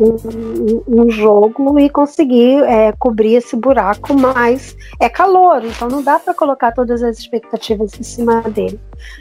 um, 0.00 1.02
um- 1.02 1.10
jogo 1.10 1.78
e 1.78 1.90
conseguir 1.90 2.62
é, 2.64 2.92
cobrir 2.92 3.34
esse 3.34 3.54
buraco, 3.54 4.14
mas 4.14 4.76
é 4.98 5.08
calor, 5.08 5.64
então 5.64 5.88
não 5.88 6.02
dá 6.02 6.18
para 6.18 6.32
colocar 6.32 6.72
todas 6.72 7.02
as 7.02 7.18
expectativas 7.18 7.92
em 7.98 8.02
cima 8.02 8.40
dele. 8.42 8.80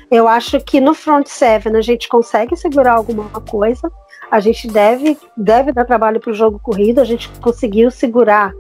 Eu 0.10 0.28
acho 0.28 0.60
que 0.62 0.80
no 0.80 0.94
front 0.94 1.28
seven 1.28 1.76
a 1.76 1.82
gente 1.82 2.08
consegue 2.08 2.56
segurar 2.56 2.94
alguma 2.94 3.30
coisa. 3.30 3.92
A 4.30 4.40
gente 4.40 4.68
deve, 4.68 5.18
deve 5.36 5.74
dar 5.74 5.84
trabalho 5.84 6.20
para 6.20 6.32
o 6.32 6.34
jogo 6.34 6.60
corrido. 6.60 7.02
A 7.02 7.04
gente 7.04 7.30
conseguiu 7.42 7.92
segurar 7.92 8.54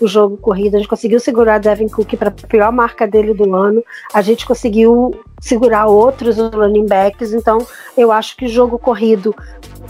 o 0.00 0.06
jogo 0.08 0.36
corrido. 0.36 0.74
A 0.74 0.78
gente 0.78 0.88
conseguiu 0.88 1.20
segurar 1.20 1.58
Devin 1.58 1.88
Cook 1.88 2.16
para 2.16 2.28
a 2.30 2.46
pior 2.48 2.72
marca 2.72 3.06
dele 3.06 3.32
do 3.32 3.54
ano. 3.54 3.84
A 4.12 4.20
gente 4.20 4.44
conseguiu 4.44 5.12
segurar 5.42 5.86
outros 5.86 6.38
running 6.38 6.86
backs. 6.86 7.34
Então, 7.34 7.66
eu 7.96 8.10
acho 8.10 8.36
que 8.36 8.46
o 8.46 8.48
jogo 8.48 8.78
corrido 8.78 9.34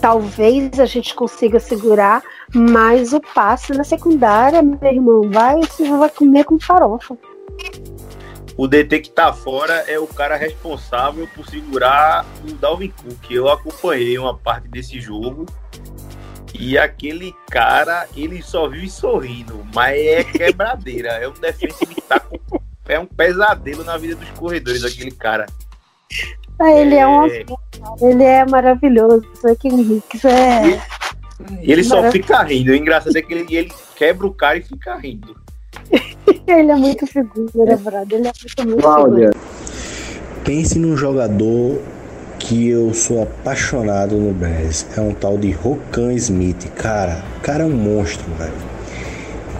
talvez 0.01 0.81
a 0.81 0.87
gente 0.87 1.15
consiga 1.15 1.61
segurar, 1.61 2.23
mas 2.53 3.13
o 3.13 3.21
passe 3.21 3.73
na 3.73 3.85
secundária, 3.85 4.61
meu 4.61 4.79
irmão, 4.83 5.31
vai, 5.31 5.61
você 5.61 5.89
vai 5.89 6.11
comer 6.11 6.45
com 6.45 6.59
farofa. 6.59 7.17
O 8.57 8.67
DT 8.67 9.01
que 9.01 9.11
tá 9.11 9.33
fora 9.33 9.85
é 9.87 9.99
o 9.99 10.07
cara 10.07 10.37
responsável 10.37 11.29
por 11.35 11.49
segurar 11.49 12.27
o 12.49 12.53
Dalvin 12.55 12.91
Cook. 12.91 13.31
Eu 13.31 13.49
acompanhei 13.49 14.19
uma 14.19 14.37
parte 14.37 14.69
desse 14.69 15.01
jogo. 15.01 15.47
E 16.55 16.77
aquele 16.77 17.35
cara, 17.51 18.07
ele 18.15 18.43
só 18.43 18.69
vive 18.69 18.91
sorrindo, 18.91 19.65
mas 19.75 19.99
é 19.99 20.25
quebradeira. 20.25 21.11
É 21.11 21.29
um 21.29 21.33
defensive 21.33 21.95
tackle, 22.03 22.41
é 22.89 22.99
um 22.99 23.07
pesadelo 23.07 23.85
na 23.85 23.97
vida 23.97 24.17
dos 24.17 24.31
corredores, 24.31 24.85
aquele 24.85 25.11
cara. 25.11 25.47
Ah, 26.59 26.71
Ele 26.73 26.95
é, 26.95 27.07
um 27.07 27.27
É. 27.27 27.45
ele 28.01 28.25
é 28.25 28.45
maravilhoso. 28.45 29.25
É 29.45 29.55
King 29.55 29.97
Hicks 29.97 30.25
é. 30.25 30.81
E 31.61 31.73
ele 31.73 31.83
só 31.83 32.11
fica 32.11 32.43
rindo. 32.43 32.71
O 32.71 32.75
engraçado 32.75 33.17
é 33.17 33.23
que 33.23 33.33
ele, 33.33 33.57
ele 33.57 33.73
quebra 33.97 34.27
o 34.27 34.35
cara 34.35 34.59
e 34.59 34.63
fica 34.63 34.95
rindo. 34.97 35.37
Ele 36.47 36.71
é 36.71 36.77
muito 36.77 37.07
figura, 37.07 37.77
brother. 37.77 38.19
Ele 38.19 38.29
é 38.29 38.33
muito, 38.33 38.67
muito 38.69 38.83
Cláudia, 38.83 39.31
Pense 40.45 40.79
num 40.79 40.97
jogador 40.97 41.81
que 42.39 42.69
eu 42.69 42.93
sou 42.93 43.23
apaixonado 43.23 44.17
no 44.17 44.33
Bears. 44.33 44.87
É 44.97 45.01
um 45.01 45.15
tal 45.15 45.39
de 45.39 45.53
Rokan 45.53 46.13
Smith. 46.15 46.69
Cara, 46.75 47.23
o 47.39 47.41
cara 47.41 47.63
é 47.63 47.67
um 47.67 47.71
monstro, 47.71 48.27
velho. 48.35 48.53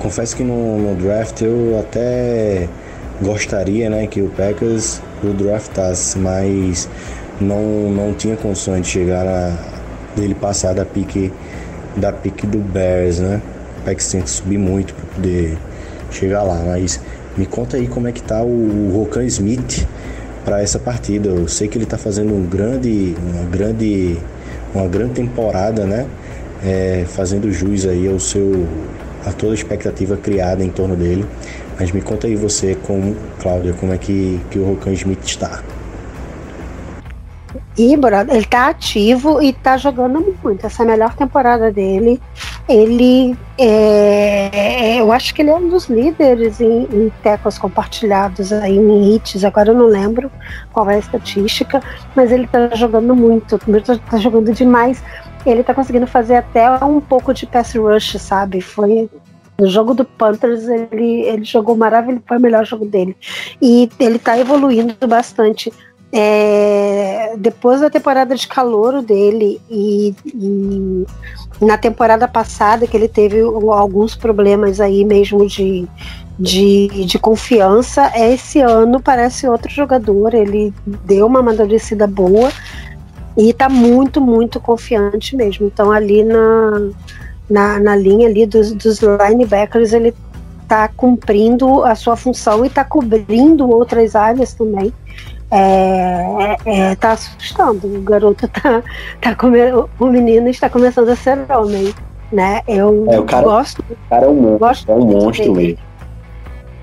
Confesso 0.01 0.37
que 0.37 0.43
no, 0.43 0.79
no 0.79 0.97
draft 0.97 1.41
eu 1.43 1.79
até 1.79 2.69
gostaria, 3.23 3.89
né, 3.89 4.07
que 4.07 4.21
o 4.21 4.29
Packers 4.29 5.01
o 5.23 5.29
draftasse, 5.29 6.19
mas 6.19 6.89
não, 7.41 7.91
não 7.91 8.13
tinha 8.13 8.37
condições 8.37 8.83
de 8.83 8.89
chegar 8.89 9.25
na, 9.25 9.57
dele 10.17 10.35
passar 10.35 10.75
da 10.75 10.85
pique 10.85 11.33
da 11.97 12.13
pique 12.13 12.47
do 12.47 12.59
Bears, 12.59 13.19
né? 13.19 13.41
O 13.81 13.85
Packers 13.85 14.11
tem 14.11 14.23
que 14.23 14.31
subir 14.31 14.59
muito 14.59 14.95
para 14.95 15.05
poder 15.15 15.59
chegar 16.11 16.43
lá, 16.43 16.63
mas 16.67 17.01
me 17.37 17.47
conta 17.47 17.77
aí 17.77 17.87
como 17.87 18.09
é 18.09 18.13
que 18.13 18.23
tá 18.23 18.43
o, 18.43 18.91
Rokan 18.95 19.25
Smith 19.25 19.87
para 20.45 20.63
essa 20.63 20.79
partida. 20.79 21.29
Eu 21.29 21.49
sei 21.49 21.69
que 21.69 21.77
ele 21.77 21.85
está 21.85 21.99
fazendo 21.99 22.35
um 22.35 22.45
grande, 22.45 23.15
uma 23.33 23.45
grande, 23.45 24.19
uma 24.75 24.89
grande 24.89 25.15
temporada, 25.15 25.85
né? 25.85 26.07
É, 26.65 27.05
fazendo 27.09 27.51
jus 27.51 27.87
aí 27.87 28.09
ao 28.09 28.21
seu, 28.21 28.67
a 29.27 29.33
toda 29.33 29.53
a 29.53 29.55
expectativa 29.55 30.17
criada 30.17 30.65
em 30.65 30.71
torno 30.71 30.97
dele. 30.97 31.27
Mas 31.79 31.91
me 31.91 32.01
conta 32.01 32.27
aí 32.27 32.37
você, 32.37 32.75
como 32.75 33.17
Cláudia, 33.41 33.73
como 33.73 33.93
é 33.93 33.99
que, 33.99 34.41
que 34.51 34.59
o 34.59 34.65
Rokan 34.65 34.93
Smith 34.93 35.25
está? 35.25 35.63
E, 37.77 37.95
ele 37.95 38.47
tá 38.47 38.69
ativo 38.69 39.43
e 39.43 39.53
tá 39.53 39.77
jogando 39.77 40.37
muito. 40.43 40.67
Essa 40.67 40.83
é 40.83 40.85
a 40.85 40.89
melhor 40.91 41.15
temporada 41.15 41.73
dele. 41.73 42.21
Ele 42.69 43.37
é, 43.59 45.01
eu 45.01 45.11
acho 45.11 45.35
que 45.35 45.43
ele 45.43 45.51
é 45.51 45.55
um 45.55 45.69
dos 45.69 45.87
líderes 45.89 46.61
em, 46.61 46.83
em 46.85 47.13
teclas 47.23 47.59
compartilhados 47.59 48.53
aí 48.53 48.77
em 48.77 49.15
hits. 49.15 49.43
Agora 49.45 49.71
eu 49.71 49.75
não 49.75 49.87
lembro 49.87 50.31
qual 50.73 50.89
é 50.91 50.97
a 50.97 50.99
estatística, 50.99 51.83
mas 52.15 52.31
ele 52.31 52.47
tá 52.47 52.75
jogando 52.75 53.17
muito. 53.17 53.59
Ele 53.67 53.81
tá, 53.81 54.19
jogando 54.19 54.53
demais. 54.53 55.03
Ele 55.45 55.63
tá 55.63 55.73
conseguindo 55.75 56.07
fazer 56.07 56.37
até 56.37 56.71
um 56.85 57.01
pouco 57.01 57.33
de 57.33 57.47
pass 57.47 57.75
rush, 57.75 58.21
sabe? 58.21 58.61
Foi 58.61 59.09
no 59.59 59.67
jogo 59.69 59.95
do 59.95 60.05
Panthers 60.05 60.67
ele, 60.69 61.23
ele 61.23 61.45
jogou 61.45 61.77
maravilhoso, 61.77 62.25
foi 62.27 62.37
o 62.39 62.41
melhor 62.41 62.65
jogo 62.65 62.85
dele. 62.85 63.17
E 63.61 63.89
ele 63.99 64.19
tá 64.19 64.39
evoluindo 64.39 64.95
bastante. 65.07 65.73
É, 66.15 67.35
depois 67.39 67.81
da 67.81 67.89
temporada 67.89 68.35
de 68.35 68.47
calouro 68.47 69.01
dele 69.01 69.59
e, 69.71 70.15
e 70.27 71.07
na 71.59 71.79
temporada 71.79 72.29
passada 72.29 72.87
que 72.87 72.95
ele 72.95 73.09
teve 73.09 73.41
alguns 73.41 74.15
problemas 74.15 74.79
aí 74.79 75.07
mesmo 75.07 75.47
de, 75.47 75.89
de, 76.39 77.07
de 77.07 77.19
confiança, 77.19 78.13
esse 78.15 78.61
ano 78.61 79.01
parece 79.01 79.49
outro 79.49 79.71
jogador, 79.71 80.35
ele 80.35 80.75
deu 80.85 81.27
uma 81.27 81.41
amadurecida 81.41 82.07
boa 82.07 82.51
e 83.37 83.53
tá 83.55 83.69
muito, 83.69 84.21
muito 84.21 84.61
confiante 84.61 85.35
mesmo. 85.35 85.67
Então 85.67 85.91
ali 85.91 86.23
na, 86.23 86.91
na, 87.53 87.79
na 87.79 87.95
linha 87.97 88.27
ali 88.29 88.47
dos, 88.47 88.73
dos 88.73 89.01
linebackers 89.01 89.93
ele 89.93 90.15
tá 90.67 90.89
cumprindo 90.89 91.85
a 91.85 91.95
sua 91.95 92.17
função 92.17 92.65
e 92.65 92.71
tá 92.71 92.85
cobrindo 92.85 93.69
outras 93.69 94.17
áreas 94.17 94.55
também 94.55 94.93
é, 95.55 96.57
é, 96.65 96.95
tá 96.95 97.13
assustando. 97.13 97.87
O 97.87 98.01
garoto 98.01 98.49
tá, 98.49 98.83
tá 99.21 99.35
come... 99.35 99.59
o 100.01 100.07
menino 100.07 100.49
está 100.49 100.71
começando 100.71 101.11
a 101.11 101.17
ser 101.17 101.39
homem, 101.51 101.95
né? 102.33 102.63
Eu 102.67 103.05
É, 103.11 103.23
cara- 103.23 103.43
gosto, 103.43 103.85
o 103.91 103.97
cara 104.09 104.25
é 104.25 104.29
um 104.31 104.35
monstro, 104.35 104.59
gosto 104.59 104.91
é 104.91 104.95
um 104.95 104.99
muito 105.05 105.25
monstro 105.25 105.53
dele. 105.53 105.67
mesmo. 105.67 105.93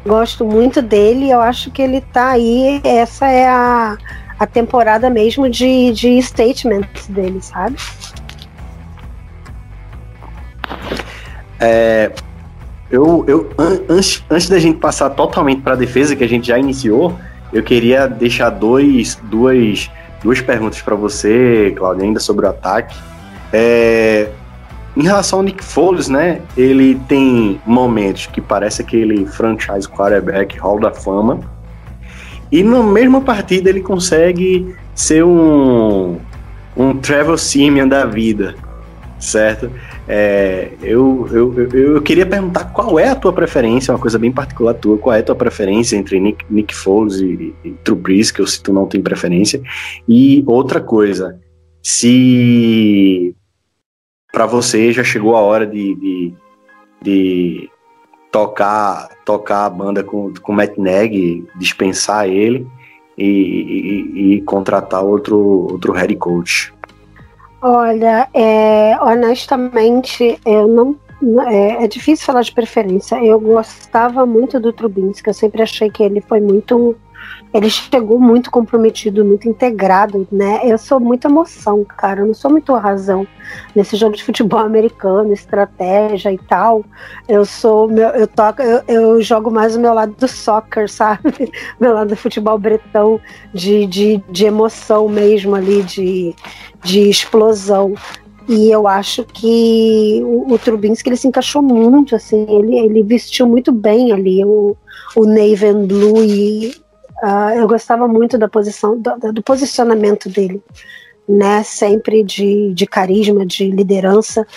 Gosto 0.06 0.46
muito 0.46 0.82
dele. 0.84 1.32
Eu 1.32 1.42
acho 1.42 1.72
que 1.72 1.82
ele 1.82 2.00
tá 2.02 2.30
aí. 2.30 2.80
Essa 2.84 3.28
é 3.28 3.48
a, 3.50 3.98
a 4.40 4.46
temporada 4.46 5.10
mesmo 5.10 5.50
de, 5.50 5.92
de 5.92 6.22
statements 6.22 7.08
dele, 7.08 7.42
sabe? 7.42 7.76
É, 11.60 12.12
eu, 12.90 13.24
eu 13.28 13.50
an- 13.58 13.82
antes, 13.90 14.24
antes 14.30 14.50
da 14.50 14.60
gente 14.60 14.78
passar 14.78 15.10
totalmente 15.12 15.62
para 15.62 15.74
a 15.74 15.76
defesa, 15.76 16.16
que 16.16 16.24
a 16.24 16.30
gente 16.30 16.48
já 16.48 16.58
iniciou, 16.58 17.18
eu 17.52 17.64
queria 17.64 18.08
deixar 18.08 18.50
dois, 18.50 19.16
duas, 19.24 19.90
duas 20.24 20.42
perguntas 20.42 20.82
para 20.82 20.96
você, 20.96 21.74
Claudio, 21.78 22.04
ainda 22.04 22.20
sobre 22.20 22.46
o 22.46 22.50
ataque. 22.50 22.96
É, 23.52 24.30
em 24.96 25.04
relação 25.04 25.40
ao 25.40 25.46
Nick 25.46 25.64
Foles, 25.64 26.08
né? 26.10 26.42
Ele 26.58 26.96
tem 27.08 27.60
momentos 27.66 28.26
que 28.28 28.42
parece 28.42 28.82
aquele 28.82 29.26
franchise 29.26 29.88
quarterback 29.88 30.58
Hall 30.60 30.80
da 30.80 30.92
Fama. 30.92 31.40
E 32.52 32.64
na 32.64 32.82
mesma 32.82 33.22
partida 33.22 33.70
ele 33.70 33.82
consegue 33.82 34.76
ser 34.96 35.24
um, 35.24 36.18
um 36.76 36.98
Trevor 36.98 37.38
Simeon 37.38 37.88
da 37.88 38.06
vida, 38.06 38.56
certo? 39.20 39.72
É, 40.12 40.72
eu, 40.82 41.30
eu, 41.32 41.54
eu, 41.72 41.96
eu 41.96 42.02
queria 42.02 42.26
perguntar 42.26 42.66
qual 42.74 42.98
é 42.98 43.10
a 43.10 43.16
tua 43.16 43.32
preferência, 43.32 43.94
uma 43.94 44.00
coisa 44.00 44.18
bem 44.18 44.32
particular 44.32 44.74
tua, 44.74 44.98
qual 44.98 45.16
é 45.16 45.20
a 45.20 45.24
tua 45.24 45.36
preferência 45.36 45.96
entre 45.96 46.20
Nick, 46.20 46.44
Nick 46.50 46.74
Foles 46.74 47.18
e, 47.18 47.54
e 47.64 47.72
Trubisky, 47.84 48.42
ou 48.42 48.48
se 48.48 48.60
tu 48.60 48.74
não 48.74 48.88
tem 48.88 49.04
preferência. 49.04 49.62
E 50.08 50.44
outra 50.48 50.82
coisa, 50.82 51.40
se 51.84 53.36
para 54.34 54.48
você 54.48 54.92
já 54.92 55.04
chegou 55.04 55.36
a 55.36 55.42
hora 55.42 55.68
de, 55.68 55.94
de, 55.94 56.34
de 57.04 57.70
tocar, 58.32 59.10
tocar 59.24 59.66
a 59.66 59.70
banda 59.70 60.04
com, 60.04 60.34
com 60.42 60.52
Matt 60.52 60.76
Nagy, 60.76 61.46
dispensar 61.56 62.28
ele 62.28 62.66
e, 63.16 63.28
e, 63.28 64.34
e 64.34 64.42
contratar 64.42 65.04
outro, 65.04 65.38
outro 65.38 65.94
head 65.94 66.16
coach. 66.16 66.74
Olha, 67.62 68.30
é, 68.34 68.98
honestamente, 69.02 70.40
eu 70.46 70.68
não. 70.68 70.96
É, 71.48 71.84
é 71.84 71.88
difícil 71.88 72.26
falar 72.26 72.42
de 72.42 72.54
preferência. 72.54 73.22
Eu 73.24 73.40
gostava 73.40 74.26
muito 74.26 74.60
do 74.60 74.72
Trubinsky, 74.72 75.30
eu 75.30 75.34
sempre 75.34 75.62
achei 75.62 75.90
que 75.90 76.02
ele 76.02 76.22
foi 76.22 76.40
muito 76.40 76.96
ele 77.52 77.70
chegou 77.70 78.20
muito 78.20 78.52
comprometido, 78.52 79.26
muito 79.26 79.50
integrado, 79.50 80.28
né? 80.32 80.62
Eu 80.64 80.78
sou 80.78 81.00
muita 81.00 81.28
emoção, 81.28 81.84
cara. 81.84 82.22
Eu 82.22 82.28
não 82.28 82.34
sou 82.34 82.52
muito 82.52 82.74
razão 82.76 83.26
nesse 83.76 83.96
jogo 83.96 84.16
de 84.16 84.24
futebol 84.24 84.60
americano, 84.62 85.34
estratégia 85.34 86.32
e 86.32 86.38
tal. 86.38 86.86
Eu 87.28 87.44
sou 87.46 87.88
meu, 87.88 88.10
eu 88.10 88.28
toco, 88.28 88.62
eu, 88.62 88.84
eu 88.88 89.22
jogo 89.22 89.50
mais 89.50 89.76
o 89.76 89.80
meu 89.80 89.94
lado 89.94 90.14
do 90.14 90.28
soccer, 90.28 90.88
sabe? 90.92 91.52
Meu 91.80 91.94
lado 91.94 92.10
do 92.10 92.16
futebol 92.16 92.58
bretão, 92.60 93.20
de, 93.52 93.88
de, 93.88 94.24
de 94.30 94.46
emoção 94.46 95.10
mesmo 95.10 95.56
ali, 95.56 95.82
de, 95.82 96.36
de 96.84 97.10
explosão. 97.10 97.94
E 98.48 98.72
eu 98.72 98.88
acho 98.88 99.24
que 99.26 100.22
o, 100.24 100.54
o 100.54 100.58
Trubinsky 100.58 101.10
ele 101.10 101.18
se 101.18 101.28
encaixou 101.28 101.62
muito, 101.62 102.16
assim, 102.16 102.46
ele, 102.50 102.80
ele 102.80 103.04
vestiu 103.04 103.48
muito 103.48 103.72
bem 103.72 104.12
ali 104.12 104.44
o, 104.44 104.76
o 105.16 105.26
Navy 105.26 105.74
Blue 105.86 106.24
e 106.24 106.74
Uh, 107.22 107.52
eu 107.58 107.68
gostava 107.68 108.08
muito 108.08 108.38
da 108.38 108.48
posição, 108.48 108.98
do, 108.98 109.34
do, 109.34 109.44
posicionamento 109.44 110.30
dele, 110.30 110.64
né? 111.30 111.62
Sempre 111.62 112.24
de, 112.24 112.74
de 112.74 112.88
carisma, 112.88 113.46
de 113.46 113.70
liderança. 113.70 114.48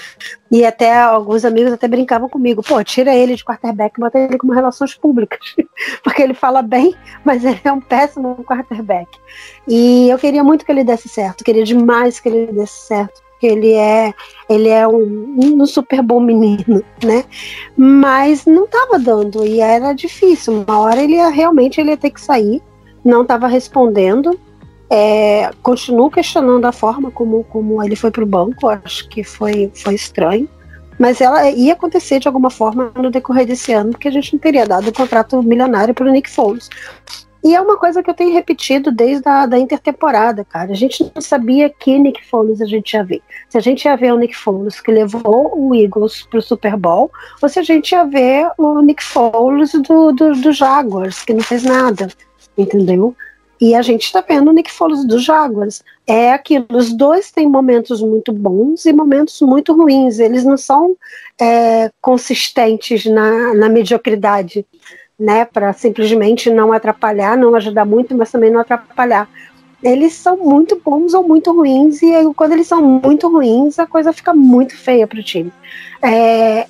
E 0.50 0.64
até 0.64 0.96
alguns 0.98 1.44
amigos 1.44 1.72
até 1.72 1.86
brincavam 1.86 2.28
comigo, 2.28 2.62
pô, 2.62 2.82
tira 2.82 3.14
ele 3.14 3.36
de 3.36 3.44
quarterback 3.44 3.96
e 3.96 4.00
bota 4.00 4.18
ele 4.18 4.38
como 4.38 4.54
relações 4.54 4.94
públicas. 4.94 5.54
Porque 6.02 6.22
ele 6.22 6.34
fala 6.34 6.62
bem, 6.62 6.94
mas 7.24 7.44
ele 7.44 7.60
é 7.62 7.72
um 7.72 7.80
péssimo 7.80 8.42
quarterback. 8.44 9.08
E 9.68 10.08
eu 10.08 10.18
queria 10.18 10.42
muito 10.42 10.64
que 10.64 10.72
ele 10.72 10.82
desse 10.82 11.08
certo, 11.08 11.44
queria 11.44 11.64
demais 11.64 12.18
que 12.18 12.28
ele 12.28 12.52
desse 12.52 12.86
certo 12.86 13.22
ele 13.46 13.72
é 13.72 14.14
ele 14.48 14.68
é 14.68 14.86
um, 14.86 15.36
um 15.38 15.66
super 15.66 16.00
bom 16.00 16.20
menino, 16.20 16.82
né? 17.02 17.24
Mas 17.76 18.46
não 18.46 18.64
estava 18.64 18.98
dando 18.98 19.44
e 19.44 19.60
era 19.60 19.92
difícil. 19.92 20.64
Uma 20.66 20.78
hora 20.78 21.02
ele 21.02 21.14
ia, 21.14 21.28
realmente 21.28 21.80
ele 21.80 21.90
ia 21.90 21.96
ter 21.96 22.10
que 22.10 22.20
sair, 22.20 22.62
não 23.04 23.22
estava 23.22 23.46
respondendo. 23.46 24.38
É, 24.94 25.50
continuo 25.62 26.10
questionando 26.10 26.66
a 26.66 26.70
forma 26.70 27.10
como, 27.10 27.44
como 27.44 27.82
ele 27.82 27.96
foi 27.96 28.10
para 28.10 28.22
o 28.22 28.26
banco, 28.26 28.68
acho 28.68 29.08
que 29.08 29.24
foi, 29.24 29.72
foi 29.74 29.94
estranho. 29.94 30.46
Mas 30.98 31.22
ela 31.22 31.48
ia 31.50 31.72
acontecer 31.72 32.18
de 32.18 32.28
alguma 32.28 32.50
forma 32.50 32.92
no 32.94 33.10
decorrer 33.10 33.46
desse 33.46 33.72
ano, 33.72 33.92
porque 33.92 34.08
a 34.08 34.10
gente 34.10 34.34
não 34.34 34.38
teria 34.38 34.66
dado 34.66 34.88
o 34.88 34.92
contrato 34.92 35.42
milionário 35.42 35.94
para 35.94 36.06
o 36.06 36.12
Nick 36.12 36.28
Foles. 36.28 36.68
E 37.42 37.54
é 37.54 37.60
uma 37.60 37.78
coisa 37.78 38.02
que 38.02 38.10
eu 38.10 38.14
tenho 38.14 38.34
repetido 38.34 38.92
desde 38.92 39.26
a 39.26 39.46
da 39.46 39.58
intertemporada, 39.58 40.44
cara. 40.44 40.70
A 40.70 40.76
gente 40.76 41.10
não 41.14 41.22
sabia 41.22 41.70
que 41.70 41.98
Nick 41.98 42.28
Foles 42.28 42.60
a 42.60 42.66
gente 42.66 42.92
ia 42.92 43.02
ver. 43.02 43.22
Se 43.48 43.56
a 43.56 43.62
gente 43.62 43.86
ia 43.86 43.96
ver 43.96 44.12
o 44.12 44.18
Nick 44.18 44.36
Foles 44.36 44.78
que 44.78 44.92
levou 44.92 45.58
o 45.58 45.74
Eagles 45.74 46.24
pro 46.30 46.42
Super 46.42 46.76
Bowl, 46.76 47.10
ou 47.40 47.48
se 47.48 47.58
a 47.58 47.62
gente 47.62 47.92
ia 47.92 48.04
ver 48.04 48.46
o 48.58 48.82
Nick 48.82 49.02
Foles 49.02 49.72
do, 49.72 50.12
do, 50.12 50.34
do 50.34 50.52
Jaguars, 50.52 51.22
que 51.22 51.32
não 51.32 51.42
fez 51.42 51.62
nada, 51.62 52.08
entendeu? 52.58 53.16
E 53.62 53.76
a 53.76 53.80
gente 53.80 54.06
está 54.06 54.20
vendo 54.20 54.48
o 54.48 54.52
Nick 54.52 54.72
Foles 54.72 55.04
do 55.04 55.20
Jaguars. 55.20 55.84
É 56.04 56.32
aquilo, 56.32 56.66
os 56.72 56.92
dois 56.92 57.30
têm 57.30 57.48
momentos 57.48 58.02
muito 58.02 58.32
bons 58.32 58.84
e 58.86 58.92
momentos 58.92 59.40
muito 59.40 59.72
ruins. 59.72 60.18
Eles 60.18 60.44
não 60.44 60.56
são 60.56 60.96
é, 61.40 61.88
consistentes 62.00 63.06
na, 63.06 63.54
na 63.54 63.68
mediocridade 63.68 64.66
né, 65.16 65.44
para 65.44 65.72
simplesmente 65.74 66.50
não 66.50 66.72
atrapalhar, 66.72 67.38
não 67.38 67.54
ajudar 67.54 67.84
muito, 67.84 68.16
mas 68.16 68.32
também 68.32 68.50
não 68.50 68.58
atrapalhar. 68.58 69.30
Eles 69.80 70.14
são 70.14 70.36
muito 70.36 70.82
bons 70.84 71.14
ou 71.14 71.22
muito 71.22 71.52
ruins, 71.52 72.02
e 72.02 72.12
aí, 72.12 72.24
quando 72.34 72.54
eles 72.54 72.66
são 72.66 72.82
muito 72.82 73.28
ruins, 73.28 73.78
a 73.78 73.86
coisa 73.86 74.12
fica 74.12 74.34
muito 74.34 74.76
feia 74.76 75.06
para 75.06 75.20
o 75.20 75.22
time. 75.22 75.52
É, 76.02 76.66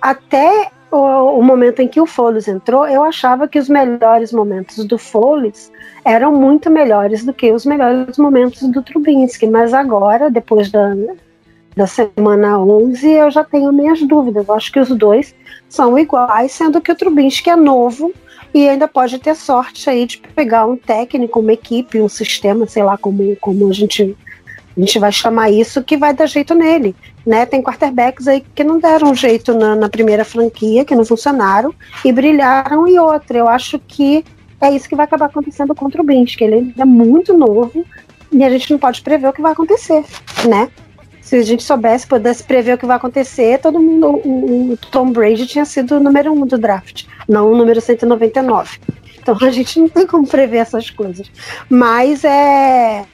até 0.00 0.70
o, 0.90 1.38
o, 1.38 1.42
momento 1.42 1.80
em 1.80 1.88
que 1.88 2.00
o 2.00 2.06
Foles 2.06 2.48
entrou, 2.48 2.88
eu 2.88 3.04
achava 3.04 3.46
que 3.46 3.58
os 3.58 3.68
melhores 3.68 4.32
momentos 4.32 4.82
do 4.86 4.96
Foles 4.96 5.70
eram 6.04 6.32
muito 6.32 6.70
melhores 6.70 7.24
do 7.24 7.32
que 7.32 7.52
os 7.52 7.64
melhores 7.64 8.16
momentos 8.16 8.62
do 8.68 8.82
Trubinsky, 8.82 9.46
mas 9.46 9.74
agora, 9.74 10.30
depois 10.30 10.70
da, 10.70 10.94
da 11.76 11.86
semana 11.86 12.58
11, 12.58 13.08
eu 13.08 13.30
já 13.30 13.44
tenho 13.44 13.72
minhas 13.72 14.02
dúvidas. 14.02 14.46
Eu 14.46 14.54
acho 14.54 14.72
que 14.72 14.80
os 14.80 14.88
dois 14.90 15.34
são 15.68 15.98
iguais, 15.98 16.52
sendo 16.52 16.80
que 16.80 16.92
o 16.92 16.96
Trubinsky 16.96 17.50
é 17.50 17.56
novo 17.56 18.12
e 18.52 18.68
ainda 18.68 18.88
pode 18.88 19.18
ter 19.18 19.34
sorte 19.36 19.88
aí 19.88 20.06
de 20.06 20.18
pegar 20.34 20.66
um 20.66 20.76
técnico, 20.76 21.40
uma 21.40 21.52
equipe, 21.52 22.00
um 22.00 22.08
sistema, 22.08 22.66
sei 22.66 22.82
lá 22.82 22.98
como, 22.98 23.36
como 23.36 23.68
a 23.68 23.72
gente 23.72 24.16
a 24.76 24.80
gente 24.80 24.98
vai 24.98 25.12
chamar 25.12 25.50
isso, 25.50 25.82
que 25.82 25.96
vai 25.96 26.14
dar 26.14 26.26
jeito 26.26 26.54
nele. 26.54 26.94
Né? 27.26 27.44
Tem 27.44 27.62
quarterbacks 27.62 28.26
aí 28.28 28.42
que 28.54 28.64
não 28.64 28.78
deram 28.78 29.14
jeito 29.14 29.52
na, 29.52 29.74
na 29.74 29.88
primeira 29.88 30.24
franquia, 30.24 30.84
que 30.84 30.94
não 30.94 31.04
funcionaram, 31.04 31.74
e 32.04 32.12
brilharam 32.12 32.86
em 32.86 32.98
outra. 32.98 33.36
Eu 33.36 33.48
acho 33.48 33.78
que 33.80 34.24
é 34.60 34.70
isso 34.70 34.88
que 34.88 34.96
vai 34.96 35.04
acabar 35.04 35.26
acontecendo 35.26 35.74
contra 35.74 36.02
o 36.02 36.04
Trubinsky. 36.04 36.44
Ele 36.44 36.74
é 36.78 36.84
muito 36.84 37.36
novo 37.36 37.84
e 38.32 38.44
a 38.44 38.50
gente 38.50 38.70
não 38.70 38.78
pode 38.78 39.00
prever 39.02 39.28
o 39.28 39.32
que 39.32 39.42
vai 39.42 39.52
acontecer, 39.52 40.04
né? 40.48 40.70
se 41.30 41.36
a 41.36 41.42
gente 41.42 41.62
soubesse, 41.62 42.08
pudesse 42.08 42.42
prever 42.42 42.74
o 42.74 42.78
que 42.78 42.84
vai 42.84 42.96
acontecer, 42.96 43.60
todo 43.60 43.78
mundo, 43.78 44.20
o, 44.24 44.72
o 44.72 44.76
Tom 44.76 45.12
Brady 45.12 45.46
tinha 45.46 45.64
sido 45.64 45.96
o 45.96 46.00
número 46.00 46.32
um 46.32 46.44
do 46.44 46.58
draft, 46.58 47.04
não 47.28 47.52
o 47.52 47.56
número 47.56 47.80
199. 47.80 48.80
Então 49.16 49.36
a 49.40 49.50
gente 49.52 49.78
não 49.78 49.88
tem 49.88 50.08
como 50.08 50.26
prever 50.26 50.56
essas 50.56 50.90
coisas. 50.90 51.30
Mas 51.68 52.24
é. 52.24 53.04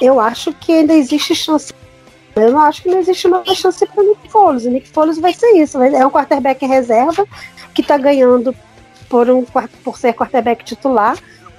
Eu 0.00 0.18
acho 0.18 0.52
que 0.54 0.72
ainda 0.72 0.94
existe 0.94 1.32
chance. 1.32 1.72
Eu 2.34 2.50
não 2.50 2.60
acho 2.60 2.82
que 2.82 2.88
não 2.88 2.98
existe 2.98 3.28
uma 3.28 3.44
chance 3.54 3.86
para 3.86 4.02
o 4.02 4.08
Nick 4.08 4.28
Foles. 4.28 4.64
O 4.64 4.70
Nick 4.70 4.88
Foles 4.88 5.18
vai 5.18 5.32
ser 5.32 5.52
isso. 5.52 5.80
É 5.80 6.04
um 6.04 6.10
quarterback 6.10 6.64
em 6.64 6.68
reserva 6.68 7.24
que 7.72 7.82
está 7.82 7.96
ganhando 7.96 8.52
por, 9.14 9.30
um, 9.30 9.44
por 9.84 9.96
ser 9.96 10.12
quarterback 10.12 10.64
titular. 10.64 11.16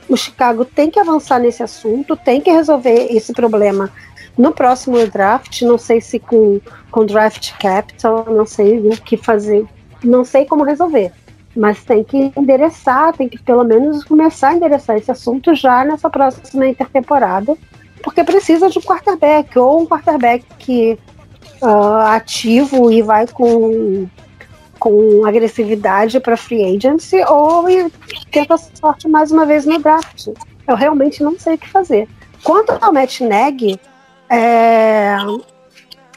O 0.10 0.18
Chicago 0.18 0.66
tem 0.66 0.92
que 0.92 1.00
avançar 1.00 1.40
nesse 1.40 1.64
assunto, 1.64 2.18
tem 2.18 2.42
que 2.42 2.52
resolver 2.52 3.08
esse 3.10 3.32
problema 3.32 3.90
no 4.38 4.52
próximo 4.52 4.98
draft, 5.08 5.62
não 5.62 5.78
sei 5.78 6.02
se 6.02 6.20
com, 6.20 6.60
com 6.92 7.06
draft 7.06 7.54
capital, 7.58 8.26
não 8.30 8.46
sei 8.46 8.78
o 8.80 9.02
que 9.02 9.16
fazer, 9.16 9.66
não 10.04 10.26
sei 10.26 10.44
como 10.44 10.66
resolver. 10.66 11.14
Mas 11.56 11.82
tem 11.82 12.04
que 12.04 12.34
endereçar, 12.36 13.14
tem 13.14 13.30
que 13.30 13.42
pelo 13.42 13.64
menos 13.64 14.04
começar 14.04 14.50
a 14.50 14.56
endereçar 14.56 14.98
esse 14.98 15.10
assunto 15.10 15.56
já 15.56 15.86
nessa 15.86 16.10
próxima 16.10 16.68
intertemporada, 16.68 17.56
porque 18.04 18.22
precisa 18.26 18.70
de 18.70 18.80
um 18.80 18.82
quarterback, 18.82 19.58
ou 19.58 19.82
um 19.82 19.88
quarterback 19.88 20.44
que, 20.60 21.00
uh, 21.62 21.96
ativo 22.10 22.92
e 22.92 23.02
vai 23.02 23.26
com, 23.28 24.08
com 24.86 25.26
agressividade 25.26 26.20
para 26.20 26.38
free 26.38 26.76
agency, 26.76 27.18
ou 27.28 27.66
tenta 28.30 28.56
sorte 28.56 29.08
mais 29.08 29.32
uma 29.32 29.44
vez 29.44 29.66
no 29.66 29.80
draft. 29.80 30.28
Eu 30.68 30.76
realmente 30.76 31.24
não 31.24 31.40
sei 31.40 31.56
o 31.56 31.58
que 31.58 31.68
fazer. 31.68 32.08
Quanto 32.44 32.72
ao 32.80 32.94
Matt 32.94 33.22
Neg, 33.22 33.80
é, 34.30 35.16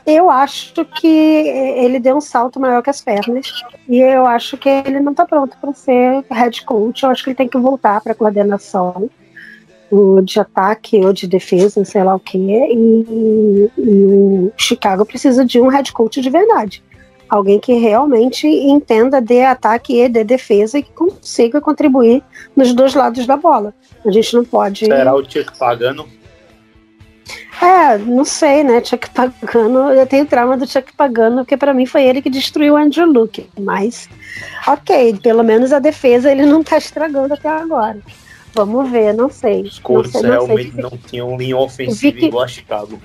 eu 0.05 0.29
acho 0.29 0.85
que 0.85 1.07
ele 1.07 1.99
deu 1.99 2.19
um 2.19 2.21
salto 2.21 2.61
maior 2.61 2.83
que 2.83 2.91
as 2.91 3.01
pernas. 3.01 3.51
E 3.89 4.01
eu 4.01 4.27
acho 4.27 4.59
que 4.59 4.69
ele 4.69 5.01
não 5.01 5.12
está 5.12 5.25
pronto 5.25 5.57
para 5.59 5.73
ser 5.73 6.23
head 6.31 6.62
coach. 6.66 7.05
Eu 7.05 7.11
acho 7.11 7.25
que 7.25 7.31
ele 7.31 7.37
tem 7.37 7.49
que 7.49 7.57
voltar 7.57 8.03
para 8.03 8.14
coordenação 8.14 9.09
de 10.23 10.39
ataque 10.39 11.03
ou 11.03 11.14
de 11.14 11.27
defesa, 11.27 11.83
sei 11.87 12.05
lá 12.05 12.14
o 12.14 12.21
que. 12.21 12.37
E, 12.37 13.71
e 13.79 14.05
o 14.05 14.53
Chicago 14.59 15.07
precisa 15.07 15.43
de 15.43 15.59
um 15.59 15.69
head 15.69 15.91
coach 15.91 16.21
de 16.21 16.29
verdade. 16.29 16.83
Alguém 17.29 17.59
que 17.59 17.74
realmente 17.74 18.47
entenda 18.47 19.20
de 19.20 19.43
ataque 19.43 20.01
e 20.01 20.09
de 20.09 20.24
defesa 20.24 20.79
e 20.79 20.83
que 20.83 20.93
consiga 20.93 21.61
contribuir 21.61 22.22
nos 22.57 22.72
dois 22.72 22.95
lados 22.95 23.26
da 23.26 23.37
bola. 23.37 23.74
A 24.05 24.11
gente 24.11 24.35
não 24.35 24.45
pode. 24.45 24.87
Será 24.87 25.14
o 25.14 25.22
Chuck 25.22 25.59
Pagano? 25.59 26.09
É, 27.61 27.99
não 27.99 28.24
sei, 28.24 28.62
né? 28.62 28.83
Chuck 28.83 29.11
Pagano, 29.11 29.93
eu 29.93 30.07
tenho 30.07 30.24
trauma 30.26 30.57
do 30.57 30.66
Chuck 30.66 30.93
Pagano, 30.95 31.39
porque 31.39 31.57
para 31.57 31.74
mim 31.74 31.87
foi 31.87 32.05
ele 32.05 32.22
que 32.22 32.31
destruiu 32.31 32.74
o 32.74 32.76
Andrew 32.76 33.07
Luke. 33.07 33.49
Mas, 33.61 34.09
ok, 34.66 35.18
pelo 35.22 35.43
menos 35.43 35.72
a 35.72 35.79
defesa 35.79 36.31
ele 36.31 36.47
não 36.47 36.62
tá 36.62 36.79
estragando 36.79 37.35
até 37.35 37.49
agora. 37.49 37.99
Vamos 38.55 38.91
ver, 38.91 39.12
não 39.12 39.29
sei. 39.29 39.62
Os 39.62 39.79
Colts 39.79 40.20
realmente 40.20 40.74
não, 40.76 40.91
não 40.91 40.99
tinham 40.99 41.37
linha 41.37 41.57
ofensiva 41.57 42.14
Vic, 42.14 42.26
igual 42.26 42.45
a 42.45 42.49
Chicago. 42.49 43.01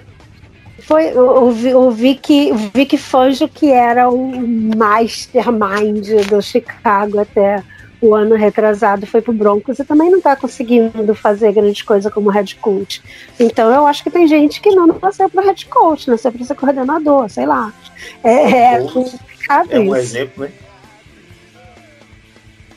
Foi 0.86 1.13
o, 1.13 1.49
o, 1.49 1.88
o, 1.88 1.91
Vic, 1.91 2.51
o 2.51 2.57
Vic 2.73 2.97
Fangio 2.97 3.47
que 3.47 3.71
era 3.71 4.09
o 4.09 4.31
mastermind 4.77 6.27
do 6.29 6.41
Chicago 6.41 7.19
até 7.19 7.63
o 8.03 8.13
ano 8.13 8.36
retrasado 8.36 9.07
foi 9.07 9.21
pro 9.21 9.31
Broncos 9.31 9.79
e 9.79 9.86
também 9.86 10.11
não 10.11 10.17
está 10.17 10.36
conseguindo 10.36 11.15
fazer 11.15 11.53
grande 11.53 11.86
coisa 11.86 12.11
como 12.11 12.29
head 12.29 12.55
coach. 12.57 13.01
Então 13.39 13.73
eu 13.73 13.88
acho 13.88 14.03
que 14.03 14.11
tem 14.11 14.27
gente 14.27 14.59
que 14.59 14.71
não 14.71 14.88
nasceu 15.01 15.29
para 15.29 15.43
head 15.43 15.65
coach, 15.67 16.09
nasceu 16.09 16.29
para 16.29 16.43
ser 16.43 16.55
coordenador, 16.55 17.29
sei 17.29 17.45
lá. 17.45 17.73
É, 18.21 18.75
é 18.75 18.81
complicado 18.81 19.71
É 19.71 19.79
um 19.79 19.95
exemplo, 19.95 20.43
né? 20.43 20.51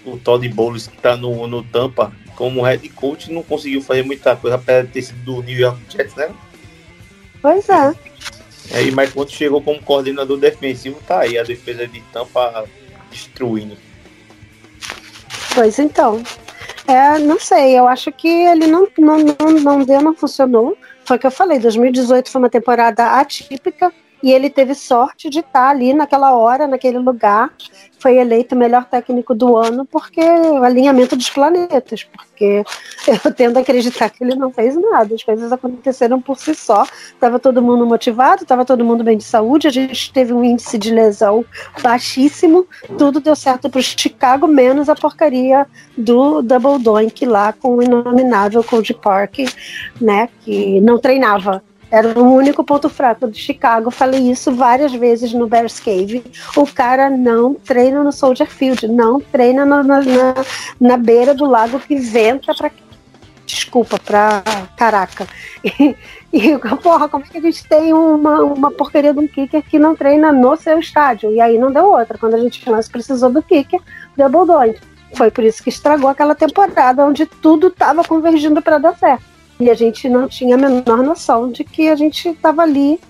O 0.05 0.17
Todd 0.17 0.49
Bowles 0.49 0.87
que 0.87 0.97
está 0.97 1.17
no, 1.17 1.49
no 1.49 1.65
Tampa 1.65 2.13
como 2.37 2.63
head 2.63 2.89
coach 2.91 3.33
não 3.33 3.43
conseguiu 3.43 3.83
fazer 3.83 4.05
muita 4.05 4.37
coisa, 4.37 4.55
apesar 4.55 4.83
de 4.83 4.93
ter 4.93 5.03
sido 5.03 5.25
do 5.25 5.43
New 5.43 5.59
York 5.59 5.81
Jets, 5.89 6.15
né? 6.15 6.33
Pois 7.47 7.69
é. 7.69 7.95
Aí, 8.75 8.91
mas 8.91 9.13
quando 9.13 9.31
chegou 9.31 9.63
como 9.63 9.81
coordenador 9.81 10.37
defensivo, 10.37 11.01
tá 11.07 11.21
aí 11.21 11.39
a 11.39 11.45
defesa 11.45 11.87
de 11.87 12.01
Tampa 12.13 12.65
destruindo. 13.09 13.77
Pois 15.55 15.79
então. 15.79 16.21
É, 16.89 17.21
não 17.21 17.39
sei, 17.39 17.79
eu 17.79 17.87
acho 17.87 18.11
que 18.11 18.27
ele 18.27 18.67
não, 18.67 18.89
não, 18.99 19.19
não, 19.19 19.51
não 19.61 19.85
deu, 19.85 20.03
não 20.03 20.13
funcionou. 20.13 20.77
Foi 21.05 21.19
o 21.19 21.21
que 21.21 21.27
eu 21.29 21.31
falei, 21.31 21.61
2018 21.61 22.29
foi 22.29 22.41
uma 22.41 22.51
temporada 22.51 23.13
atípica 23.13 23.93
e 24.21 24.33
ele 24.33 24.51
teve 24.51 24.75
sorte 24.75 25.31
de 25.31 25.39
estar 25.39 25.69
ali 25.69 25.95
naquela 25.95 26.35
hora, 26.35 26.67
naquele 26.67 26.99
lugar. 26.99 27.53
Foi 27.99 28.19
eleito 28.19 28.55
o 28.55 28.59
melhor 28.59 28.85
técnico 28.85 29.35
do 29.35 29.57
ano 29.57 29.85
porque 29.85 30.21
o 30.21 30.63
alinhamento 30.63 31.17
dos 31.17 31.31
planetas, 31.31 32.05
porque 32.05 32.63
eu 33.25 33.35
tendo 33.35 33.57
a 33.57 33.61
acreditar 33.61 34.11
que 34.11 34.23
ele 34.23 34.35
não 34.35 34.51
fez 34.53 34.77
nada, 34.77 35.15
as 35.15 35.23
coisas 35.23 35.51
aconteceram 35.51 36.21
por 36.21 36.39
si 36.39 36.55
só. 36.55 36.87
Estava 37.13 37.39
todo 37.39 37.63
mundo 37.63 37.87
motivado, 37.87 38.43
estava 38.43 38.65
todo 38.65 38.85
mundo 38.85 39.03
bem 39.03 39.17
de 39.17 39.25
saúde, 39.25 39.67
a 39.67 39.71
gente 39.71 40.13
teve 40.13 40.33
um 40.33 40.45
índice 40.45 40.79
de 40.79 40.91
lesão 40.91 41.45
baixíssimo, 41.83 42.67
tudo 42.99 43.21
deu 43.21 43.35
certo 43.35 43.71
para 43.71 43.79
o 43.79 43.83
Chicago, 43.83 44.47
menos 44.47 44.89
a 44.89 44.95
porcaria 44.95 45.67
do 45.97 46.43
Double 46.43 46.79
Doink 46.79 47.25
lá 47.25 47.53
com 47.53 47.77
o 47.77 47.83
inominável 47.83 48.63
Cody 48.63 48.95
Park, 48.95 49.39
né, 50.01 50.29
que 50.41 50.81
não 50.81 50.99
treinava 50.99 51.63
era 51.91 52.19
o 52.19 52.35
único 52.35 52.65
ponto 52.65 52.89
fraco 52.89 53.31
de 53.31 53.39
Chicago. 53.39 53.91
Falei 53.91 54.31
isso 54.31 54.53
várias 54.53 54.93
vezes 54.93 55.33
no 55.33 55.47
Bears 55.47 55.79
Cave. 55.79 56.25
O 56.57 56.67
cara 56.67 57.09
não 57.09 57.55
treina 57.55 58.03
no 58.03 58.13
Soldier 58.13 58.49
Field, 58.49 58.89
não 58.89 59.21
treina 59.21 59.65
na, 59.65 59.83
na, 59.83 60.01
na 60.81 60.97
beira 60.97 61.35
do 61.35 61.45
lago 61.45 61.79
que 61.79 61.97
venta 61.97 62.55
para 62.55 62.71
desculpa, 63.47 63.99
pra 63.99 64.43
caraca. 64.77 65.27
E, 65.65 65.97
e, 66.33 66.59
porra, 66.83 67.09
como 67.09 67.25
é 67.25 67.29
que 67.29 67.39
a 67.39 67.41
gente 67.41 67.67
tem 67.67 67.93
uma, 67.93 68.43
uma 68.43 68.71
porcaria 68.71 69.15
de 69.15 69.21
um 69.21 69.29
kicker 69.29 69.63
que 69.63 69.79
não 69.79 69.95
treina 69.95 70.33
no 70.33 70.57
seu 70.57 70.79
estádio? 70.79 71.33
E 71.33 71.41
aí 71.41 71.57
não 71.57 71.73
deu 71.73 71.87
outra. 71.87 72.19
Quando 72.19 72.35
a 72.35 72.39
gente 72.39 72.69
mais 72.69 72.89
precisou 72.89 73.31
do 73.31 73.43
kicker, 73.43 73.81
deu 74.17 74.29
Boldon. 74.29 74.75
Foi 75.15 75.31
por 75.31 75.45
isso 75.45 75.63
que 75.63 75.71
estragou 75.71 76.11
aquela 76.11 76.35
temporada 76.35 77.07
onde 77.07 77.25
tudo 77.27 77.69
estava 77.69 78.03
convergindo 78.05 78.61
para 78.61 78.79
dar 78.79 78.97
certo. 78.97 79.36
E 79.59 79.71
a 79.71 79.75
gente 79.75 80.09
não 80.09 80.29
tinha 80.29 80.55
a 80.55 80.59
menor 80.59 81.03
noção 81.03 81.51
de 81.51 81.65
que 81.65 81.89
a 81.89 81.97
gente 81.97 82.29
estava 82.29 82.63
ali, 82.63 83.01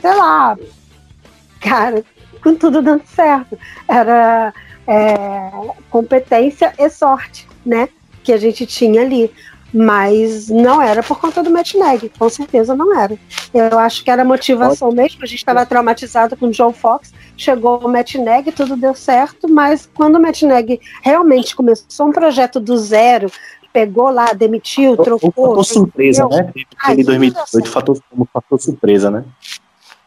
sei 0.00 0.14
lá, 0.14 0.56
cara, 1.60 2.04
com 2.42 2.54
tudo 2.54 2.82
dando 2.82 3.04
certo. 3.06 3.58
Era 3.88 4.52
é, 4.86 5.50
competência 5.90 6.72
e 6.78 6.88
sorte, 6.90 7.48
né? 7.64 7.88
Que 8.22 8.32
a 8.32 8.36
gente 8.36 8.66
tinha 8.66 9.00
ali. 9.00 9.30
Mas 9.76 10.48
não 10.48 10.80
era 10.80 11.02
por 11.02 11.18
conta 11.18 11.42
do 11.42 11.50
Matt 11.50 11.74
Neg, 11.74 12.08
com 12.16 12.28
certeza 12.28 12.76
não 12.76 12.96
era. 12.96 13.18
Eu 13.52 13.76
acho 13.76 14.04
que 14.04 14.10
era 14.10 14.24
motivação 14.24 14.92
mesmo, 14.92 15.24
a 15.24 15.26
gente 15.26 15.38
estava 15.38 15.66
traumatizado 15.66 16.36
com 16.36 16.46
o 16.46 16.50
John 16.52 16.72
Fox, 16.72 17.12
chegou 17.36 17.80
o 17.80 17.88
Matt 17.88 18.14
Neg, 18.14 18.52
tudo 18.52 18.76
deu 18.76 18.94
certo, 18.94 19.48
mas 19.48 19.90
quando 19.92 20.14
o 20.14 20.20
Matt 20.20 20.42
Neg 20.42 20.80
realmente 21.02 21.56
começou 21.56 22.06
um 22.06 22.12
projeto 22.12 22.60
do 22.60 22.76
zero, 22.78 23.28
pegou 23.74 24.08
lá, 24.08 24.32
demitiu, 24.32 24.96
trocou. 24.96 25.32
O 25.36 25.48
fator 25.48 25.64
surpresa, 25.64 26.28
né? 26.28 26.52
Aquele 26.78 27.02
2018 27.02 27.68
fator, 27.68 27.98
fator 28.32 28.60
surpresa, 28.60 29.10
né? 29.10 29.24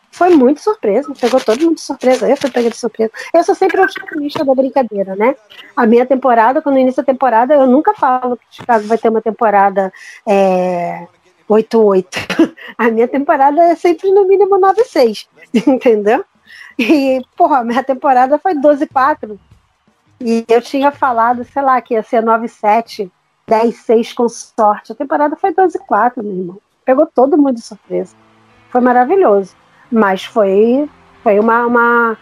Foi 0.10 0.30
muito 0.30 0.62
surpresa, 0.62 1.14
pegou 1.20 1.40
todo 1.42 1.62
mundo 1.62 1.76
de 1.76 1.82
surpresa. 1.82 2.28
Eu 2.28 2.38
fui 2.38 2.50
pega 2.50 2.70
de 2.70 2.78
surpresa. 2.78 3.12
Eu 3.34 3.44
sou 3.44 3.54
sempre 3.54 3.82
otimista 3.82 4.44
da 4.44 4.56
brincadeira, 4.56 5.16
né? 5.18 5.36
A 5.76 5.86
minha 5.86 6.06
temporada, 6.06 6.62
quando 6.62 6.80
inicia 6.80 7.04
a 7.04 7.06
temporada, 7.06 7.54
eu 7.54 7.68
nunca 7.68 7.94
falo 7.94 8.38
que 8.38 8.46
Chicago 8.50 8.88
vai 8.88 8.98
ter 8.98 9.10
uma 9.10 9.22
temporada 9.22 9.92
é, 10.26 11.06
8-8. 11.48 12.08
A 12.78 12.90
minha 12.90 13.08
temporada 13.08 13.62
é 13.62 13.76
sempre 13.76 14.10
no 14.12 14.26
mínimo 14.26 14.60
9-6, 14.60 15.28
entendeu? 15.68 16.24
E, 16.80 17.22
porra, 17.36 17.58
a 17.60 17.64
minha 17.64 17.84
temporada 17.84 18.38
foi 18.38 18.54
12-4. 18.54 19.38
E 20.22 20.46
eu 20.48 20.62
tinha 20.62 20.92
falado, 20.92 21.44
sei 21.44 21.62
lá, 21.62 21.82
que 21.82 21.96
ia 21.96 22.04
ser 22.04 22.24
9-7. 22.24 23.12
10-6 23.50 24.14
com 24.14 24.28
sorte. 24.28 24.92
A 24.92 24.96
temporada 24.96 25.36
foi 25.36 25.54
12-4, 25.54 26.22
meu 26.22 26.34
irmão. 26.34 26.62
Pegou 26.86 27.06
todo 27.06 27.38
mundo 27.38 27.56
de 27.56 27.62
surpresa. 27.62 28.16
Foi 28.70 28.82
maravilhoso. 28.82 29.56
Mas 29.92 30.26
foi, 30.26 30.90
foi 31.24 31.40
uma, 31.40 31.66
uma 31.66 32.18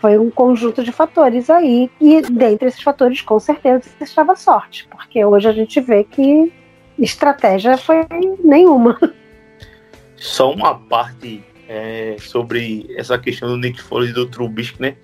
foi 0.00 0.18
um 0.18 0.30
conjunto 0.30 0.82
de 0.82 0.92
fatores 0.92 1.50
aí. 1.50 1.90
E 2.00 2.22
dentre 2.22 2.68
esses 2.68 2.82
fatores, 2.82 3.20
com 3.22 3.38
certeza, 3.38 3.88
estava 4.00 4.36
sorte. 4.36 4.86
Porque 4.88 5.24
hoje 5.24 5.48
a 5.48 5.52
gente 5.52 5.80
vê 5.80 6.04
que 6.04 6.52
estratégia 6.98 7.76
foi 7.78 8.06
nenhuma. 8.42 8.98
Só 10.16 10.52
uma 10.52 10.74
parte 10.74 11.42
é, 11.68 12.16
sobre 12.18 12.86
essa 12.96 13.18
questão 13.18 13.48
do 13.48 13.56
Nick 13.56 13.80
Foles 13.80 14.10
e 14.10 14.12
do 14.12 14.26
Trubisky, 14.26 14.80
né? 14.82 14.96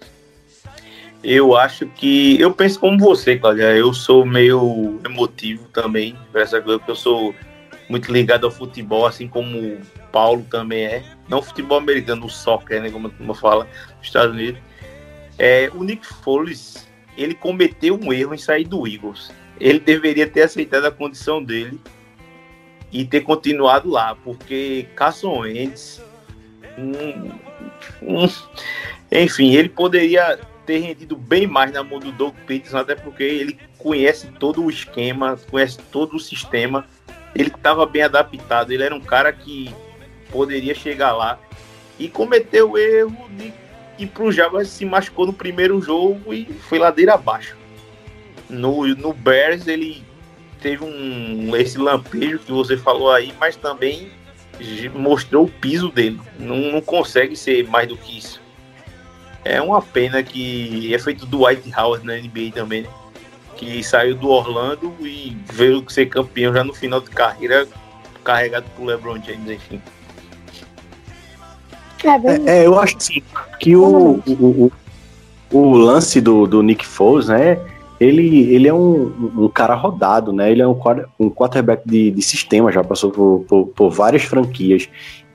Eu 1.28 1.56
acho 1.56 1.86
que. 1.86 2.40
Eu 2.40 2.52
penso 2.52 2.78
como 2.78 3.00
você, 3.00 3.36
Cláudia. 3.36 3.76
Eu 3.76 3.92
sou 3.92 4.24
meio 4.24 5.00
emotivo 5.04 5.66
também, 5.70 6.16
essa 6.32 6.62
coisa, 6.62 6.78
porque 6.78 6.92
eu 6.92 6.96
sou 6.96 7.34
muito 7.88 8.12
ligado 8.12 8.46
ao 8.46 8.50
futebol, 8.52 9.04
assim 9.04 9.26
como 9.26 9.58
o 9.58 9.80
Paulo 10.12 10.46
também 10.48 10.84
é. 10.84 11.02
Não 11.28 11.42
futebol 11.42 11.78
americano, 11.78 12.26
o 12.26 12.30
soccer, 12.30 12.80
né? 12.80 12.92
Como, 12.92 13.10
como 13.10 13.34
fala, 13.34 13.64
nos 13.98 14.06
Estados 14.06 14.36
Unidos. 14.36 14.60
É, 15.36 15.68
o 15.74 15.82
Nick 15.82 16.06
Foles, 16.06 16.88
ele 17.18 17.34
cometeu 17.34 17.98
um 18.00 18.12
erro 18.12 18.32
em 18.32 18.38
sair 18.38 18.64
do 18.64 18.86
Eagles. 18.86 19.32
Ele 19.58 19.80
deveria 19.80 20.28
ter 20.28 20.42
aceitado 20.42 20.84
a 20.84 20.92
condição 20.92 21.42
dele 21.42 21.80
e 22.92 23.04
ter 23.04 23.22
continuado 23.22 23.90
lá, 23.90 24.14
porque 24.14 24.86
Carson 24.94 25.40
Wentz. 25.40 26.00
Hum, 26.78 27.32
hum, 28.00 28.28
enfim, 29.10 29.54
ele 29.54 29.70
poderia 29.70 30.38
ter 30.66 30.78
rendido 30.78 31.16
bem 31.16 31.46
mais 31.46 31.72
na 31.72 31.82
mão 31.82 31.98
do 31.98 32.10
Doug 32.10 32.34
Peterson, 32.46 32.78
até 32.78 32.94
porque 32.94 33.22
ele 33.22 33.58
conhece 33.78 34.26
todo 34.38 34.64
o 34.64 34.70
esquema, 34.70 35.38
conhece 35.50 35.78
todo 35.92 36.16
o 36.16 36.20
sistema. 36.20 36.86
Ele 37.34 37.48
estava 37.48 37.86
bem 37.86 38.02
adaptado, 38.02 38.72
ele 38.72 38.82
era 38.82 38.94
um 38.94 39.00
cara 39.00 39.32
que 39.32 39.72
poderia 40.30 40.74
chegar 40.74 41.12
lá 41.12 41.38
e 41.98 42.08
cometeu 42.08 42.72
o 42.72 42.78
erro 42.78 43.28
de 43.30 43.52
ir 43.98 44.06
para 44.08 44.24
o 44.24 44.32
Jaguars 44.32 44.68
se 44.68 44.84
machucou 44.84 45.26
no 45.26 45.32
primeiro 45.32 45.80
jogo 45.80 46.34
e 46.34 46.44
foi 46.68 46.78
ladeira 46.78 47.14
abaixo. 47.14 47.56
No, 48.48 48.86
no 48.86 49.12
Bears 49.12 49.66
ele 49.66 50.04
teve 50.60 50.84
um 50.84 51.54
esse 51.56 51.78
lampejo 51.78 52.38
que 52.38 52.52
você 52.52 52.76
falou 52.76 53.10
aí, 53.10 53.32
mas 53.38 53.56
também 53.56 54.10
mostrou 54.94 55.44
o 55.44 55.50
piso 55.50 55.90
dele. 55.90 56.20
Não, 56.38 56.56
não 56.72 56.80
consegue 56.80 57.36
ser 57.36 57.66
mais 57.68 57.88
do 57.88 57.96
que 57.96 58.18
isso. 58.18 58.40
É 59.48 59.62
uma 59.62 59.80
pena 59.80 60.22
que 60.22 60.92
é 60.92 60.98
feito 60.98 61.24
do 61.24 61.46
White 61.46 61.70
House 61.70 62.02
na 62.02 62.14
NBA 62.14 62.50
também, 62.52 62.82
né? 62.82 62.88
Que 63.56 63.82
saiu 63.82 64.16
do 64.16 64.28
Orlando 64.28 64.92
e 65.00 65.36
veio 65.52 65.88
ser 65.88 66.06
campeão 66.06 66.52
já 66.52 66.62
no 66.62 66.74
final 66.74 67.00
de 67.00 67.10
carreira, 67.10 67.66
carregado 68.22 68.66
por 68.76 68.84
LeBron 68.84 69.22
James, 69.22 69.48
enfim. 69.48 69.80
É, 72.04 72.58
é, 72.58 72.66
eu 72.66 72.78
acho 72.78 72.96
assim, 72.96 73.22
que 73.58 73.74
o, 73.74 74.20
o, 74.26 74.32
o, 74.32 74.72
o, 75.50 75.76
lance 75.76 76.20
do, 76.20 76.46
do 76.46 76.62
Nick 76.62 76.84
Foles, 76.84 77.28
né? 77.28 77.58
Ele, 77.98 78.52
ele 78.54 78.68
é 78.68 78.74
um, 78.74 79.32
um 79.44 79.48
cara 79.48 79.74
rodado, 79.74 80.32
né? 80.32 80.50
Ele 80.50 80.60
é 80.60 80.68
um, 80.68 80.78
um 81.18 81.30
quarterback 81.30 81.82
de, 81.86 82.10
de 82.10 82.22
sistema, 82.22 82.70
já 82.70 82.84
passou 82.84 83.10
por, 83.10 83.44
por, 83.48 83.66
por 83.68 83.90
várias 83.90 84.22
franquias. 84.22 84.88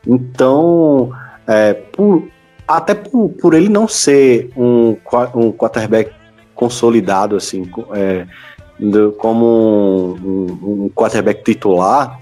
Então, 0.05 1.11
é, 1.47 1.73
por, 1.73 2.27
até 2.67 2.93
por, 2.93 3.29
por 3.29 3.53
ele 3.53 3.69
não 3.69 3.87
ser 3.87 4.51
um, 4.55 4.97
um 5.35 5.51
quarterback 5.51 6.11
consolidado, 6.55 7.35
assim, 7.35 7.69
é, 7.93 8.25
como 9.17 10.15
um, 10.23 10.85
um, 10.85 10.89
quarterback 10.89 11.43
titular, 11.43 12.19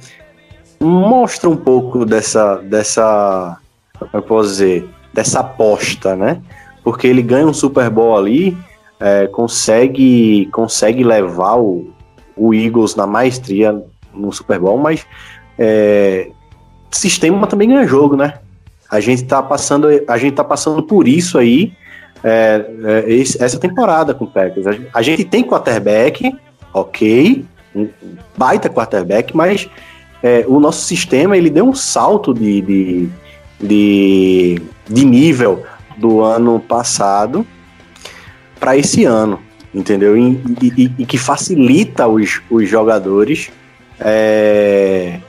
mostra 0.80 1.50
um 1.50 1.58
pouco 1.58 2.06
dessa, 2.06 2.56
dessa, 2.58 3.58
como 3.98 4.10
eu 4.14 4.22
posso 4.22 4.50
dizer, 4.50 4.90
dessa 5.14 5.42
aposta, 5.42 6.16
né? 6.16 6.42
Porque 6.84 7.08
ele 7.08 7.22
ganha 7.22 7.46
um 7.46 7.54
Super 7.54 7.90
Bowl 7.90 8.18
ali, 8.18 8.58
é, 9.00 9.28
consegue, 9.28 10.48
consegue 10.52 11.04
levar 11.04 11.58
o, 11.58 11.94
o 12.36 12.54
Eagles 12.54 12.96
na 12.96 13.06
maestria 13.06 13.84
no 14.14 14.32
Super 14.32 14.60
Bowl, 14.60 14.78
mas 14.78 15.06
é, 15.58 16.32
sistema 16.92 17.46
também 17.48 17.70
ganha 17.70 17.86
jogo, 17.86 18.16
né? 18.16 18.40
A 18.90 19.00
gente 19.00 19.24
está 19.24 19.42
passando, 19.42 19.88
a 20.08 20.18
gente 20.18 20.34
tá 20.34 20.44
passando 20.44 20.82
por 20.82 21.08
isso 21.08 21.38
aí 21.38 21.74
é, 22.24 22.66
é, 22.84 23.22
essa 23.22 23.60
temporada 23.60 24.14
com 24.14 24.26
o 24.26 24.28
Packers. 24.28 24.68
A, 24.68 24.72
a, 24.94 25.02
gente 25.02 25.24
tem 25.24 25.44
quarterback, 25.44 26.36
ok, 26.74 27.46
um 27.76 27.88
baita 28.38 28.70
quarterback, 28.70 29.36
mas 29.36 29.70
é, 30.24 30.44
o 30.48 30.60
nosso 30.60 30.82
sistema 30.82 31.38
ele 31.38 31.50
deu 31.50 31.66
um 31.68 31.74
salto 31.74 32.34
de, 32.34 32.62
de, 32.62 33.10
de, 33.62 34.62
de 34.88 35.06
nível 35.06 35.64
do 35.98 36.22
ano 36.22 36.60
passado 36.60 37.46
para 38.60 38.76
esse 38.76 39.06
ano, 39.06 39.40
entendeu? 39.74 40.18
E, 40.18 40.42
e, 40.62 40.92
e, 41.00 41.06
que 41.06 41.18
facilita 41.18 42.08
os, 42.08 42.42
os 42.50 42.68
jogadores 42.68 43.50
é, 44.00 45.20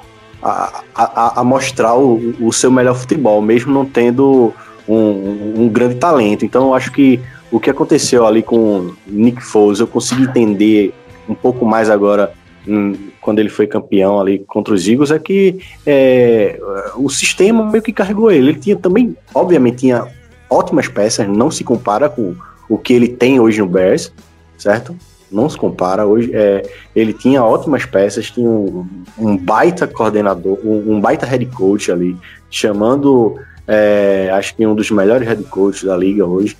a, 0.42 1.40
a, 1.40 1.44
mostrar 1.44 1.94
o, 1.94 2.34
o, 2.40 2.52
seu 2.52 2.70
melhor 2.70 2.94
futebol, 2.94 3.42
mesmo 3.42 3.72
não 3.72 3.84
tendo 3.84 4.54
um, 4.88 5.64
um, 5.64 5.68
grande 5.68 5.96
talento. 5.96 6.44
Então 6.44 6.68
eu 6.68 6.74
acho 6.74 6.90
que 6.92 7.20
o 7.50 7.60
que 7.60 7.70
aconteceu 7.70 8.26
ali 8.26 8.42
com 8.42 8.92
Nick 9.06 9.42
Foles, 9.42 9.80
eu 9.80 9.86
consigo 9.86 10.22
entender 10.22 10.94
um 11.28 11.34
pouco 11.34 11.64
mais 11.64 11.90
agora 11.90 12.32
hum, 12.66 12.94
quando 13.20 13.38
ele 13.38 13.48
foi 13.48 13.66
campeão 13.66 14.20
ali 14.20 14.38
contra 14.46 14.72
os 14.72 14.88
Eagles, 14.88 15.10
é 15.10 15.18
que 15.18 15.58
é, 15.86 16.58
o 16.96 17.10
sistema 17.10 17.64
meio 17.70 17.82
que 17.82 17.92
carregou 17.92 18.30
ele. 18.30 18.50
Ele 18.50 18.58
tinha 18.58 18.76
também, 18.76 19.16
obviamente, 19.34 19.78
tinha 19.78 20.06
ótimas 20.48 20.88
peças, 20.88 21.28
não 21.28 21.50
se 21.50 21.62
compara 21.62 22.08
com 22.08 22.34
o 22.68 22.78
que 22.78 22.92
ele 22.92 23.08
tem 23.08 23.38
hoje 23.38 23.60
no 23.60 23.66
Bears, 23.66 24.12
certo? 24.56 24.96
Não 25.30 25.48
se 25.48 25.56
compara. 25.56 26.06
Hoje 26.06 26.30
é, 26.34 26.62
ele 26.94 27.12
tinha 27.12 27.42
ótimas 27.42 27.84
peças, 27.84 28.30
tinha 28.30 28.48
um, 28.48 28.86
um 29.18 29.36
baita 29.36 29.86
coordenador, 29.86 30.58
um, 30.64 30.94
um, 30.94 31.00
baita 31.00 31.26
head 31.26 31.46
coach 31.46 31.90
ali, 31.90 32.16
chamando, 32.50 33.38
é, 33.66 34.30
acho 34.32 34.54
que 34.54 34.66
um 34.66 34.74
dos 34.74 34.90
melhores 34.90 35.26
head 35.26 35.42
coaches 35.44 35.84
da 35.84 35.96
liga 35.96 36.26
hoje, 36.26 36.56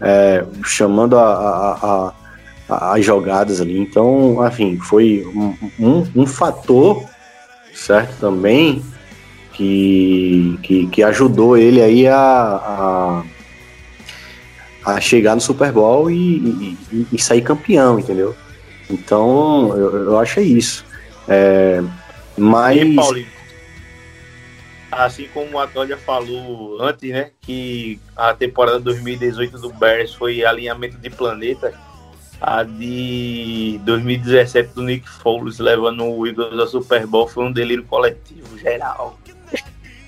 é, 0.00 0.44
chamando 0.64 1.18
a, 1.18 1.24
a, 1.24 2.12
a, 2.68 2.92
as 2.94 3.04
jogadas 3.04 3.60
ali. 3.60 3.78
Então, 3.78 4.36
enfim, 4.46 4.78
foi 4.78 5.26
um, 5.34 5.54
um, 5.78 6.22
um 6.22 6.26
fator, 6.26 7.04
certo? 7.74 8.18
Também 8.20 8.82
que, 9.52 10.58
que, 10.62 10.86
que 10.86 11.02
ajudou 11.02 11.56
ele 11.56 11.82
aí 11.82 12.06
a, 12.06 13.22
a 14.84 15.00
chegar 15.00 15.34
no 15.34 15.40
Super 15.40 15.72
Bowl 15.72 16.10
e, 16.10 16.76
e, 16.92 17.06
e 17.12 17.18
sair 17.18 17.42
campeão, 17.42 17.98
entendeu? 17.98 18.34
Então, 18.90 19.76
eu, 19.76 20.04
eu 20.04 20.18
acho 20.18 20.40
é 20.40 20.42
isso. 20.42 20.84
É, 21.28 21.82
mas. 22.36 22.80
E, 22.80 22.94
Paulinho, 22.94 23.26
assim 24.92 25.26
como 25.32 25.58
a 25.58 25.66
Tolia 25.66 25.96
falou 25.96 26.80
antes, 26.80 27.10
né? 27.10 27.30
Que 27.40 27.98
a 28.14 28.34
temporada 28.34 28.78
2018 28.80 29.58
do 29.58 29.72
Bears 29.72 30.14
foi 30.14 30.44
alinhamento 30.44 30.98
de 30.98 31.08
planeta. 31.08 31.72
A 32.40 32.62
de 32.64 33.80
2017 33.84 34.74
do 34.74 34.82
Nick 34.82 35.08
Foles 35.08 35.60
levando 35.60 36.04
o 36.04 36.26
Eagles 36.26 36.58
ao 36.58 36.66
Super 36.66 37.06
Bowl 37.06 37.28
foi 37.28 37.44
um 37.44 37.52
delírio 37.52 37.84
coletivo 37.84 38.58
geral. 38.58 39.16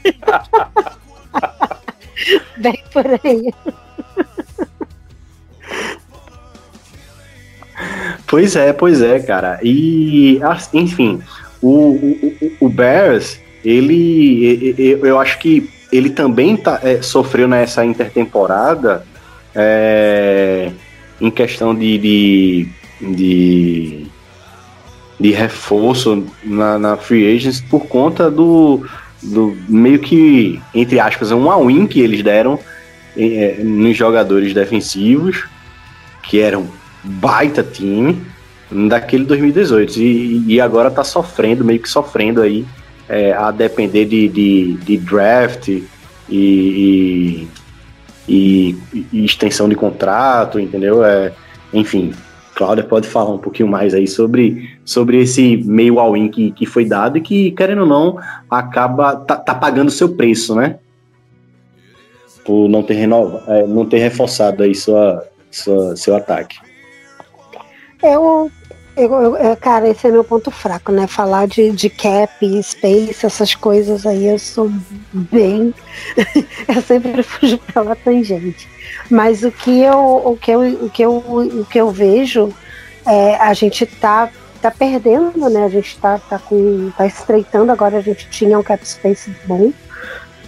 Bem 2.59 2.83
por 2.93 3.07
aí. 3.25 3.55
Pois 8.27 8.57
é, 8.57 8.73
pois 8.73 9.01
é, 9.01 9.19
cara. 9.21 9.59
E, 9.63 10.41
enfim, 10.73 11.21
o, 11.61 11.93
o, 11.93 12.53
o 12.61 12.69
Bears, 12.69 13.41
ele, 13.65 14.75
eu 15.03 15.19
acho 15.19 15.39
que 15.39 15.69
ele 15.93 16.11
também 16.11 16.57
tá, 16.57 16.81
é, 16.83 17.01
sofreu 17.01 17.47
nessa 17.47 17.85
intertemporada 17.85 19.07
é, 19.55 20.71
em 21.21 21.31
questão 21.31 21.75
de, 21.75 21.99
de, 21.99 22.69
de, 23.01 24.07
de 25.21 25.31
reforço 25.31 26.27
na, 26.43 26.79
na 26.79 26.97
Free 26.97 27.35
Agents 27.35 27.61
por 27.61 27.87
conta 27.87 28.31
do, 28.31 28.85
do 29.23 29.57
meio 29.69 30.01
que, 30.01 30.61
entre 30.75 30.99
aspas, 30.99 31.31
um 31.31 31.49
all-in 31.51 31.87
que 31.87 32.01
eles 32.01 32.23
deram 32.23 32.59
é, 33.17 33.61
nos 33.63 33.97
jogadores 33.97 34.53
defensivos, 34.53 35.45
que 36.25 36.41
eram 36.41 36.69
baita 37.05 37.63
time 37.63 38.21
daquele 38.89 39.25
2018 39.25 39.99
e, 39.99 40.45
e 40.55 40.61
agora 40.61 40.91
tá 40.91 41.05
sofrendo, 41.05 41.65
meio 41.65 41.81
que 41.81 41.89
sofrendo 41.89 42.41
aí 42.41 42.65
é, 43.09 43.33
a 43.33 43.51
depender 43.51 44.05
de, 44.07 44.29
de, 44.29 44.75
de 44.75 44.97
draft 44.97 45.69
e, 45.69 47.49
e, 48.29 48.77
e, 49.13 49.25
extensão 49.25 49.69
de 49.69 49.75
contrato, 49.75 50.59
entendeu? 50.59 51.05
É, 51.05 51.33
enfim, 51.73 52.13
Cláudia 52.55 52.85
pode 52.85 53.09
falar 53.09 53.33
um 53.33 53.39
pouquinho 53.39 53.69
mais 53.69 53.95
aí 53.95 54.07
sobre, 54.07 54.71
sobre 54.85 55.21
esse 55.21 55.57
meio 55.59 55.99
all-in 55.99 56.29
que, 56.29 56.53
que 56.53 56.67
foi 56.67 56.85
dado 56.85 57.19
e 57.19 57.21
que, 57.21 57.51
querendo 57.51 57.83
ou 57.83 57.87
não, 57.87 58.19
acaba 58.49 59.17
tá, 59.17 59.37
tá 59.37 59.55
pagando 59.55 59.91
seu 59.91 60.15
preço, 60.15 60.55
né? 60.55 60.79
Por 62.45 62.69
não 62.69 62.83
ter 62.83 62.95
renovado, 62.95 63.51
é, 63.51 63.67
não 63.67 63.85
ter 63.85 63.99
reforçado 63.99 64.63
aí 64.63 64.75
sua, 64.75 65.27
sua, 65.51 65.97
seu 65.97 66.15
ataque. 66.15 66.57
Eu, 68.03 68.51
eu, 68.97 69.13
eu, 69.13 69.37
é, 69.37 69.57
cara, 69.57 69.89
esse 69.89 70.07
é 70.07 70.11
meu 70.11 70.23
ponto 70.23 70.51
fraco, 70.51 70.93
né? 70.93 71.07
Falar 71.07 71.49
de, 71.49 71.71
de 71.73 71.91
cap, 71.91 72.63
space, 72.63 73.27
essas 73.27 73.55
coisas 73.55 74.07
aí, 74.07 74.27
eu 74.27 74.39
sou 74.39 74.71
bem. 75.13 75.75
eu 76.69 76.83
sempre 76.83 77.23
fujo 77.25 77.59
pela 77.73 77.97
tangente. 77.97 78.69
Mas 79.11 79.43
o 79.43 79.51
que 79.51 79.81
eu, 79.81 79.99
o 79.99 80.37
que 80.37 80.51
eu, 80.51 80.61
o 80.61 80.91
que 80.91 81.03
eu, 81.03 81.17
o 81.17 81.67
que 81.67 81.81
eu 81.81 81.91
vejo 81.91 82.53
é 83.07 83.37
a 83.37 83.53
gente 83.53 83.85
tá, 83.85 84.31
tá 84.63 84.71
perdendo, 84.71 85.49
né? 85.51 85.65
A 85.65 85.69
gente 85.69 85.99
tá, 85.99 86.19
tá, 86.19 86.39
com, 86.39 86.91
tá 86.97 87.07
estreitando 87.07 87.73
agora, 87.73 87.99
a 87.99 88.03
gente 88.03 88.29
tinha 88.31 88.59
um 88.59 88.63
cap 88.63 88.87
space 88.87 89.31
bom 89.47 89.73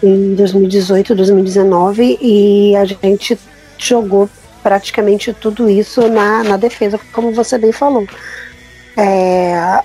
em 0.02 0.34
2018, 0.34 1.14
2019 1.14 2.18
e 2.20 2.76
a 2.76 2.84
gente 2.84 3.38
jogou 3.78 4.28
praticamente 4.66 5.32
tudo 5.32 5.70
isso 5.70 6.08
na, 6.08 6.42
na 6.42 6.56
defesa, 6.56 6.98
como 7.12 7.30
você 7.30 7.56
bem 7.56 7.70
falou. 7.70 8.04
É, 8.96 9.80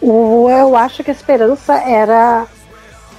o, 0.00 0.48
eu 0.48 0.74
acho 0.74 1.04
que 1.04 1.10
a 1.10 1.14
esperança 1.14 1.74
era 1.74 2.46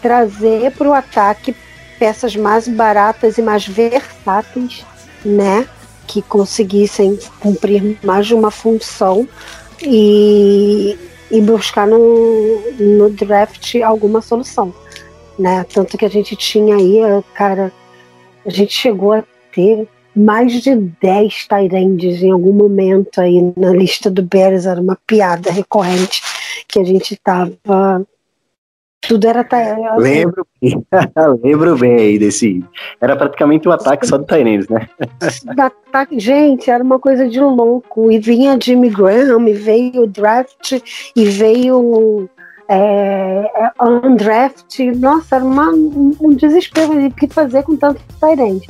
trazer 0.01 0.71
para 0.71 0.89
o 0.89 0.93
ataque 0.93 1.55
peças 1.99 2.35
mais 2.35 2.67
baratas 2.67 3.37
e 3.37 3.43
mais 3.43 3.67
versáteis, 3.67 4.83
né? 5.23 5.67
Que 6.07 6.19
conseguissem 6.23 7.19
cumprir 7.39 7.99
mais 8.03 8.25
de 8.25 8.33
uma 8.33 8.49
função 8.49 9.29
e, 9.79 10.97
e 11.29 11.39
buscar 11.39 11.85
no, 11.85 12.61
no 12.79 13.11
draft 13.11 13.75
alguma 13.75 14.23
solução, 14.23 14.73
né? 15.37 15.63
Tanto 15.71 15.99
que 15.99 16.05
a 16.05 16.09
gente 16.09 16.35
tinha 16.35 16.77
aí, 16.77 16.99
cara, 17.35 17.71
a 18.45 18.49
gente 18.49 18.73
chegou 18.73 19.13
a 19.13 19.23
ter 19.53 19.87
mais 20.15 20.61
de 20.61 20.75
10 20.75 21.47
Tyrands 21.47 22.21
em 22.21 22.31
algum 22.31 22.53
momento 22.53 23.19
aí 23.19 23.53
na 23.57 23.71
lista 23.71 24.11
do 24.11 24.21
Bears, 24.21 24.65
era 24.65 24.79
uma 24.79 24.97
piada 25.07 25.51
recorrente 25.51 26.21
que 26.67 26.79
a 26.79 26.83
gente 26.83 27.15
tava. 27.17 28.05
Tudo 29.01 29.27
era 29.27 29.43
Tyrande. 29.43 30.01
Lembro, 30.01 30.47
lembro 31.43 31.77
bem 31.77 31.95
aí 31.95 32.19
desse. 32.19 32.63
Era 33.01 33.17
praticamente 33.17 33.67
um 33.67 33.71
ataque 33.71 34.07
só 34.07 34.17
do 34.17 34.23
Tyrands, 34.23 34.69
né? 34.69 34.87
gente, 36.17 36.71
era 36.71 36.81
uma 36.81 36.97
coisa 36.97 37.27
de 37.27 37.39
louco. 37.39 38.09
E 38.09 38.17
vinha 38.17 38.57
Jimmy 38.61 38.89
Graham, 38.89 39.47
e 39.49 39.53
veio 39.53 40.03
o 40.03 40.07
draft, 40.07 40.81
e 41.15 41.25
veio 41.25 42.29
é, 42.73 43.51
é, 43.55 43.71
undraft, 43.83 44.79
nossa, 44.97 45.35
era 45.35 45.45
uma, 45.45 45.69
um 45.69 46.33
desespero 46.35 46.99
de 46.99 47.07
o 47.07 47.11
que 47.11 47.27
fazer 47.27 47.63
com 47.63 47.75
tanto 47.75 48.01
Tyrande. 48.19 48.67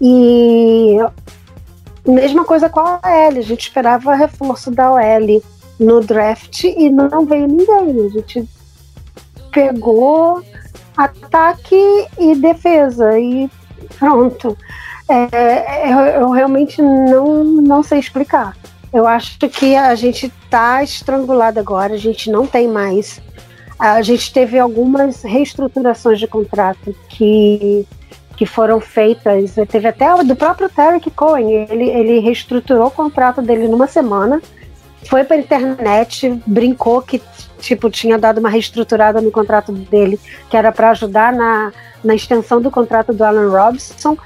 E 0.00 0.98
mesma 2.06 2.44
coisa 2.44 2.68
com 2.68 2.80
a 2.80 2.94
OL, 2.94 3.38
a 3.38 3.40
gente 3.40 3.62
esperava 3.62 4.14
reforço 4.14 4.70
da 4.70 4.92
OL 4.92 5.42
no 5.78 6.00
draft 6.00 6.64
e 6.64 6.90
não 6.90 7.24
veio 7.24 7.46
ninguém. 7.46 8.06
A 8.06 8.08
gente 8.10 8.48
pegou 9.52 10.42
ataque 10.96 12.06
e 12.18 12.34
defesa 12.34 13.18
e 13.18 13.48
pronto. 13.98 14.56
É, 15.08 15.92
eu, 15.92 15.98
eu, 16.22 16.30
realmente 16.30 16.80
não, 16.80 17.44
não 17.44 17.82
sei 17.82 17.98
explicar. 17.98 18.56
Eu 18.92 19.06
acho 19.06 19.38
que 19.38 19.76
a 19.76 19.94
gente 19.94 20.26
está 20.26 20.82
estrangulado 20.82 21.58
agora, 21.58 21.94
a 21.94 21.98
gente 21.98 22.30
não 22.30 22.46
tem 22.46 22.68
mais 22.68 23.20
a 23.92 24.00
gente 24.00 24.32
teve 24.32 24.58
algumas 24.58 25.22
reestruturações 25.22 26.18
de 26.18 26.26
contrato 26.26 26.96
que, 27.08 27.86
que 28.34 28.46
foram 28.46 28.80
feitas. 28.80 29.54
Teve 29.68 29.88
até 29.88 30.24
do 30.24 30.34
próprio 30.34 30.70
Tarek 30.70 31.10
Cohen, 31.10 31.66
ele, 31.68 31.90
ele 31.90 32.18
reestruturou 32.20 32.86
o 32.86 32.90
contrato 32.90 33.42
dele 33.42 33.68
numa 33.68 33.86
semana, 33.86 34.40
foi 35.06 35.22
para 35.22 35.36
a 35.36 35.38
internet, 35.38 36.40
brincou 36.46 37.02
que 37.02 37.20
tipo 37.58 37.90
tinha 37.90 38.18
dado 38.18 38.38
uma 38.38 38.48
reestruturada 38.48 39.20
no 39.20 39.30
contrato 39.30 39.70
dele, 39.70 40.18
que 40.48 40.56
era 40.56 40.72
para 40.72 40.90
ajudar 40.90 41.30
na, 41.34 41.70
na 42.02 42.14
extensão 42.14 42.62
do 42.62 42.70
contrato 42.70 43.12
do 43.12 43.22
Alan 43.22 43.50
Robson. 43.50 44.16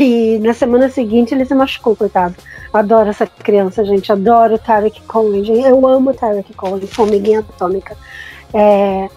E 0.00 0.38
na 0.40 0.52
semana 0.52 0.90
seguinte 0.90 1.32
ele 1.32 1.44
se 1.44 1.54
machucou, 1.54 1.94
coitado. 1.94 2.34
Adoro 2.72 3.08
essa 3.08 3.24
criança, 3.24 3.84
gente. 3.84 4.10
Adoro 4.10 4.56
o 4.56 4.58
Tarek 4.58 5.00
Cohen. 5.02 5.64
Eu 5.64 5.86
amo 5.86 6.10
o 6.10 6.14
Tarek 6.14 6.52
Cohen, 6.54 6.84
formiguinha 6.88 7.38
atômica. 7.38 7.96
É, 8.54 9.08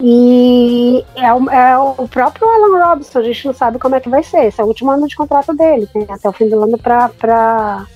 e 0.00 1.04
é 1.14 1.32
o, 1.32 1.50
é 1.50 1.78
o, 1.78 2.06
próprio 2.08 2.48
Alan 2.48 2.84
Robson, 2.84 3.18
a 3.18 3.22
gente 3.22 3.46
não 3.46 3.54
sabe 3.54 3.78
como 3.78 3.94
é 3.94 4.00
que 4.00 4.08
vai 4.08 4.22
ser. 4.22 4.46
Esse 4.46 4.60
é 4.60 4.64
o 4.64 4.66
último 4.66 4.90
ano 4.90 5.08
de 5.08 5.16
contrato 5.16 5.54
dele, 5.54 5.86
tem 5.86 6.06
até 6.08 6.28
o 6.28 6.32
fim 6.32 6.48
do 6.48 6.62
ano 6.62 6.78
para 6.78 7.86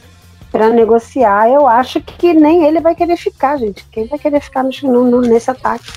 negociar. 0.72 1.48
Eu 1.50 1.66
acho 1.66 2.00
que 2.00 2.32
nem 2.32 2.64
ele 2.64 2.80
vai 2.80 2.94
querer 2.94 3.16
ficar, 3.16 3.58
gente. 3.58 3.84
Quem 3.90 4.06
vai 4.06 4.18
querer 4.18 4.40
ficar 4.40 4.64
no, 4.64 4.70
no, 5.04 5.20
nesse 5.20 5.50
ataque? 5.50 5.92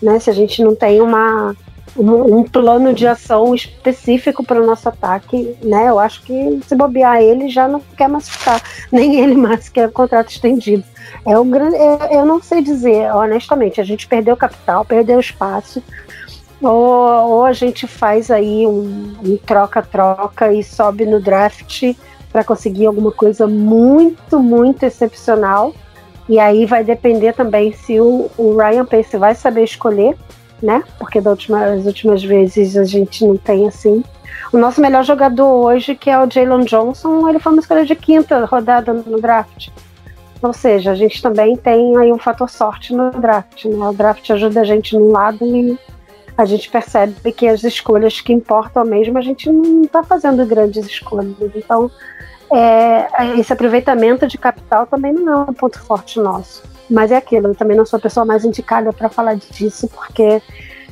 Né? 0.00 0.18
Se 0.18 0.30
a 0.30 0.32
gente 0.32 0.62
não 0.62 0.74
tem 0.74 1.00
uma, 1.00 1.56
um, 1.96 2.38
um 2.38 2.44
plano 2.44 2.92
de 2.94 3.06
ação 3.06 3.54
específico 3.54 4.42
para 4.44 4.62
o 4.62 4.66
nosso 4.66 4.88
ataque, 4.88 5.56
né? 5.62 5.88
Eu 5.88 5.98
acho 5.98 6.22
que 6.22 6.60
se 6.66 6.74
bobear 6.74 7.20
ele 7.20 7.48
já 7.48 7.68
não 7.68 7.80
quer 7.96 8.08
mais 8.08 8.28
ficar, 8.28 8.62
nem 8.90 9.20
ele 9.20 9.34
mais 9.34 9.68
quer 9.68 9.90
contrato 9.90 10.30
estendido. 10.30 10.84
É 11.26 11.38
o 11.38 11.44
grande, 11.44 11.76
é, 11.76 12.16
eu 12.16 12.24
não 12.24 12.42
sei 12.42 12.62
dizer, 12.62 13.14
honestamente, 13.14 13.80
a 13.80 13.84
gente 13.84 14.06
perdeu 14.06 14.36
capital, 14.36 14.84
perdeu 14.84 15.20
espaço, 15.20 15.82
ou, 16.60 16.70
ou 16.70 17.44
a 17.44 17.52
gente 17.52 17.86
faz 17.86 18.30
aí 18.30 18.66
um 18.66 19.38
troca-troca 19.44 20.48
um 20.48 20.52
e 20.52 20.62
sobe 20.62 21.04
no 21.04 21.20
draft 21.20 21.94
para 22.32 22.42
conseguir 22.42 22.86
alguma 22.86 23.12
coisa 23.12 23.46
muito, 23.46 24.40
muito 24.40 24.84
excepcional. 24.84 25.74
E 26.28 26.38
aí 26.38 26.64
vai 26.64 26.82
depender 26.82 27.34
também 27.34 27.72
se 27.72 28.00
o, 28.00 28.30
o 28.38 28.56
Ryan 28.56 28.86
Pace 28.86 29.16
vai 29.18 29.34
saber 29.34 29.64
escolher 29.64 30.16
né? 30.62 30.82
Porque 30.98 31.20
das 31.20 31.32
última, 31.32 31.66
últimas 31.70 32.22
vezes 32.22 32.76
a 32.76 32.84
gente 32.84 33.26
não 33.26 33.36
tem 33.36 33.66
assim. 33.66 34.02
O 34.52 34.58
nosso 34.58 34.80
melhor 34.80 35.04
jogador 35.04 35.46
hoje, 35.46 35.94
que 35.94 36.10
é 36.10 36.18
o 36.18 36.30
Jalen 36.30 36.64
Johnson, 36.64 37.28
ele 37.28 37.38
foi 37.38 37.52
uma 37.52 37.60
escolha 37.60 37.84
de 37.84 37.94
quinta 37.94 38.44
rodada 38.44 38.92
no 38.92 39.20
draft. 39.20 39.68
Ou 40.42 40.52
seja, 40.52 40.90
a 40.90 40.94
gente 40.94 41.22
também 41.22 41.56
tem 41.56 41.96
aí 41.96 42.12
um 42.12 42.18
fator 42.18 42.50
sorte 42.50 42.92
no 42.92 43.10
draft, 43.10 43.64
né? 43.64 43.88
O 43.88 43.92
draft 43.92 44.28
ajuda 44.30 44.60
a 44.60 44.64
gente 44.64 44.96
num 44.96 45.12
lado 45.12 45.44
e 45.44 45.78
a 46.36 46.44
gente 46.44 46.70
percebe 46.70 47.32
que 47.32 47.46
as 47.46 47.62
escolhas 47.62 48.20
que 48.20 48.32
importam 48.32 48.84
mesmo, 48.84 49.18
a 49.18 49.22
gente 49.22 49.50
não 49.50 49.82
está 49.82 50.02
fazendo 50.02 50.44
grandes 50.44 50.86
escolhas. 50.86 51.36
Então, 51.54 51.90
é, 52.52 53.38
esse 53.38 53.52
aproveitamento 53.52 54.26
de 54.26 54.36
capital 54.36 54.86
também 54.86 55.12
não 55.12 55.32
é 55.32 55.50
um 55.50 55.54
ponto 55.54 55.78
forte 55.80 56.18
nosso. 56.18 56.62
Mas 56.90 57.10
é 57.10 57.16
aquilo, 57.16 57.48
eu 57.48 57.54
também 57.54 57.76
não 57.76 57.86
sou 57.86 57.96
a 57.96 58.00
pessoa 58.00 58.26
mais 58.26 58.44
indicada 58.44 58.92
para 58.92 59.08
falar 59.08 59.36
disso, 59.36 59.88
porque 59.88 60.42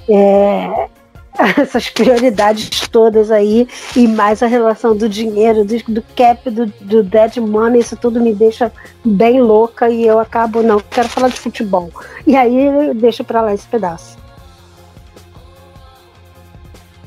é, 0.09 0.89
essas 1.61 1.89
prioridades 1.89 2.89
todas 2.89 3.31
aí, 3.31 3.69
e 3.97 4.07
mais 4.07 4.43
a 4.43 4.47
relação 4.47 4.97
do 4.97 5.09
dinheiro, 5.09 5.65
do, 5.65 5.79
do 5.93 6.03
cap, 6.17 6.49
do, 6.51 6.67
do 6.67 7.03
dead 7.03 7.37
money, 7.37 7.81
isso 7.81 7.97
tudo 7.97 8.21
me 8.21 8.35
deixa 8.35 8.73
bem 9.05 9.41
louca 9.41 9.89
e 9.89 10.07
eu 10.07 10.19
acabo, 10.19 10.63
não, 10.63 10.81
quero 10.81 11.09
falar 11.09 11.29
de 11.29 11.39
futebol. 11.39 11.91
E 12.27 12.37
aí 12.37 12.95
deixo 12.95 13.25
para 13.25 13.43
lá 13.43 13.55
esse 13.55 13.67
pedaço. 13.67 14.19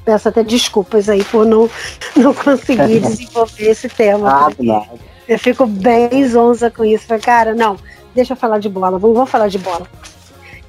Peço 0.05 0.27
até 0.27 0.43
desculpas 0.43 1.07
aí 1.07 1.23
por 1.23 1.45
não, 1.45 1.69
não 2.15 2.33
conseguir 2.33 2.99
desenvolver 3.01 3.69
esse 3.69 3.87
tema. 3.87 4.29
Nada. 4.29 4.87
Eu 5.27 5.39
fico 5.39 5.65
bem 5.65 6.27
zonza 6.27 6.69
com 6.69 6.83
isso. 6.83 7.07
Cara, 7.21 7.55
não, 7.55 7.77
Deixa 8.15 8.33
eu 8.33 8.37
falar 8.37 8.59
de 8.59 8.69
bola. 8.69 8.97
Vamos, 8.97 9.29
falar 9.29 9.47
de 9.47 9.57
bola. 9.57 9.87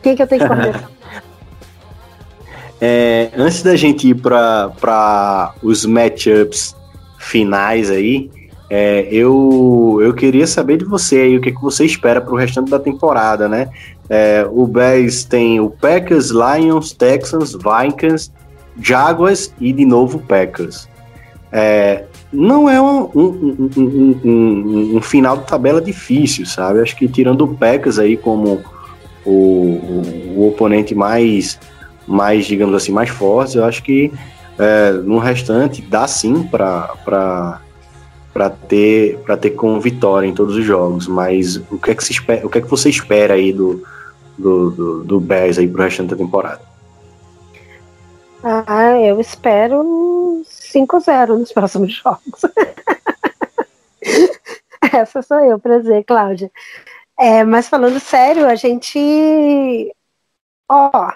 Quem 0.02 0.16
que 0.16 0.22
eu 0.22 0.26
tenho 0.26 0.42
que 0.42 0.48
começar? 0.48 0.90
é, 2.80 3.30
antes 3.36 3.62
da 3.62 3.76
gente 3.76 4.08
ir 4.08 4.14
para 4.14 5.54
os 5.62 5.84
matchups 5.84 6.74
finais 7.18 7.90
aí, 7.90 8.30
é, 8.70 9.06
eu, 9.10 9.98
eu 10.02 10.14
queria 10.14 10.46
saber 10.46 10.78
de 10.78 10.84
você 10.84 11.16
aí 11.16 11.36
o 11.36 11.40
que, 11.40 11.52
que 11.52 11.60
você 11.60 11.84
espera 11.84 12.20
para 12.20 12.32
o 12.32 12.36
restante 12.36 12.70
da 12.70 12.78
temporada, 12.78 13.48
né? 13.48 13.68
É, 14.08 14.46
o 14.50 14.66
Bears 14.66 15.24
tem 15.24 15.60
o 15.60 15.70
Packers, 15.70 16.30
Lions, 16.30 16.92
Texans, 16.92 17.52
Vikings, 17.52 18.30
Jaguars 18.80 19.52
e 19.60 19.72
de 19.72 19.84
novo 19.84 20.18
Packers. 20.18 20.88
É, 21.52 22.04
não 22.34 22.68
é 22.68 22.80
um, 22.80 23.10
um, 23.14 23.70
um, 23.76 24.96
um, 24.96 25.00
final 25.00 25.36
de 25.38 25.46
tabela 25.46 25.80
difícil, 25.80 26.44
sabe? 26.44 26.80
Acho 26.80 26.96
que 26.96 27.06
tirando 27.06 27.42
o 27.42 27.56
Packers 27.56 27.98
aí 27.98 28.16
como 28.16 28.60
o, 29.24 29.30
o, 29.30 30.02
o, 30.36 30.48
oponente 30.48 30.94
mais, 30.94 31.58
mais, 32.06 32.44
digamos 32.44 32.74
assim, 32.74 32.92
mais 32.92 33.08
forte, 33.08 33.56
eu 33.56 33.64
acho 33.64 33.82
que 33.82 34.12
é, 34.58 34.92
no 34.92 35.18
restante 35.18 35.80
dá 35.80 36.06
sim 36.06 36.42
para 36.42 37.60
para 38.32 38.50
ter 38.50 39.18
para 39.18 39.36
ter 39.36 39.50
com 39.50 39.78
vitória 39.78 40.26
em 40.26 40.34
todos 40.34 40.56
os 40.56 40.64
jogos, 40.64 41.06
mas 41.06 41.56
o 41.70 41.78
que 41.78 41.92
é 41.92 41.94
que, 41.94 42.04
se 42.04 42.12
espera, 42.12 42.44
o 42.44 42.50
que, 42.50 42.58
é 42.58 42.60
que 42.60 42.68
você 42.68 42.90
espera 42.90 43.34
aí 43.34 43.52
do, 43.52 43.82
do, 44.36 44.70
do, 44.70 45.04
do 45.04 45.20
Bears 45.20 45.56
aí 45.56 45.68
pro 45.68 45.84
restante 45.84 46.10
da 46.10 46.16
temporada? 46.16 46.60
Ah, 48.42 48.98
eu 49.00 49.20
espero 49.20 50.42
5-0 50.74 51.38
nos 51.38 51.52
próximos 51.52 51.92
jogos. 51.94 52.42
Essa 54.92 55.22
sou 55.22 55.38
eu, 55.38 55.58
prazer, 55.58 56.04
Cláudia. 56.04 56.50
É, 57.18 57.44
mas 57.44 57.68
falando 57.68 57.98
sério, 58.00 58.46
a 58.46 58.54
gente. 58.54 59.94
Ó. 60.68 61.12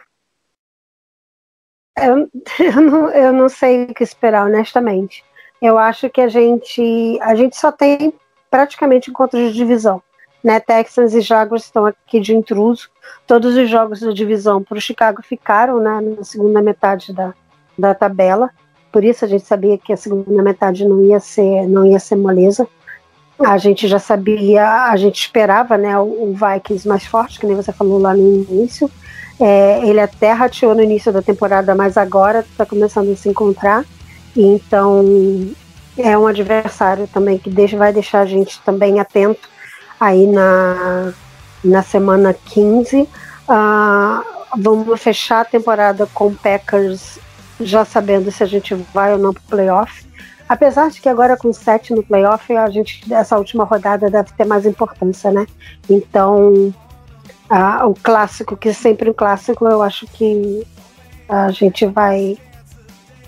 Eu, 1.97 2.31
eu, 2.65 2.81
não, 2.81 3.11
eu 3.11 3.33
não 3.33 3.49
sei 3.49 3.85
o 3.85 3.95
que 3.95 4.05
esperar, 4.05 4.47
honestamente. 4.47 5.25
Eu 5.61 5.77
acho 5.79 6.09
que 6.09 6.21
a 6.21 6.29
gente. 6.29 7.19
A 7.21 7.35
gente 7.35 7.57
só 7.57 7.73
tem 7.73 8.13
praticamente 8.51 9.11
encontros 9.11 9.43
de 9.43 9.53
divisão. 9.53 10.03
Né? 10.43 10.61
Texans 10.61 11.15
e 11.15 11.21
Jaguars 11.21 11.65
estão 11.65 11.85
aqui 11.85 12.21
de 12.21 12.35
intruso. 12.35 12.89
Todos 13.27 13.57
os 13.57 13.69
jogos 13.69 14.01
da 14.01 14.13
divisão 14.13 14.63
para 14.63 14.79
o 14.79 14.81
Chicago 14.81 15.21
ficaram 15.21 15.81
né, 15.81 16.01
na 16.01 16.23
segunda 16.23 16.63
metade 16.63 17.13
da, 17.13 17.35
da 17.77 17.95
tabela. 17.95 18.51
Por 18.93 19.05
isso 19.05 19.25
a 19.25 19.29
gente 19.29 19.45
sabia 19.45 19.77
que 19.79 19.93
a 19.93 19.97
segunda 19.97 20.43
metade 20.43 20.87
não 20.87 21.05
ia 21.05 21.21
ser, 21.21 21.67
não 21.69 21.87
ia 21.87 21.99
ser 21.99 22.17
moleza. 22.17 22.67
A 23.39 23.57
gente 23.57 23.87
já 23.87 23.99
sabia, 23.99 24.91
a 24.91 24.97
gente 24.97 25.21
esperava, 25.21 25.79
né, 25.79 25.97
o, 25.99 26.31
o 26.31 26.35
Vikings 26.35 26.89
mais 26.89 27.07
forte, 27.07 27.39
que 27.39 27.47
nem 27.47 27.55
você 27.55 27.73
falou 27.73 27.99
lá 27.99 28.13
no 28.15 28.45
início. 28.51 28.91
É, 29.41 29.87
ele 29.87 30.01
até 30.01 30.33
rateou 30.33 30.75
no 30.75 30.83
início 30.83 31.13
da 31.13 31.23
temporada, 31.23 31.75
mas 31.75 31.97
agora 31.97 32.41
está 32.41 32.67
começando 32.67 33.13
a 33.13 33.17
se 33.17 33.29
encontrar. 33.29 33.85
Então 34.37 35.05
é 35.97 36.17
um 36.17 36.27
adversário 36.27 37.07
também 37.09 37.39
que 37.39 37.51
deixa, 37.51 37.77
vai 37.77 37.93
deixar 37.93 38.21
a 38.21 38.27
gente 38.27 38.61
também 38.63 38.99
atento 39.01 39.49
aí 40.01 40.27
na, 40.27 41.13
na 41.65 41.83
semana 41.83 42.35
15. 42.35 43.03
Uh, 43.03 43.09
ah, 43.49 44.25
vamos 44.57 45.01
fechar 45.01 45.41
a 45.41 45.45
temporada 45.45 46.07
com 46.13 46.35
Packers 46.35 47.19
já 47.61 47.85
sabendo 47.85 48.31
se 48.31 48.43
a 48.43 48.47
gente 48.47 48.75
vai 48.93 49.13
ou 49.13 49.19
não 49.19 49.33
para 49.33 49.41
o 49.41 49.49
playoff. 49.49 50.07
Apesar 50.49 50.91
de 50.91 51.01
que 51.01 51.09
agora 51.09 51.37
com 51.37 51.53
sete 51.53 51.95
no 51.95 52.03
playoff, 52.03 52.57
a 52.57 52.71
gente 52.71 53.13
essa 53.13 53.37
última 53.37 53.65
rodada 53.65 54.11
deve 54.11 54.33
ter 54.33 54.47
mais 54.47 54.65
importância, 54.65 55.31
né? 55.31 55.47
Então, 55.91 56.73
a, 57.51 57.87
o 57.87 57.95
clássico, 57.95 58.57
que 58.57 58.71
é 58.71 58.73
sempre 58.73 59.11
um 59.11 59.13
clássico, 59.13 59.67
eu 59.67 59.83
acho 59.83 60.07
que 60.07 60.67
a 61.29 61.51
gente 61.51 61.85
vai, 61.85 62.39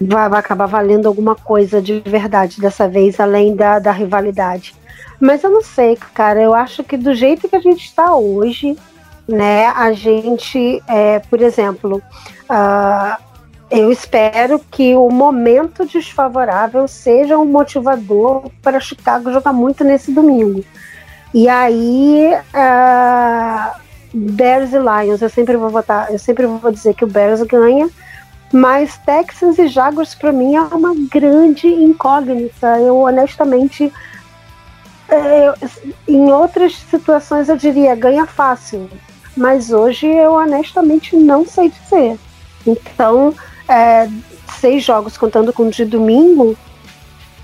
vai, 0.00 0.28
vai 0.28 0.40
acabar 0.40 0.66
valendo 0.66 1.06
alguma 1.06 1.34
coisa 1.34 1.82
de 1.82 2.00
verdade 2.00 2.58
dessa 2.58 2.88
vez, 2.88 3.20
além 3.20 3.54
da, 3.54 3.78
da 3.78 3.92
rivalidade. 3.92 4.74
Mas 5.20 5.44
eu 5.44 5.50
não 5.50 5.62
sei, 5.62 5.96
cara. 6.14 6.40
Eu 6.40 6.54
acho 6.54 6.82
que 6.82 6.96
do 6.96 7.12
jeito 7.12 7.46
que 7.48 7.56
a 7.56 7.60
gente 7.60 7.84
está 7.84 8.16
hoje, 8.16 8.74
né? 9.28 9.66
A 9.66 9.92
gente, 9.92 10.82
é, 10.88 11.18
por 11.18 11.42
exemplo, 11.42 12.02
uh, 12.48 13.29
eu 13.70 13.92
espero 13.92 14.58
que 14.70 14.96
o 14.96 15.08
momento 15.08 15.86
desfavorável 15.86 16.88
seja 16.88 17.38
um 17.38 17.44
motivador 17.44 18.50
para 18.60 18.80
Chicago 18.80 19.32
jogar 19.32 19.52
muito 19.52 19.84
nesse 19.84 20.10
domingo. 20.10 20.64
E 21.32 21.48
aí, 21.48 22.32
uh, 22.34 23.80
Bears 24.12 24.72
e 24.72 24.78
Lions, 24.78 25.22
eu 25.22 25.30
sempre 25.30 25.56
vou 25.56 25.70
votar, 25.70 26.12
eu 26.12 26.18
sempre 26.18 26.46
vou 26.46 26.72
dizer 26.72 26.94
que 26.94 27.04
o 27.04 27.08
Bears 27.08 27.42
ganha, 27.42 27.88
mas 28.52 28.98
Texans 28.98 29.56
e 29.56 29.68
Jaguars 29.68 30.16
para 30.16 30.32
mim 30.32 30.56
é 30.56 30.62
uma 30.62 30.92
grande 31.08 31.68
incógnita. 31.68 32.80
Eu 32.80 32.96
honestamente, 32.96 33.92
eu, 35.08 35.68
em 36.08 36.32
outras 36.32 36.74
situações 36.74 37.48
eu 37.48 37.56
diria 37.56 37.94
ganha 37.94 38.26
fácil, 38.26 38.90
mas 39.36 39.70
hoje 39.70 40.08
eu 40.08 40.32
honestamente 40.32 41.14
não 41.14 41.46
sei 41.46 41.70
dizer. 41.70 42.18
Então, 42.66 43.32
é, 43.70 44.08
seis 44.58 44.82
jogos 44.84 45.16
contando 45.16 45.52
com 45.52 45.62
o 45.62 45.70
de 45.70 45.84
domingo, 45.84 46.56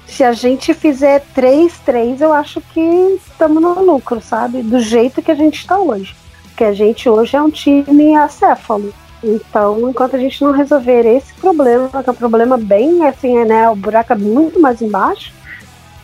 se 0.07 0.25
a 0.25 0.33
gente 0.33 0.75
fizer 0.75 1.25
três, 1.35 1.79
três, 1.85 2.21
eu 2.21 2.33
acho 2.33 2.61
que 2.61 2.81
estamos 2.81 3.63
no 3.63 3.81
lucro, 3.83 4.21
sabe? 4.21 4.63
Do 4.63 4.81
jeito 4.81 5.23
que 5.23 5.31
a 5.31 5.35
gente 5.35 5.59
está 5.61 5.79
hoje. 5.79 6.15
Porque 6.49 6.65
a 6.65 6.73
gente 6.73 7.09
hoje 7.09 7.37
é 7.37 7.43
um 7.43 7.51
time 7.51 8.17
acéfalo. 8.17 8.93
Então, 9.23 9.91
enquanto 9.91 10.17
a 10.17 10.19
gente 10.19 10.43
não 10.43 10.53
resolver 10.53 11.05
esse 11.07 11.33
problema, 11.35 11.89
que 12.03 12.09
é 12.09 12.13
um 12.13 12.17
problema 12.17 12.57
bem 12.57 13.07
assim, 13.07 13.45
né? 13.45 13.69
O 13.69 13.77
buraco 13.77 14.13
é 14.13 14.17
muito 14.17 14.61
mais 14.61 14.81
embaixo, 14.81 15.33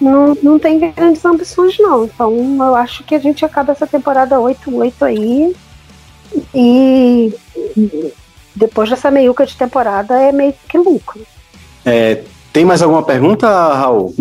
não, 0.01 0.37
não 0.43 0.59
tem 0.59 0.79
grandes 0.79 1.25
ambições, 1.25 1.79
não. 1.79 2.05
Então, 2.05 2.33
eu 2.59 2.75
acho 2.75 3.05
que 3.05 3.14
a 3.14 3.18
gente 3.18 3.45
acaba 3.45 3.73
essa 3.73 3.87
temporada 3.87 4.37
8-8 4.37 4.93
aí. 5.03 5.57
E 6.55 7.35
depois 8.55 8.90
dessa 8.90 9.11
meiuca 9.11 9.46
de 9.46 9.57
temporada 9.57 10.14
é 10.20 10.32
meio 10.32 10.55
que 10.68 10.78
lucro. 10.78 11.20
É, 11.84 12.22
tem 12.53 12.64
mais 12.64 12.82
alguma 12.82 13.03
pergunta, 13.03 13.48
Raul? 13.48 14.14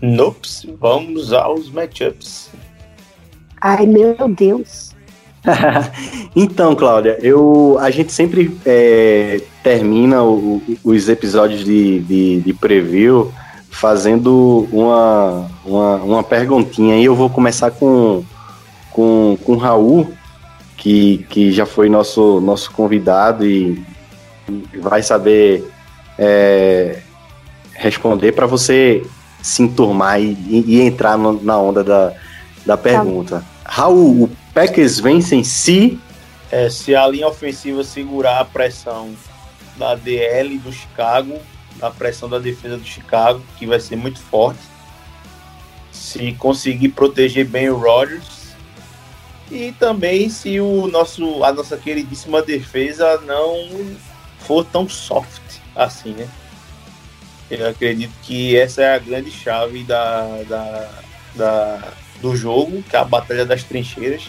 Nope, 0.00 0.48
vamos 0.80 1.32
aos 1.32 1.70
matchups. 1.70 2.50
Ai, 3.60 3.86
meu 3.86 4.16
Deus. 4.28 4.94
então, 6.34 6.74
Cláudia, 6.74 7.18
eu, 7.22 7.78
a 7.80 7.90
gente 7.90 8.12
sempre 8.12 8.58
é, 8.64 9.40
termina 9.62 10.22
o, 10.22 10.62
os 10.84 11.08
episódios 11.08 11.64
de, 11.64 12.00
de, 12.00 12.40
de, 12.40 12.52
preview 12.54 13.32
fazendo 13.70 14.68
uma, 14.72 15.50
uma, 15.64 15.96
uma 15.96 16.22
perguntinha. 16.22 16.98
E 16.98 17.04
eu 17.04 17.14
vou 17.14 17.30
começar 17.30 17.70
com, 17.70 18.22
com, 18.90 19.38
com 19.44 19.52
o 19.52 19.56
Raul, 19.56 20.12
que, 20.80 21.26
que 21.28 21.52
já 21.52 21.66
foi 21.66 21.90
nosso, 21.90 22.40
nosso 22.40 22.72
convidado 22.72 23.44
e 23.46 23.84
vai 24.80 25.02
saber 25.02 25.70
é, 26.18 27.02
responder 27.74 28.32
para 28.32 28.46
você 28.46 29.06
se 29.42 29.62
enturmar 29.62 30.18
e, 30.20 30.34
e 30.48 30.80
entrar 30.80 31.18
no, 31.18 31.40
na 31.42 31.58
onda 31.58 31.84
da, 31.84 32.14
da 32.64 32.76
pergunta. 32.78 33.40
Tá. 33.40 33.44
Raul, 33.62 34.24
o 34.24 34.30
Packers 34.54 34.98
vencem 34.98 35.44
se. 35.44 36.00
É, 36.50 36.70
se 36.70 36.96
a 36.96 37.06
linha 37.06 37.28
ofensiva 37.28 37.84
segurar 37.84 38.40
a 38.40 38.44
pressão 38.44 39.10
da 39.76 39.94
DL 39.94 40.58
do 40.58 40.72
Chicago, 40.72 41.38
a 41.80 41.90
pressão 41.90 42.28
da 42.28 42.38
defesa 42.38 42.78
do 42.78 42.84
Chicago, 42.84 43.42
que 43.58 43.66
vai 43.66 43.78
ser 43.78 43.96
muito 43.96 44.18
forte. 44.18 44.60
Se 45.92 46.32
conseguir 46.32 46.88
proteger 46.88 47.46
bem 47.46 47.68
o 47.68 47.76
Rodgers. 47.76 48.39
E 49.50 49.72
também 49.72 50.28
se 50.28 50.60
o 50.60 50.86
nosso, 50.86 51.42
a 51.42 51.52
nossa 51.52 51.76
queridíssima 51.76 52.40
defesa 52.40 53.20
não 53.22 53.96
for 54.38 54.64
tão 54.64 54.88
soft 54.88 55.42
assim, 55.74 56.12
né? 56.12 56.28
Eu 57.50 57.68
acredito 57.68 58.12
que 58.22 58.56
essa 58.56 58.82
é 58.82 58.94
a 58.94 58.98
grande 58.98 59.30
chave 59.30 59.82
da, 59.82 60.42
da, 60.48 60.90
da, 61.34 61.88
do 62.20 62.36
jogo, 62.36 62.82
que 62.82 62.94
é 62.94 63.00
a 63.00 63.04
batalha 63.04 63.44
das 63.44 63.64
trincheiras. 63.64 64.22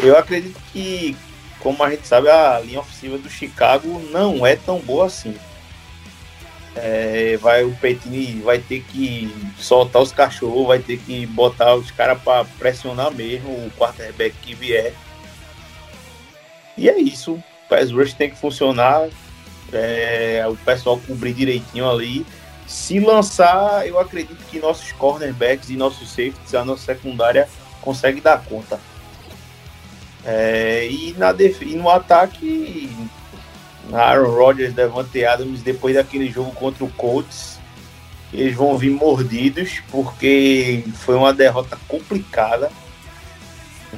Eu 0.00 0.16
acredito 0.16 0.58
que, 0.72 1.14
como 1.60 1.82
a 1.82 1.90
gente 1.90 2.06
sabe, 2.06 2.30
a 2.30 2.58
linha 2.60 2.80
ofensiva 2.80 3.18
do 3.18 3.28
Chicago 3.28 4.00
não 4.10 4.46
é 4.46 4.56
tão 4.56 4.78
boa 4.80 5.06
assim. 5.06 5.36
É, 6.76 7.36
vai 7.40 7.62
o 7.62 7.74
Petini 7.76 8.40
vai 8.42 8.58
ter 8.58 8.82
que 8.82 9.32
soltar 9.58 10.02
os 10.02 10.10
cachorros, 10.10 10.66
vai 10.66 10.80
ter 10.80 10.98
que 10.98 11.24
botar 11.26 11.76
os 11.76 11.90
caras 11.92 12.20
para 12.20 12.44
pressionar 12.58 13.12
mesmo 13.12 13.50
o 13.50 13.70
quarterback 13.78 14.34
que 14.42 14.54
vier. 14.54 14.92
E 16.76 16.88
é 16.88 16.98
isso. 16.98 17.34
O 17.34 17.42
pass 17.68 17.92
rush 17.92 18.14
tem 18.14 18.30
que 18.30 18.36
funcionar 18.36 19.08
é, 19.72 20.44
o 20.48 20.56
pessoal 20.56 21.00
cobrir 21.06 21.32
direitinho 21.32 21.88
ali. 21.88 22.26
Se 22.66 22.98
lançar, 22.98 23.86
eu 23.86 23.98
acredito 23.98 24.42
que 24.50 24.58
nossos 24.58 24.90
cornerbacks 24.92 25.68
e 25.70 25.76
nossos 25.76 26.08
safeties, 26.08 26.54
a 26.54 26.64
nossa 26.64 26.84
secundária, 26.84 27.48
consegue 27.80 28.20
dar 28.20 28.42
conta. 28.42 28.80
É, 30.24 30.88
e, 30.88 31.14
na 31.18 31.32
def 31.32 31.60
e 31.62 31.76
no 31.76 31.90
ataque, 31.90 32.90
Aaron 33.92 34.30
Rodgers, 34.30 34.72
Devante 34.72 35.24
Adams, 35.24 35.62
depois 35.62 35.94
daquele 35.94 36.30
jogo 36.30 36.52
contra 36.52 36.84
o 36.84 36.90
Colts, 36.92 37.58
eles 38.32 38.54
vão 38.54 38.76
vir 38.76 38.90
mordidos, 38.90 39.80
porque 39.90 40.84
foi 40.94 41.14
uma 41.14 41.32
derrota 41.32 41.78
complicada. 41.86 42.70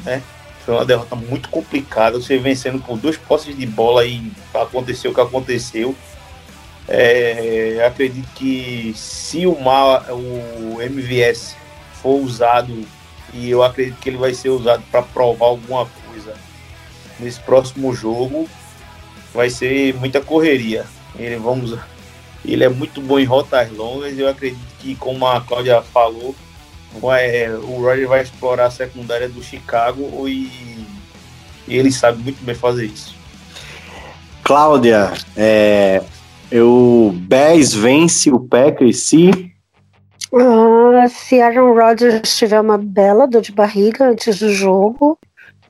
Né? 0.04 0.22
Foi 0.64 0.74
uma 0.74 0.84
derrota 0.84 1.16
muito 1.16 1.48
complicada. 1.48 2.20
Você 2.20 2.36
vencendo 2.38 2.80
com 2.80 2.98
duas 2.98 3.16
posses 3.16 3.56
de 3.56 3.66
bola 3.66 4.04
e 4.04 4.30
aconteceu 4.52 5.10
o 5.10 5.14
que 5.14 5.20
aconteceu. 5.20 5.94
É, 6.88 7.82
acredito 7.86 8.28
que 8.34 8.92
se 8.94 9.46
o, 9.46 9.58
mal, 9.58 10.04
o 10.10 10.80
MVS 10.82 11.56
for 12.02 12.20
usado, 12.20 12.86
e 13.32 13.50
eu 13.50 13.62
acredito 13.62 13.98
que 13.98 14.08
ele 14.08 14.18
vai 14.18 14.34
ser 14.34 14.50
usado 14.50 14.82
para 14.90 15.02
provar 15.02 15.46
alguma 15.46 15.86
coisa 16.06 16.34
nesse 17.18 17.40
próximo 17.40 17.94
jogo, 17.94 18.48
vai 19.36 19.50
ser 19.50 19.94
muita 19.94 20.20
correria. 20.20 20.86
Ele, 21.18 21.36
vamos, 21.36 21.78
ele 22.44 22.64
é 22.64 22.68
muito 22.68 23.00
bom 23.00 23.18
em 23.18 23.24
rotas 23.24 23.70
longas. 23.70 24.18
Eu 24.18 24.28
acredito 24.28 24.66
que, 24.80 24.96
como 24.96 25.26
a 25.26 25.40
Cláudia 25.40 25.82
falou, 25.82 26.34
é, 27.12 27.50
o 27.50 27.82
Roger 27.82 28.08
vai 28.08 28.22
explorar 28.22 28.66
a 28.66 28.70
secundária 28.70 29.28
do 29.28 29.42
Chicago 29.42 30.26
e, 30.26 30.50
e 31.68 31.76
ele 31.76 31.92
sabe 31.92 32.22
muito 32.22 32.42
bem 32.42 32.54
fazer 32.54 32.86
isso. 32.86 33.14
Cláudia, 34.42 35.12
é, 35.36 36.02
o 36.52 37.12
Bears 37.12 37.74
vence 37.74 38.30
o 38.30 38.40
Packers 38.40 39.00
se 39.00 39.52
uh, 40.32 41.08
se 41.08 41.40
Aaron 41.40 41.74
Rodgers 41.74 42.36
tiver 42.36 42.60
uma 42.60 42.78
bela 42.78 43.26
dor 43.26 43.42
de 43.42 43.52
barriga 43.52 44.08
antes 44.08 44.38
do 44.38 44.52
jogo 44.52 45.18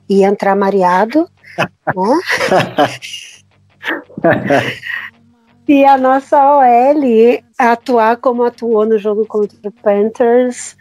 e 0.07 0.23
entrar 0.23 0.55
mareado, 0.55 1.27
né? 1.57 2.99
se 5.65 5.83
a 5.85 5.97
nossa 5.97 6.37
OL 6.57 7.43
atuar 7.57 8.17
como 8.17 8.43
atuou 8.43 8.85
no 8.85 8.97
jogo 8.97 9.25
contra 9.25 9.57
o 9.63 9.71
Panthers, 9.71 10.75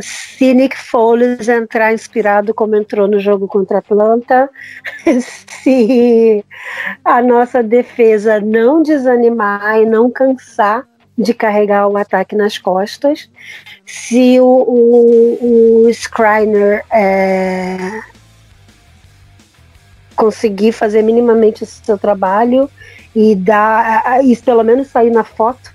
se 0.00 0.54
Nick 0.54 0.76
Foles 0.76 1.48
entrar 1.48 1.92
inspirado 1.92 2.54
como 2.54 2.76
entrou 2.76 3.08
no 3.08 3.18
jogo 3.18 3.48
contra 3.48 3.78
a 3.78 3.80
Atlanta, 3.80 4.48
se 5.62 6.44
a 7.04 7.20
nossa 7.20 7.62
defesa 7.62 8.40
não 8.40 8.82
desanimar 8.82 9.80
e 9.80 9.86
não 9.86 10.10
cansar 10.10 10.86
de 11.18 11.34
carregar 11.34 11.88
o 11.88 11.96
ataque 11.96 12.34
nas 12.34 12.56
costas, 12.58 13.30
se 13.84 14.40
o, 14.40 14.46
o, 14.46 15.86
o 15.86 15.90
é, 16.90 17.76
conseguir 20.22 20.70
fazer 20.70 21.02
minimamente 21.02 21.64
o 21.64 21.66
seu 21.66 21.98
trabalho 21.98 22.70
e 23.12 23.34
dar, 23.34 24.24
e 24.24 24.36
pelo 24.36 24.62
menos 24.62 24.86
sair 24.86 25.10
na 25.10 25.24
foto 25.24 25.74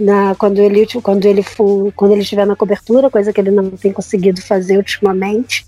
na, 0.00 0.34
quando 0.34 0.62
ele 0.62 0.86
quando 1.02 1.26
ele 1.26 1.42
for, 1.42 1.92
quando 1.92 2.12
ele 2.12 2.22
estiver 2.22 2.46
na 2.46 2.56
cobertura, 2.56 3.10
coisa 3.10 3.34
que 3.34 3.38
ele 3.38 3.50
não 3.50 3.70
tem 3.72 3.92
conseguido 3.92 4.40
fazer 4.40 4.78
ultimamente. 4.78 5.66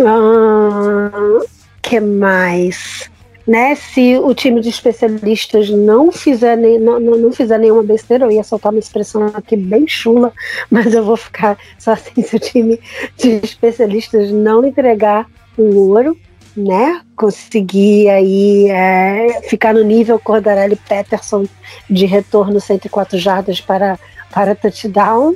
Uh, 0.00 1.46
que 1.80 2.00
mais? 2.00 3.08
Né, 3.46 3.76
se 3.76 4.18
o 4.18 4.34
time 4.34 4.60
de 4.60 4.68
especialistas 4.68 5.70
não 5.70 6.10
fizer, 6.10 6.56
nem, 6.56 6.78
não, 6.78 6.98
não, 6.98 7.32
fizer 7.32 7.58
nenhuma 7.58 7.82
besteira, 7.84 8.24
eu 8.24 8.32
ia 8.32 8.42
soltar 8.42 8.72
uma 8.72 8.78
expressão 8.78 9.30
aqui 9.34 9.56
bem 9.56 9.86
chula, 9.86 10.32
mas 10.68 10.92
eu 10.92 11.04
vou 11.04 11.16
ficar 11.16 11.56
só 11.78 11.92
assim: 11.92 12.20
se 12.20 12.34
o 12.34 12.40
time 12.40 12.80
de 13.16 13.40
especialistas 13.44 14.32
não 14.32 14.64
entregar 14.64 15.26
o 15.56 15.90
ouro, 15.90 16.16
né? 16.56 17.00
Conseguir 17.16 18.08
aí 18.08 18.68
é, 18.70 19.42
ficar 19.48 19.72
no 19.74 19.82
nível 19.82 20.18
Cordarelli 20.18 20.76
Peterson 20.76 21.46
de 21.88 22.06
retorno 22.06 22.60
104 22.60 23.18
jardas 23.18 23.60
para, 23.60 23.98
para 24.30 24.54
touchdown. 24.54 25.34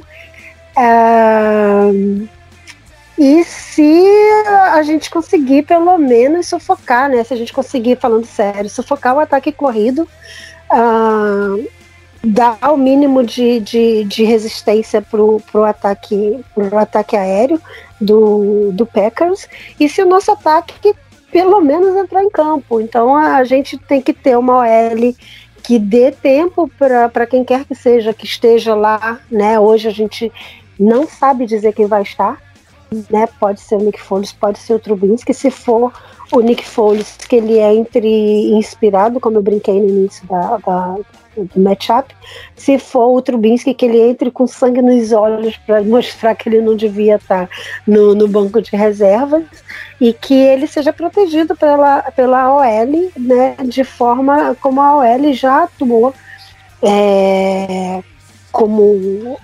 É, 0.77 2.27
e 3.19 3.43
se 3.45 4.05
a 4.73 4.83
gente 4.83 5.09
conseguir 5.09 5.63
pelo 5.63 5.97
menos 5.97 6.49
sufocar, 6.49 7.09
né? 7.09 7.25
Se 7.25 7.33
a 7.33 7.37
gente 7.37 7.53
conseguir, 7.53 7.97
falando 7.97 8.27
sério, 8.27 8.69
sufocar 8.69 9.15
o 9.15 9.21
ataque 9.21 9.51
corrido, 9.51 10.07
uh, 10.71 11.69
dar 12.23 12.59
o 12.73 12.77
mínimo 12.77 13.25
de, 13.25 13.61
de, 13.61 14.05
de 14.05 14.23
resistência 14.25 15.01
para 15.01 15.23
o 15.23 15.65
ataque, 15.65 16.45
pro 16.55 16.77
ataque 16.77 17.17
aéreo 17.17 17.61
do, 17.99 18.71
do 18.73 18.85
Packers. 18.85 19.49
E 19.81 19.89
se 19.89 20.03
o 20.03 20.07
nosso 20.07 20.31
ataque 20.33 20.95
pelo 21.37 21.61
menos 21.61 21.95
entrar 21.95 22.25
em 22.25 22.31
campo. 22.31 22.81
Então 22.81 23.15
a 23.15 23.45
gente 23.45 23.77
tem 23.77 24.01
que 24.01 24.15
ter 24.15 24.39
uma 24.39 24.61
OL 24.61 25.15
que 25.63 25.79
dê 25.79 26.11
tempo 26.11 26.71
para 26.79 27.27
quem 27.27 27.45
quer 27.45 27.67
que 27.67 27.75
seja 27.75 28.15
que 28.15 28.25
esteja 28.25 28.75
lá, 28.75 29.21
né? 29.31 29.61
Hoje 29.61 29.87
a 29.87 29.91
gente 29.91 30.33
não 30.81 31.07
sabe 31.07 31.45
dizer 31.45 31.75
quem 31.75 31.85
vai 31.85 32.01
estar, 32.01 32.41
né? 33.11 33.29
Pode 33.39 33.61
ser 33.61 33.75
o 33.75 33.81
Nick 33.81 34.01
Foles, 34.01 34.33
pode 34.33 34.59
ser 34.59 34.73
o 34.73 34.79
Trubinsky. 34.79 35.35
Se 35.35 35.51
for 35.51 35.93
o 36.33 36.41
Nick 36.41 36.65
Foles, 36.67 37.19
que 37.29 37.37
ele 37.37 37.59
é 37.59 37.75
entre 37.75 38.09
inspirado, 38.57 39.21
como 39.21 39.37
eu 39.37 39.43
brinquei 39.43 39.79
no 39.79 39.89
início 39.91 40.27
da, 40.27 40.57
da 40.57 40.97
do 41.45 41.61
matchup, 41.61 42.15
se 42.57 42.79
for 42.79 43.15
o 43.15 43.23
Trubinsky, 43.23 43.75
que 43.75 43.87
ele 43.87 44.01
entre 44.01 44.31
com 44.31 44.47
sangue 44.47 44.83
nos 44.83 45.13
olhos 45.13 45.57
para 45.59 45.83
mostrar 45.83 46.35
que 46.35 46.49
ele 46.49 46.61
não 46.61 46.77
devia 46.77 47.17
estar 47.17 47.49
no, 47.87 48.15
no 48.15 48.29
banco 48.29 48.61
de 48.63 48.75
reservas 48.77 49.45
e 50.01 50.13
que 50.13 50.35
ele 50.35 50.67
seja 50.67 50.93
protegido 50.93 51.57
pela, 51.57 52.03
pela 52.13 52.55
OL, 52.55 53.13
né, 53.17 53.57
de 53.65 53.85
forma 53.85 54.55
como 54.61 54.81
a 54.81 54.97
OL 54.97 55.33
já 55.33 55.65
atuou 55.65 56.15
é, 56.83 58.03
como 58.53 59.39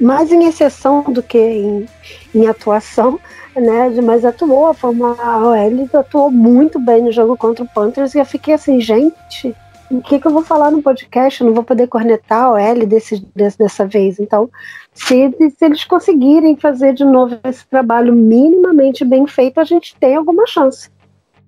mais 0.00 0.30
em 0.30 0.46
exceção 0.46 1.02
do 1.02 1.22
que 1.22 1.38
em, 1.38 1.86
em 2.34 2.46
atuação, 2.46 3.18
né? 3.54 3.88
Mas 4.02 4.24
atuou, 4.24 4.66
a 4.66 4.74
forma 4.74 5.16
a 5.20 5.38
OL 5.38 5.88
atuou 5.94 6.30
muito 6.30 6.78
bem 6.78 7.02
no 7.02 7.12
jogo 7.12 7.36
contra 7.36 7.64
o 7.64 7.68
Panthers 7.68 8.14
e 8.14 8.18
eu 8.18 8.26
fiquei 8.26 8.54
assim, 8.54 8.80
gente, 8.80 9.54
o 9.98 10.02
que, 10.02 10.18
que 10.18 10.26
eu 10.26 10.32
vou 10.32 10.42
falar 10.42 10.70
no 10.70 10.82
podcast? 10.82 11.40
Eu 11.40 11.46
não 11.46 11.54
vou 11.54 11.64
poder 11.64 11.86
cornetar 11.86 12.52
o 12.52 12.56
L 12.56 12.84
desse, 12.86 13.24
desse, 13.34 13.58
dessa 13.58 13.86
vez. 13.86 14.18
Então, 14.18 14.50
se, 14.92 15.30
se 15.56 15.64
eles 15.64 15.84
conseguirem 15.84 16.56
fazer 16.56 16.94
de 16.94 17.04
novo 17.04 17.38
esse 17.44 17.66
trabalho 17.66 18.14
minimamente 18.14 19.04
bem 19.04 19.26
feito, 19.26 19.60
a 19.60 19.64
gente 19.64 19.94
tem 19.96 20.16
alguma 20.16 20.46
chance. 20.46 20.90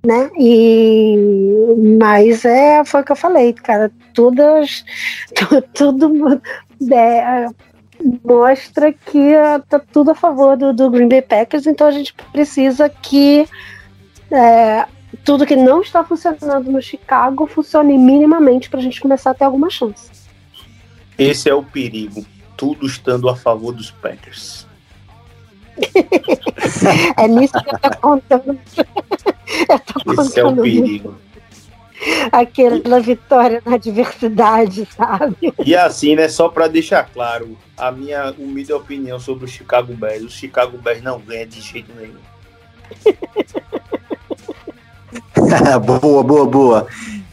né? 0.04 0.30
E 0.38 1.16
mas 1.98 2.44
é 2.44 2.84
foi 2.84 3.00
o 3.00 3.04
que 3.04 3.12
eu 3.12 3.16
falei, 3.16 3.52
cara, 3.52 3.90
todas 4.14 4.84
tudo 5.74 6.40
é, 6.92 7.48
mostra 8.24 8.92
que 8.92 9.32
tá 9.68 9.78
tudo 9.78 10.12
a 10.12 10.14
favor 10.14 10.56
do, 10.56 10.72
do, 10.72 10.90
Green 10.90 11.08
Bay 11.08 11.22
Packers, 11.22 11.66
então 11.66 11.86
a 11.86 11.90
gente 11.90 12.14
precisa 12.32 12.88
que 12.88 13.46
é, 14.30 14.86
tudo 15.26 15.44
que 15.44 15.56
não 15.56 15.82
está 15.82 16.04
funcionando 16.04 16.70
no 16.70 16.80
Chicago 16.80 17.48
funcione 17.48 17.98
minimamente 17.98 18.70
para 18.70 18.78
a 18.78 18.82
gente 18.82 19.00
começar 19.00 19.32
a 19.32 19.34
ter 19.34 19.44
alguma 19.44 19.68
chance. 19.68 20.08
Esse 21.18 21.50
é 21.50 21.54
o 21.54 21.64
perigo, 21.64 22.24
tudo 22.56 22.86
estando 22.86 23.28
a 23.28 23.34
favor 23.34 23.72
dos 23.72 23.90
Packers. 23.90 24.64
é 27.18 27.26
nisso 27.26 27.52
que 27.54 27.74
eu 27.74 27.78
tô 27.78 27.98
contando. 27.98 28.58
eu 29.68 29.78
tô 29.80 30.04
contando 30.04 30.28
Esse 30.28 30.40
é 30.40 30.44
o 30.46 30.56
perigo. 30.56 31.18
Aquela 32.30 33.00
vitória 33.00 33.60
na 33.66 33.78
diversidade, 33.78 34.86
sabe? 34.96 35.52
E 35.64 35.74
assim, 35.74 36.14
né, 36.14 36.28
só 36.28 36.48
para 36.48 36.68
deixar 36.68 37.02
claro, 37.04 37.58
a 37.76 37.90
minha 37.90 38.32
humilde 38.38 38.72
opinião 38.72 39.18
sobre 39.18 39.46
o 39.46 39.48
Chicago 39.48 39.92
Bears, 39.92 40.22
o 40.22 40.30
Chicago 40.30 40.78
Bears 40.78 41.02
não 41.02 41.18
ganha 41.18 41.46
de 41.46 41.60
jeito 41.60 41.92
nenhum. 41.96 42.20
boa, 45.84 46.22
boa, 46.22 46.46
boa. 46.46 46.86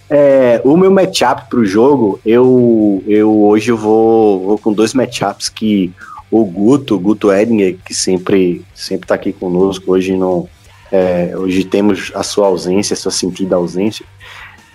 É, 0.09 0.61
o 0.63 0.77
meu 0.77 0.91
matchup 0.91 1.49
pro 1.49 1.65
jogo, 1.65 2.19
eu, 2.25 3.03
eu 3.07 3.43
hoje 3.43 3.71
eu 3.71 3.77
vou, 3.77 4.45
vou 4.45 4.57
com 4.57 4.73
dois 4.73 4.93
matchups 4.93 5.49
que 5.49 5.91
o 6.29 6.45
Guto, 6.45 6.99
Guto 6.99 7.31
Edinger, 7.31 7.77
que 7.83 7.93
sempre 7.93 8.63
sempre 8.73 9.05
está 9.05 9.15
aqui 9.15 9.31
conosco, 9.31 9.91
hoje 9.91 10.15
não 10.15 10.47
é, 10.91 11.33
hoje 11.35 11.63
temos 11.63 12.11
a 12.13 12.21
sua 12.21 12.47
ausência, 12.47 12.93
a 12.93 12.97
sua 12.97 13.11
sentida 13.11 13.55
ausência. 13.55 14.05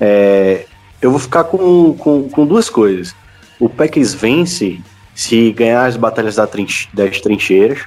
É, 0.01 0.64
eu 1.01 1.11
vou 1.11 1.20
ficar 1.20 1.45
com, 1.45 1.95
com, 1.95 2.29
com, 2.29 2.47
duas 2.47 2.68
coisas. 2.68 3.14
O 3.61 3.68
Packers 3.68 4.14
vence 4.14 4.81
se 5.14 5.53
ganhar 5.53 5.85
as 5.85 5.97
batalhas 5.97 6.37
da 6.37 6.47
trinche, 6.47 6.89
das 6.93 7.20
trincheiras, 7.20 7.81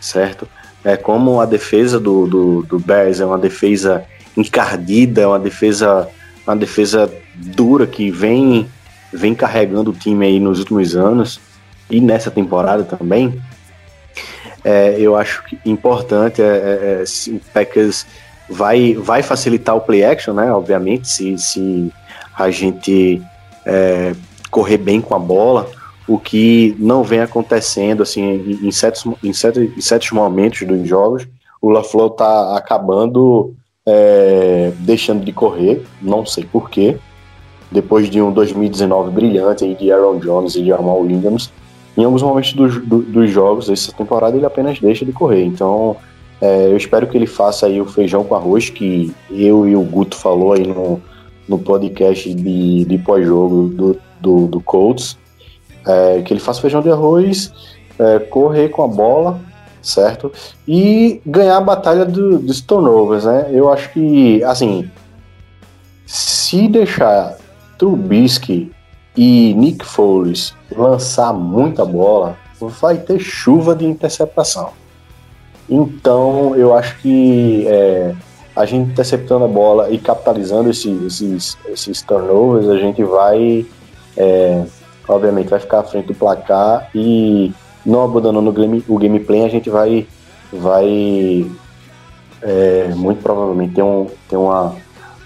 certo? 0.00 0.48
É 0.82 0.96
como 0.96 1.40
a 1.40 1.46
defesa 1.46 2.00
do, 2.00 2.26
do, 2.26 2.62
do 2.62 2.78
Bears 2.78 3.20
é 3.20 3.26
uma 3.26 3.38
defesa 3.38 4.04
encardida, 4.40 5.22
é 5.22 5.26
uma 5.26 5.38
defesa 5.38 6.08
uma 6.46 6.56
defesa 6.56 7.12
dura 7.34 7.86
que 7.86 8.10
vem 8.10 8.68
vem 9.12 9.34
carregando 9.34 9.90
o 9.90 9.94
time 9.94 10.26
aí 10.26 10.40
nos 10.40 10.58
últimos 10.58 10.96
anos 10.96 11.40
e 11.90 12.00
nessa 12.00 12.30
temporada 12.30 12.84
também, 12.84 13.40
é, 14.64 14.96
eu 14.98 15.16
acho 15.16 15.42
que 15.44 15.58
importante 15.64 16.42
é, 16.42 16.44
é, 16.44 17.02
é 17.02 17.30
o 17.32 17.40
Packers 17.52 18.06
vai, 18.48 18.94
vai 18.94 19.22
facilitar 19.22 19.76
o 19.76 19.80
play 19.80 20.04
action, 20.04 20.34
né? 20.34 20.52
Obviamente, 20.52 21.08
se, 21.08 21.38
se 21.38 21.92
a 22.36 22.50
gente 22.50 23.22
é, 23.64 24.14
correr 24.50 24.78
bem 24.78 25.00
com 25.00 25.14
a 25.14 25.18
bola, 25.18 25.70
o 26.06 26.18
que 26.18 26.74
não 26.78 27.02
vem 27.02 27.20
acontecendo 27.20 28.02
assim 28.02 28.58
em, 28.62 28.70
certos, 28.70 29.04
em, 29.22 29.32
certos, 29.32 29.76
em 29.76 29.80
certos 29.80 30.10
momentos 30.10 30.66
dos 30.66 30.86
jogos, 30.88 31.26
o 31.60 31.70
LaFleur 31.70 32.10
tá 32.10 32.56
acabando 32.56 33.54
é, 33.90 34.70
deixando 34.80 35.24
de 35.24 35.32
correr, 35.32 35.82
não 36.02 36.26
sei 36.26 36.44
porquê. 36.44 36.98
Depois 37.70 38.10
de 38.10 38.20
um 38.20 38.30
2019 38.30 39.10
brilhante 39.10 39.74
de 39.74 39.90
Aaron 39.90 40.18
Jones 40.18 40.54
e 40.54 40.62
de 40.62 40.68
Jamal 40.68 41.00
Williams, 41.00 41.50
em 41.96 42.04
alguns 42.04 42.22
momentos 42.22 42.52
dos, 42.52 42.78
do, 42.86 42.98
dos 42.98 43.30
jogos 43.30 43.66
dessa 43.66 43.92
temporada 43.92 44.36
ele 44.36 44.46
apenas 44.46 44.78
deixa 44.78 45.04
de 45.04 45.12
correr. 45.12 45.44
Então 45.44 45.96
é, 46.40 46.66
eu 46.66 46.76
espero 46.76 47.06
que 47.06 47.16
ele 47.16 47.26
faça 47.26 47.66
aí 47.66 47.80
o 47.80 47.86
feijão 47.86 48.24
com 48.24 48.34
arroz 48.34 48.68
que 48.68 49.12
eu 49.30 49.66
e 49.66 49.74
o 49.74 49.82
Guto 49.82 50.16
falou 50.16 50.52
aí 50.52 50.66
no, 50.66 51.00
no 51.48 51.58
podcast 51.58 52.32
de, 52.32 52.84
de 52.84 52.98
pós-jogo 52.98 53.68
do, 53.68 53.98
do, 54.20 54.46
do 54.46 54.60
Colts. 54.60 55.18
É, 55.86 56.20
que 56.20 56.32
ele 56.32 56.40
faça 56.40 56.60
feijão 56.60 56.82
de 56.82 56.90
arroz, 56.90 57.50
é, 57.98 58.18
correr 58.18 58.68
com 58.68 58.82
a 58.82 58.88
bola, 58.88 59.40
certo? 59.82 60.32
E 60.66 61.20
ganhar 61.24 61.56
a 61.56 61.60
batalha 61.60 62.04
do, 62.04 62.38
dos 62.38 62.60
turnovers, 62.60 63.24
né? 63.24 63.48
Eu 63.52 63.72
acho 63.72 63.92
que, 63.92 64.42
assim, 64.44 64.90
se 66.06 66.68
deixar 66.68 67.36
Trubisky 67.78 68.72
e 69.16 69.54
Nick 69.54 69.84
Foles 69.84 70.54
lançar 70.74 71.32
muita 71.32 71.84
bola, 71.84 72.36
vai 72.60 72.98
ter 72.98 73.18
chuva 73.18 73.74
de 73.74 73.84
interceptação. 73.84 74.70
Então, 75.68 76.56
eu 76.56 76.74
acho 76.74 76.98
que 77.00 77.66
é, 77.68 78.14
a 78.56 78.64
gente 78.64 78.90
interceptando 78.90 79.44
a 79.44 79.48
bola 79.48 79.90
e 79.90 79.98
capitalizando 79.98 80.70
esses, 80.70 81.20
esses, 81.20 81.58
esses 81.66 82.02
turnovers, 82.02 82.68
a 82.68 82.78
gente 82.78 83.04
vai, 83.04 83.66
é, 84.16 84.64
obviamente, 85.06 85.48
vai 85.48 85.60
ficar 85.60 85.80
à 85.80 85.84
frente 85.84 86.06
do 86.06 86.14
placar 86.14 86.90
e 86.94 87.52
não 87.84 88.04
abandonando 88.04 88.50
o, 88.50 88.52
game, 88.52 88.84
o 88.88 88.98
gameplay, 88.98 89.44
a 89.44 89.48
gente 89.48 89.70
vai, 89.70 90.06
vai 90.52 91.46
é, 92.42 92.92
muito 92.94 93.22
provavelmente 93.22 93.74
ter, 93.74 93.82
um, 93.82 94.06
ter 94.28 94.36
uma, 94.36 94.74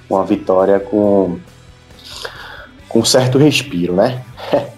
uma 0.09 0.25
vitória 0.25 0.79
com 0.81 1.39
com 2.93 3.03
certo 3.05 3.39
respiro, 3.39 3.95
né? 3.95 4.23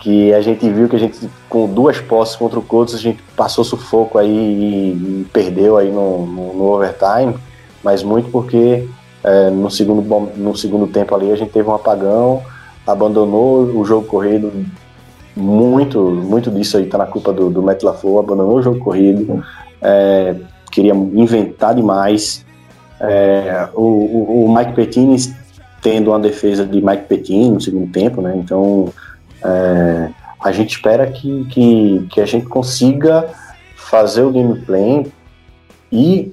que 0.00 0.32
a 0.32 0.40
gente 0.40 0.68
viu 0.70 0.88
que 0.88 0.96
a 0.96 0.98
gente, 0.98 1.28
com 1.50 1.66
duas 1.66 2.00
posses 2.00 2.34
contra 2.34 2.58
o 2.58 2.62
Colts, 2.62 2.94
a 2.94 2.98
gente 2.98 3.22
passou 3.36 3.62
sufoco 3.62 4.16
aí 4.16 4.30
e, 4.30 4.90
e 4.92 5.26
perdeu 5.32 5.76
aí 5.76 5.90
no, 5.90 6.24
no, 6.24 6.54
no, 6.54 6.64
overtime, 6.64 7.34
mas 7.84 8.02
muito 8.02 8.30
porque 8.30 8.88
é, 9.22 9.50
no, 9.50 9.70
segundo, 9.70 10.02
no 10.36 10.56
segundo 10.56 10.86
tempo 10.86 11.14
ali 11.14 11.30
a 11.30 11.36
gente 11.36 11.50
teve 11.50 11.68
um 11.68 11.74
apagão, 11.74 12.42
abandonou 12.86 13.64
o 13.64 13.84
jogo 13.84 14.06
corrido, 14.06 14.50
muito, 15.38 16.00
muito 16.00 16.50
disso 16.50 16.76
aí 16.76 16.86
tá 16.86 16.98
na 16.98 17.06
culpa 17.06 17.32
do, 17.32 17.48
do 17.48 17.62
Matt 17.62 17.82
LaFleur, 17.82 18.18
abandonou 18.18 18.56
o 18.58 18.62
jogo 18.62 18.80
corrido, 18.80 19.42
é, 19.80 20.34
queria 20.70 20.92
inventar 20.92 21.74
demais, 21.74 22.44
é, 23.00 23.68
o, 23.74 23.82
o, 23.82 24.44
o 24.44 24.54
Mike 24.54 24.72
Pettine 24.72 25.16
tendo 25.80 26.10
uma 26.10 26.18
defesa 26.18 26.66
de 26.66 26.80
Mike 26.80 27.04
Pettine 27.04 27.50
no 27.50 27.60
segundo 27.60 27.90
tempo, 27.92 28.20
né? 28.20 28.36
Então 28.36 28.92
é, 29.44 30.10
a 30.40 30.52
gente 30.52 30.70
espera 30.70 31.06
que, 31.06 31.44
que, 31.46 32.06
que, 32.10 32.20
a 32.20 32.26
gente 32.26 32.46
consiga 32.46 33.28
fazer 33.76 34.22
o 34.22 34.32
gameplay 34.32 35.06
e, 35.90 36.32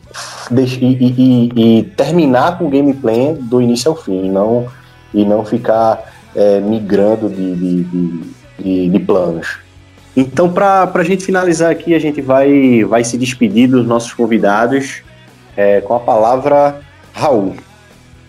e, 0.52 0.82
e, 0.82 1.52
e, 1.56 1.84
terminar 1.96 2.58
com 2.58 2.66
o 2.66 2.70
gameplay 2.70 3.34
do 3.34 3.62
início 3.62 3.92
ao 3.92 3.98
fim, 3.98 4.26
e 4.26 4.30
não, 4.30 4.68
e 5.14 5.24
não 5.24 5.46
ficar 5.46 6.14
é, 6.36 6.60
migrando 6.60 7.30
de, 7.30 7.56
de, 7.56 7.84
de, 7.84 8.35
de, 8.58 9.00
planos. 9.00 9.58
Então, 10.16 10.52
para 10.52 10.90
a 10.94 11.04
gente 11.04 11.26
finalizar 11.26 11.72
aqui, 11.72 11.94
a 11.94 12.00
gente 12.00 12.22
vai, 12.22 12.84
vai 12.86 13.04
se 13.04 13.18
despedir 13.18 13.68
dos 13.70 13.86
nossos 13.86 14.14
convidados 14.14 15.04
é, 15.58 15.82
com 15.82 15.96
a 15.96 16.00
palavra 16.00 16.82
Raul. 17.14 17.56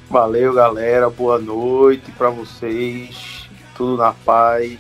Valeu, 0.08 0.54
galera. 0.54 1.10
Boa 1.10 1.38
noite 1.38 2.12
para 2.12 2.30
vocês. 2.30 3.48
Tudo 3.76 3.96
na 3.96 4.12
paz. 4.12 4.78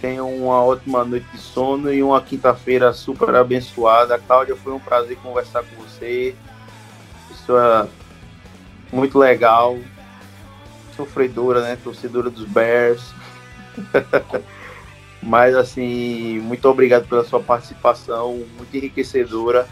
Tenham 0.00 0.32
uma 0.32 0.62
ótima 0.62 1.04
noite 1.04 1.26
de 1.32 1.38
sono 1.38 1.92
e 1.92 2.02
uma 2.02 2.20
quinta-feira 2.20 2.92
super 2.92 3.34
abençoada. 3.34 4.18
Cláudia, 4.18 4.54
foi 4.54 4.72
um 4.72 4.78
prazer 4.78 5.16
conversar 5.18 5.62
com 5.62 5.82
você. 5.82 6.34
Isso 7.30 7.56
é 7.56 7.88
muito 8.92 9.18
legal. 9.18 9.78
Sofredora, 10.94 11.62
né? 11.62 11.78
Torcedora 11.82 12.30
dos 12.30 12.44
Bears. 12.44 13.17
Mas, 15.22 15.54
assim, 15.54 16.38
muito 16.40 16.68
obrigado 16.68 17.08
pela 17.08 17.24
sua 17.24 17.40
participação, 17.40 18.42
muito 18.56 18.74
enriquecedora. 18.76 19.66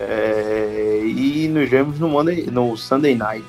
É, 0.00 1.02
e 1.04 1.48
nos 1.48 1.68
vemos 1.68 1.98
no, 1.98 2.08
Monday, 2.08 2.46
no 2.50 2.76
Sunday 2.76 3.14
Night. 3.14 3.46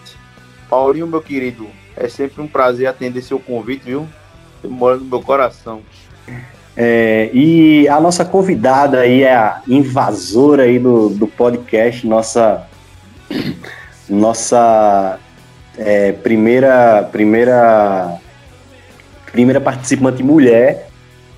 Paulinho, 0.69 1.07
meu 1.07 1.21
querido, 1.21 1.67
é 1.95 2.07
sempre 2.09 2.41
um 2.41 2.47
prazer 2.47 2.87
atender 2.87 3.21
seu 3.21 3.39
convite, 3.39 3.85
viu? 3.85 4.07
Você 4.61 4.67
mora 4.67 4.97
no 4.97 5.05
meu 5.05 5.21
coração. 5.21 5.81
É, 6.75 7.29
e 7.33 7.87
a 7.87 7.99
nossa 8.01 8.25
convidada 8.25 9.01
aí 9.01 9.23
é 9.23 9.35
a 9.35 9.61
invasora 9.67 10.63
aí 10.63 10.79
do, 10.79 11.09
do 11.09 11.27
podcast, 11.27 12.05
nossa 12.07 12.67
nossa 14.09 15.19
é, 15.77 16.11
primeira 16.11 17.07
primeira 17.11 18.19
primeira 19.33 19.59
participante 19.59 20.23
mulher 20.23 20.87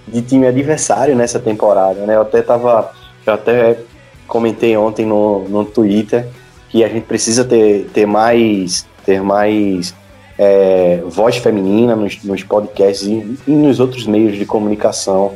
de 0.08 0.22
time 0.22 0.46
adversário 0.46 1.16
nessa 1.16 1.40
temporada, 1.40 2.06
né? 2.06 2.16
Eu 2.16 2.22
até 2.22 2.44
tava 2.44 2.94
eu 3.26 3.34
até 3.34 3.80
comentei 4.28 4.78
ontem 4.78 5.06
no, 5.06 5.48
no 5.50 5.66
Twitter 5.66 6.28
que 6.70 6.84
a 6.84 6.88
gente 6.88 7.06
precisa 7.06 7.44
ter, 7.44 7.90
ter 7.94 8.06
mais, 8.06 8.86
ter 9.06 9.22
mais 9.22 9.96
é, 10.38 11.02
voz 11.06 11.38
feminina 11.38 11.96
nos, 11.96 12.22
nos 12.24 12.44
podcasts 12.44 13.08
e, 13.08 13.40
e, 13.48 13.52
nos 13.52 13.80
outros 13.80 14.06
meios 14.06 14.38
de 14.38 14.46
comunicação 14.46 15.34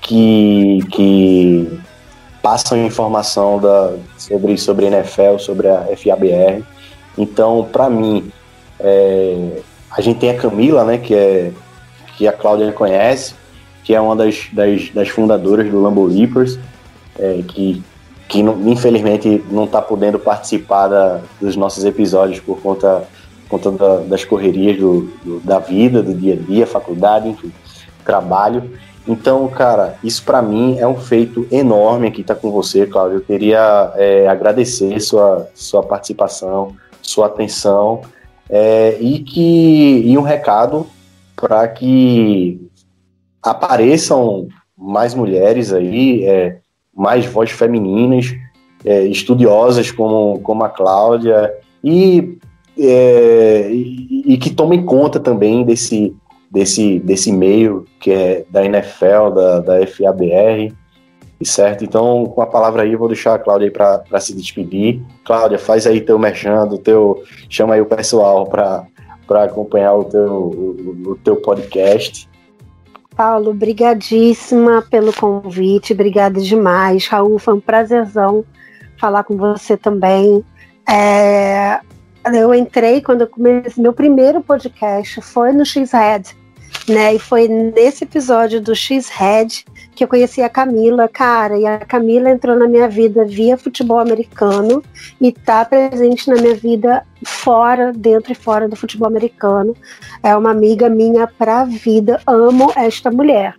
que, 0.00 0.80
que 0.92 1.80
passam 2.42 2.84
informação 2.84 3.58
da, 3.58 3.94
sobre, 4.18 4.56
sobre 4.58 4.86
NFL, 4.86 5.38
sobre 5.38 5.68
a 5.68 5.86
FABR. 5.96 6.62
Então, 7.16 7.66
para 7.72 7.88
mim, 7.88 8.30
é, 8.78 9.62
a 9.90 10.00
gente 10.00 10.20
tem 10.20 10.30
a 10.30 10.36
Camila, 10.36 10.84
né, 10.84 10.98
que, 10.98 11.14
é, 11.14 11.50
que 12.16 12.26
a 12.26 12.32
Cláudia 12.32 12.72
conhece, 12.72 13.34
que 13.84 13.94
é 13.94 14.00
uma 14.00 14.16
das, 14.16 14.48
das, 14.52 14.90
das 14.90 15.08
fundadoras 15.08 15.70
do 15.70 15.80
Lambo 15.80 16.04
Leapers, 16.04 16.58
é, 17.18 17.42
que, 17.46 17.82
que 18.28 18.42
não, 18.42 18.58
infelizmente 18.68 19.44
não 19.50 19.64
está 19.64 19.80
podendo 19.80 20.18
participar 20.18 20.88
da, 20.88 21.20
dos 21.40 21.54
nossos 21.56 21.84
episódios 21.84 22.40
por 22.40 22.60
conta, 22.60 23.04
por 23.48 23.60
conta 23.60 23.70
da, 23.70 23.96
das 24.00 24.24
correrias 24.24 24.78
do, 24.78 25.02
do, 25.24 25.40
da 25.40 25.58
vida, 25.58 26.02
do 26.02 26.14
dia 26.14 26.34
a 26.34 26.36
dia, 26.36 26.66
faculdade, 26.66 27.28
enfim, 27.28 27.52
trabalho. 28.04 28.70
Então, 29.06 29.46
cara, 29.46 29.96
isso 30.02 30.24
para 30.24 30.42
mim 30.42 30.78
é 30.78 30.86
um 30.86 30.96
feito 30.96 31.46
enorme 31.52 32.08
aqui 32.08 32.22
estar 32.22 32.34
tá 32.34 32.40
com 32.40 32.50
você, 32.50 32.86
Cláudio. 32.86 33.18
Eu 33.18 33.22
queria 33.22 33.92
é, 33.94 34.26
agradecer 34.26 34.98
sua, 35.00 35.48
sua 35.54 35.82
participação, 35.82 36.74
sua 37.00 37.26
atenção 37.26 38.00
é, 38.50 38.96
e 39.00 39.20
que 39.20 40.02
e 40.04 40.18
um 40.18 40.22
recado 40.22 40.86
para 41.36 41.68
que 41.68 42.60
apareçam 43.42 44.48
mais 44.76 45.14
mulheres 45.14 45.72
aí, 45.72 46.24
é, 46.24 46.58
mais 46.94 47.26
vozes 47.26 47.54
femininas, 47.54 48.34
é, 48.84 49.04
estudiosas 49.04 49.90
como, 49.90 50.40
como 50.40 50.64
a 50.64 50.68
Cláudia 50.68 51.54
e, 51.84 52.38
é, 52.78 53.70
e, 53.70 54.34
e 54.34 54.38
que 54.38 54.50
tomem 54.50 54.84
conta 54.84 55.20
também 55.20 55.64
desse 55.64 56.14
desse, 56.50 56.98
desse 57.00 57.32
meio 57.32 57.84
que 58.00 58.10
é 58.10 58.44
da 58.50 58.64
NFL, 58.64 59.30
da, 59.34 59.60
da 59.60 59.86
FABR, 59.86 60.72
certo? 61.42 61.84
Então, 61.84 62.24
com 62.26 62.40
a 62.40 62.46
palavra 62.46 62.82
aí, 62.82 62.92
eu 62.92 62.98
vou 62.98 63.08
deixar 63.08 63.34
a 63.34 63.38
Cláudia 63.38 63.66
aí 63.66 63.70
para 63.70 64.20
se 64.20 64.34
despedir. 64.34 65.02
Cláudia, 65.24 65.58
faz 65.58 65.86
aí 65.86 66.00
teu 66.00 66.18
mexendo, 66.18 66.78
teu, 66.78 67.22
chama 67.48 67.74
aí 67.74 67.80
o 67.80 67.86
pessoal 67.86 68.46
para 68.46 68.86
acompanhar 69.34 69.94
o 69.94 70.04
teu, 70.04 70.32
o, 70.32 71.02
o 71.10 71.16
teu 71.16 71.36
podcast. 71.36 72.28
Paulo, 73.16 73.54
brigadíssima 73.54 74.82
pelo 74.90 75.12
convite, 75.12 75.94
obrigada 75.94 76.40
demais. 76.40 77.06
Raul, 77.06 77.38
foi 77.38 77.54
um 77.54 77.60
prazerzão 77.60 78.44
falar 78.98 79.24
com 79.24 79.36
você 79.36 79.76
também. 79.76 80.44
É, 80.88 81.80
eu 82.34 82.54
entrei 82.54 83.00
quando 83.00 83.22
eu 83.22 83.26
comecei, 83.26 83.82
meu 83.82 83.92
primeiro 83.92 84.42
podcast 84.42 85.20
foi 85.22 85.52
no 85.52 85.64
X-Head, 85.64 86.36
né? 86.88 87.14
E 87.14 87.18
foi 87.18 87.48
nesse 87.48 88.04
episódio 88.04 88.60
do 88.60 88.74
X-Head 88.74 89.64
que 89.96 90.04
eu 90.04 90.08
conheci 90.08 90.42
a 90.42 90.48
Camila, 90.48 91.08
cara, 91.08 91.58
e 91.58 91.66
a 91.66 91.78
Camila 91.78 92.30
entrou 92.30 92.54
na 92.54 92.68
minha 92.68 92.86
vida 92.86 93.24
via 93.24 93.56
futebol 93.56 93.98
americano 93.98 94.82
e 95.18 95.32
tá 95.32 95.64
presente 95.64 96.28
na 96.28 96.36
minha 96.36 96.54
vida 96.54 97.02
fora, 97.24 97.92
dentro 97.92 98.30
e 98.30 98.34
fora 98.34 98.68
do 98.68 98.76
futebol 98.76 99.08
americano. 99.08 99.74
É 100.22 100.36
uma 100.36 100.50
amiga 100.50 100.90
minha 100.90 101.26
pra 101.26 101.64
vida, 101.64 102.20
amo 102.26 102.70
esta 102.76 103.10
mulher, 103.10 103.56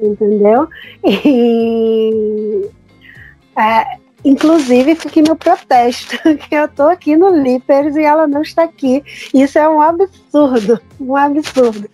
entendeu? 0.00 0.68
E 1.04 2.68
é, 3.56 4.05
Inclusive, 4.26 4.96
fica 4.96 5.22
meu 5.22 5.36
protesto, 5.36 6.16
que 6.50 6.52
eu 6.56 6.66
tô 6.66 6.82
aqui 6.82 7.16
no 7.16 7.30
Lippers 7.30 7.94
e 7.94 8.02
ela 8.02 8.26
não 8.26 8.42
está 8.42 8.64
aqui. 8.64 9.00
Isso 9.32 9.56
é 9.56 9.68
um 9.68 9.80
absurdo, 9.80 10.80
um 11.00 11.14
absurdo. 11.14 11.88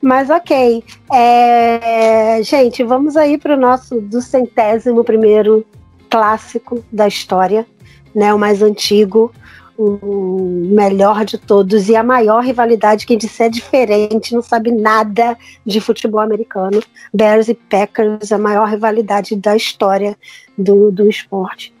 Mas 0.00 0.30
ok. 0.30 0.82
É... 1.12 2.42
Gente, 2.42 2.82
vamos 2.82 3.18
aí 3.18 3.36
para 3.36 3.54
o 3.54 3.60
nosso 3.60 4.00
do 4.00 4.22
centésimo 4.22 5.04
primeiro 5.04 5.62
clássico 6.08 6.82
da 6.90 7.06
história, 7.06 7.66
né? 8.14 8.32
O 8.32 8.38
mais 8.38 8.62
antigo, 8.62 9.30
o 9.76 10.38
melhor 10.70 11.22
de 11.26 11.36
todos 11.36 11.90
e 11.90 11.96
a 11.96 12.02
maior 12.02 12.42
rivalidade. 12.42 13.04
Quem 13.04 13.18
disser 13.18 13.50
diferente 13.50 14.32
não 14.32 14.40
sabe 14.40 14.72
nada 14.72 15.36
de 15.66 15.82
futebol 15.82 16.20
americano. 16.20 16.82
Bears 17.12 17.48
e 17.48 17.54
Packers, 17.54 18.32
a 18.32 18.38
maior 18.38 18.70
rivalidade 18.70 19.36
da 19.36 19.54
história 19.54 20.16
do, 20.56 20.90
do 20.90 21.10
esporte 21.10 21.73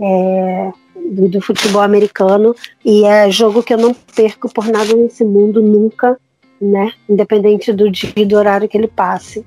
é, 0.00 0.72
do, 1.10 1.28
do, 1.28 1.40
futebol 1.40 1.82
americano 1.82 2.54
e 2.84 3.04
é 3.04 3.30
jogo 3.30 3.62
que 3.62 3.74
eu 3.74 3.78
não 3.78 3.94
perco 3.94 4.52
por 4.52 4.66
nada 4.66 4.94
nesse 4.94 5.24
mundo 5.24 5.62
nunca, 5.62 6.18
né? 6.60 6.92
Independente 7.08 7.72
do 7.72 7.90
dia 7.90 8.12
e 8.16 8.24
do 8.24 8.36
horário 8.36 8.68
que 8.68 8.76
ele 8.76 8.88
passe. 8.88 9.44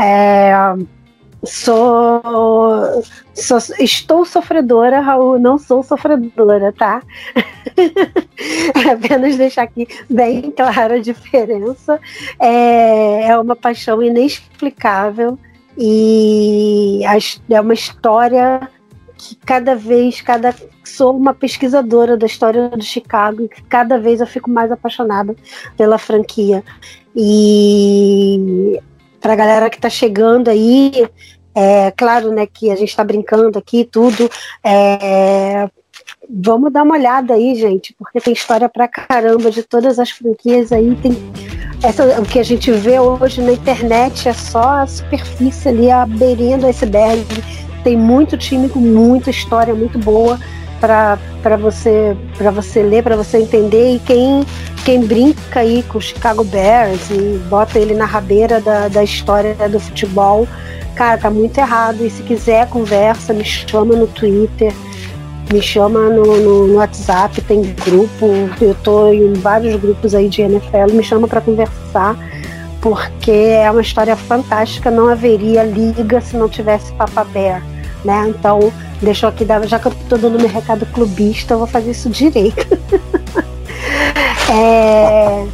É, 0.00 0.52
sou, 1.44 2.22
sou, 3.34 3.58
estou 3.78 4.24
sofredora, 4.24 5.00
Raul, 5.00 5.38
não 5.38 5.58
sou 5.58 5.82
sofredora, 5.82 6.72
tá? 6.72 7.02
é 8.84 8.90
apenas 8.90 9.36
deixar 9.36 9.62
aqui 9.62 9.88
bem 10.08 10.50
clara 10.50 10.94
a 10.94 11.00
diferença. 11.00 12.00
É, 12.38 13.28
é 13.28 13.38
uma 13.38 13.56
paixão 13.56 14.02
inexplicável 14.02 15.38
e 15.78 17.00
é 17.48 17.60
uma 17.60 17.74
história 17.74 18.68
que 19.20 19.36
cada 19.36 19.76
vez, 19.76 20.22
cada 20.22 20.54
sou 20.82 21.14
uma 21.14 21.34
pesquisadora 21.34 22.16
da 22.16 22.26
história 22.26 22.70
do 22.70 22.82
Chicago 22.82 23.42
e 23.42 23.48
cada 23.68 23.98
vez 23.98 24.20
eu 24.20 24.26
fico 24.26 24.50
mais 24.50 24.72
apaixonada 24.72 25.36
pela 25.76 25.98
franquia. 25.98 26.64
E 27.14 28.80
para 29.20 29.34
a 29.34 29.36
galera 29.36 29.68
que 29.68 29.76
está 29.76 29.90
chegando 29.90 30.48
aí, 30.48 31.06
é 31.54 31.90
claro, 31.90 32.32
né, 32.32 32.46
que 32.46 32.70
a 32.70 32.76
gente 32.76 32.88
está 32.88 33.04
brincando 33.04 33.58
aqui 33.58 33.84
tudo, 33.84 34.30
é, 34.64 35.68
vamos 36.28 36.72
dar 36.72 36.82
uma 36.82 36.94
olhada 36.94 37.34
aí, 37.34 37.54
gente, 37.54 37.94
porque 37.98 38.20
tem 38.20 38.32
história 38.32 38.68
pra 38.68 38.88
caramba 38.88 39.50
de 39.50 39.62
todas 39.62 39.98
as 39.98 40.10
franquias 40.10 40.72
aí, 40.72 40.96
tem 40.96 41.12
essa, 41.82 42.20
o 42.20 42.24
que 42.24 42.38
a 42.38 42.42
gente 42.42 42.70
vê 42.72 42.98
hoje 42.98 43.42
na 43.42 43.52
internet 43.52 44.28
é 44.28 44.32
só 44.32 44.80
a 44.80 44.86
superfície 44.86 45.68
ali, 45.68 45.90
a 45.90 46.06
beirinha 46.06 46.56
do 46.56 46.66
iceberg 46.66 47.26
tem 47.82 47.96
muito 47.96 48.36
time 48.36 48.68
com 48.68 48.78
muita 48.78 49.30
história 49.30 49.74
muito 49.74 49.98
boa 49.98 50.38
para 50.80 51.56
você 51.60 52.16
para 52.38 52.50
você 52.50 52.82
ler, 52.82 53.02
para 53.02 53.16
você 53.16 53.38
entender. 53.38 53.96
E 53.96 53.98
quem, 53.98 54.44
quem 54.84 55.04
brinca 55.04 55.60
aí 55.60 55.82
com 55.82 55.98
o 55.98 56.00
Chicago 56.00 56.42
Bears 56.44 57.10
e 57.10 57.38
bota 57.48 57.78
ele 57.78 57.94
na 57.94 58.06
rabeira 58.06 58.60
da, 58.60 58.88
da 58.88 59.04
história 59.04 59.54
do 59.68 59.78
futebol, 59.78 60.48
cara, 60.94 61.18
tá 61.18 61.30
muito 61.30 61.58
errado. 61.58 62.04
E 62.04 62.10
se 62.10 62.22
quiser 62.22 62.66
conversa, 62.68 63.34
me 63.34 63.44
chama 63.44 63.94
no 63.94 64.06
Twitter, 64.06 64.72
me 65.52 65.60
chama 65.60 66.08
no, 66.08 66.24
no, 66.24 66.66
no 66.68 66.74
WhatsApp, 66.76 67.40
tem 67.42 67.60
grupo, 67.84 68.26
eu 68.60 68.74
tô 68.82 69.12
em 69.12 69.34
vários 69.34 69.76
grupos 69.76 70.14
aí 70.14 70.28
de 70.28 70.42
NFL, 70.42 70.92
me 70.92 71.02
chama 71.02 71.28
para 71.28 71.40
conversar 71.40 72.16
porque 72.80 73.30
é 73.30 73.70
uma 73.70 73.82
história 73.82 74.16
fantástica, 74.16 74.90
não 74.90 75.08
haveria 75.08 75.62
liga 75.62 76.20
se 76.20 76.36
não 76.36 76.48
tive 76.48 76.78
Papa 76.96 77.24
Bear, 77.24 77.62
né? 78.04 78.28
Então, 78.28 78.72
deixou 79.00 79.28
aqui, 79.28 79.46
já 79.66 79.78
que 79.78 79.86
eu 79.86 79.92
tô 80.08 80.16
dando 80.16 80.38
meu 80.38 80.48
recado 80.48 80.86
clubista, 80.86 81.54
eu 81.54 81.58
vou 81.58 81.66
fazer 81.66 81.90
isso 81.90 82.08
direito. 82.08 82.66
é... 84.50 85.46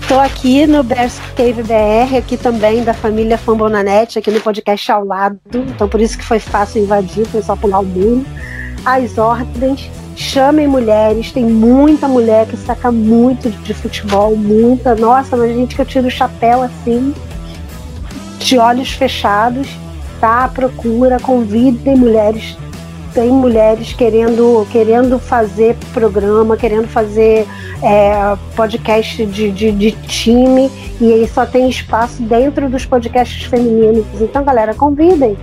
Estou 0.00 0.18
aqui 0.20 0.66
no 0.66 0.82
Bears 0.82 1.18
Cave 1.36 1.62
BR, 1.62 2.18
aqui 2.18 2.36
também 2.36 2.84
da 2.84 2.92
família 2.92 3.38
Fambonanet, 3.38 4.18
aqui 4.18 4.30
no 4.30 4.40
podcast 4.40 4.92
ao 4.92 5.06
lado, 5.06 5.38
então 5.54 5.88
por 5.88 6.00
isso 6.02 6.18
que 6.18 6.24
foi 6.24 6.38
fácil 6.38 6.82
invadir, 6.82 7.26
foi 7.28 7.40
só 7.40 7.56
pular 7.56 7.78
o 7.78 7.84
muro. 7.84 8.26
As 8.84 9.16
ordens, 9.16 9.88
chamem 10.14 10.66
mulheres, 10.66 11.32
tem 11.32 11.44
muita 11.44 12.08
mulher 12.08 12.46
que 12.46 12.56
saca 12.56 12.92
muito 12.92 13.48
de 13.48 13.72
futebol, 13.72 14.36
muita. 14.36 14.94
Nossa, 14.94 15.36
mas 15.36 15.54
gente 15.54 15.74
que 15.74 15.80
eu 15.80 15.86
tiro 15.86 16.08
o 16.08 16.10
chapéu 16.10 16.62
assim, 16.62 17.14
de 18.38 18.58
olhos 18.58 18.90
fechados, 18.92 19.68
tá? 20.22 20.46
Procura, 20.46 21.18
convidem 21.18 21.96
mulheres. 21.96 22.56
Tem 23.12 23.28
mulheres 23.28 23.92
querendo, 23.92 24.64
querendo 24.70 25.18
fazer 25.18 25.76
programa, 25.92 26.56
querendo 26.56 26.86
fazer 26.86 27.44
é, 27.82 28.36
podcast 28.54 29.26
de, 29.26 29.50
de, 29.50 29.72
de 29.72 29.90
time, 29.90 30.70
e 31.00 31.12
aí 31.12 31.28
só 31.28 31.44
tem 31.44 31.68
espaço 31.68 32.22
dentro 32.22 32.70
dos 32.70 32.86
podcasts 32.86 33.42
femininos. 33.42 34.06
Então, 34.20 34.44
galera, 34.44 34.72
convidem 34.72 35.36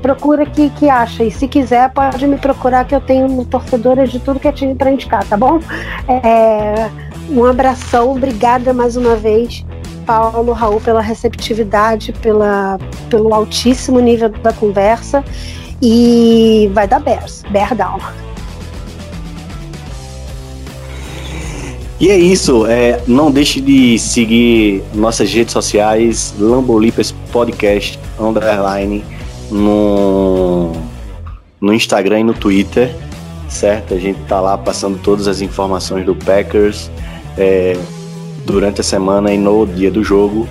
procura 0.00 0.44
que, 0.44 0.68
que 0.68 0.88
acha. 0.88 1.24
E 1.24 1.30
se 1.30 1.48
quiser, 1.48 1.90
pode 1.90 2.26
me 2.26 2.36
procurar 2.36 2.84
que 2.84 2.94
eu 2.94 3.00
tenho 3.00 3.42
torcedora 3.46 4.06
de 4.06 4.20
tudo 4.20 4.38
que 4.38 4.46
é 4.46 4.52
time 4.52 4.74
para 4.74 4.90
indicar, 4.90 5.24
tá 5.24 5.34
bom? 5.34 5.58
É, 6.06 6.90
um 7.30 7.42
abração, 7.46 8.12
obrigada 8.12 8.74
mais 8.74 8.96
uma 8.96 9.16
vez, 9.16 9.64
Paulo, 10.06 10.52
Raul, 10.52 10.80
pela 10.80 11.00
receptividade, 11.00 12.12
pela, 12.12 12.78
pelo 13.08 13.32
altíssimo 13.34 14.00
nível 14.00 14.28
da 14.28 14.52
conversa. 14.52 15.24
E 15.82 16.70
vai 16.72 16.86
dar 16.86 17.00
Bears, 17.00 17.42
Bear 17.50 17.74
Down. 17.74 17.98
E 22.00 22.10
é 22.10 22.18
isso. 22.18 22.66
É, 22.66 23.00
não 23.06 23.30
deixe 23.30 23.60
de 23.60 23.98
seguir 23.98 24.82
nossas 24.94 25.32
redes 25.32 25.52
sociais, 25.52 26.34
Lambolipers 26.38 27.12
Podcast, 27.32 27.98
underline 28.18 29.04
no, 29.50 30.72
no 31.60 31.72
Instagram 31.72 32.20
e 32.20 32.24
no 32.24 32.34
Twitter, 32.34 32.94
certo? 33.48 33.94
A 33.94 33.98
gente 33.98 34.18
tá 34.28 34.40
lá 34.40 34.58
passando 34.58 34.98
todas 34.98 35.28
as 35.28 35.40
informações 35.40 36.04
do 36.04 36.14
Packers 36.14 36.90
é, 37.38 37.76
durante 38.44 38.80
a 38.80 38.84
semana 38.84 39.32
e 39.32 39.38
no 39.38 39.66
dia 39.66 39.90
do 39.90 40.02
jogo. 40.02 40.48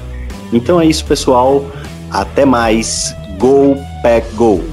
Então 0.52 0.80
é 0.80 0.86
isso, 0.86 1.06
pessoal. 1.06 1.65
Até 2.11 2.45
mais. 2.45 3.15
Go 3.40 3.76
Pack 4.02 4.34
Go! 4.36 4.73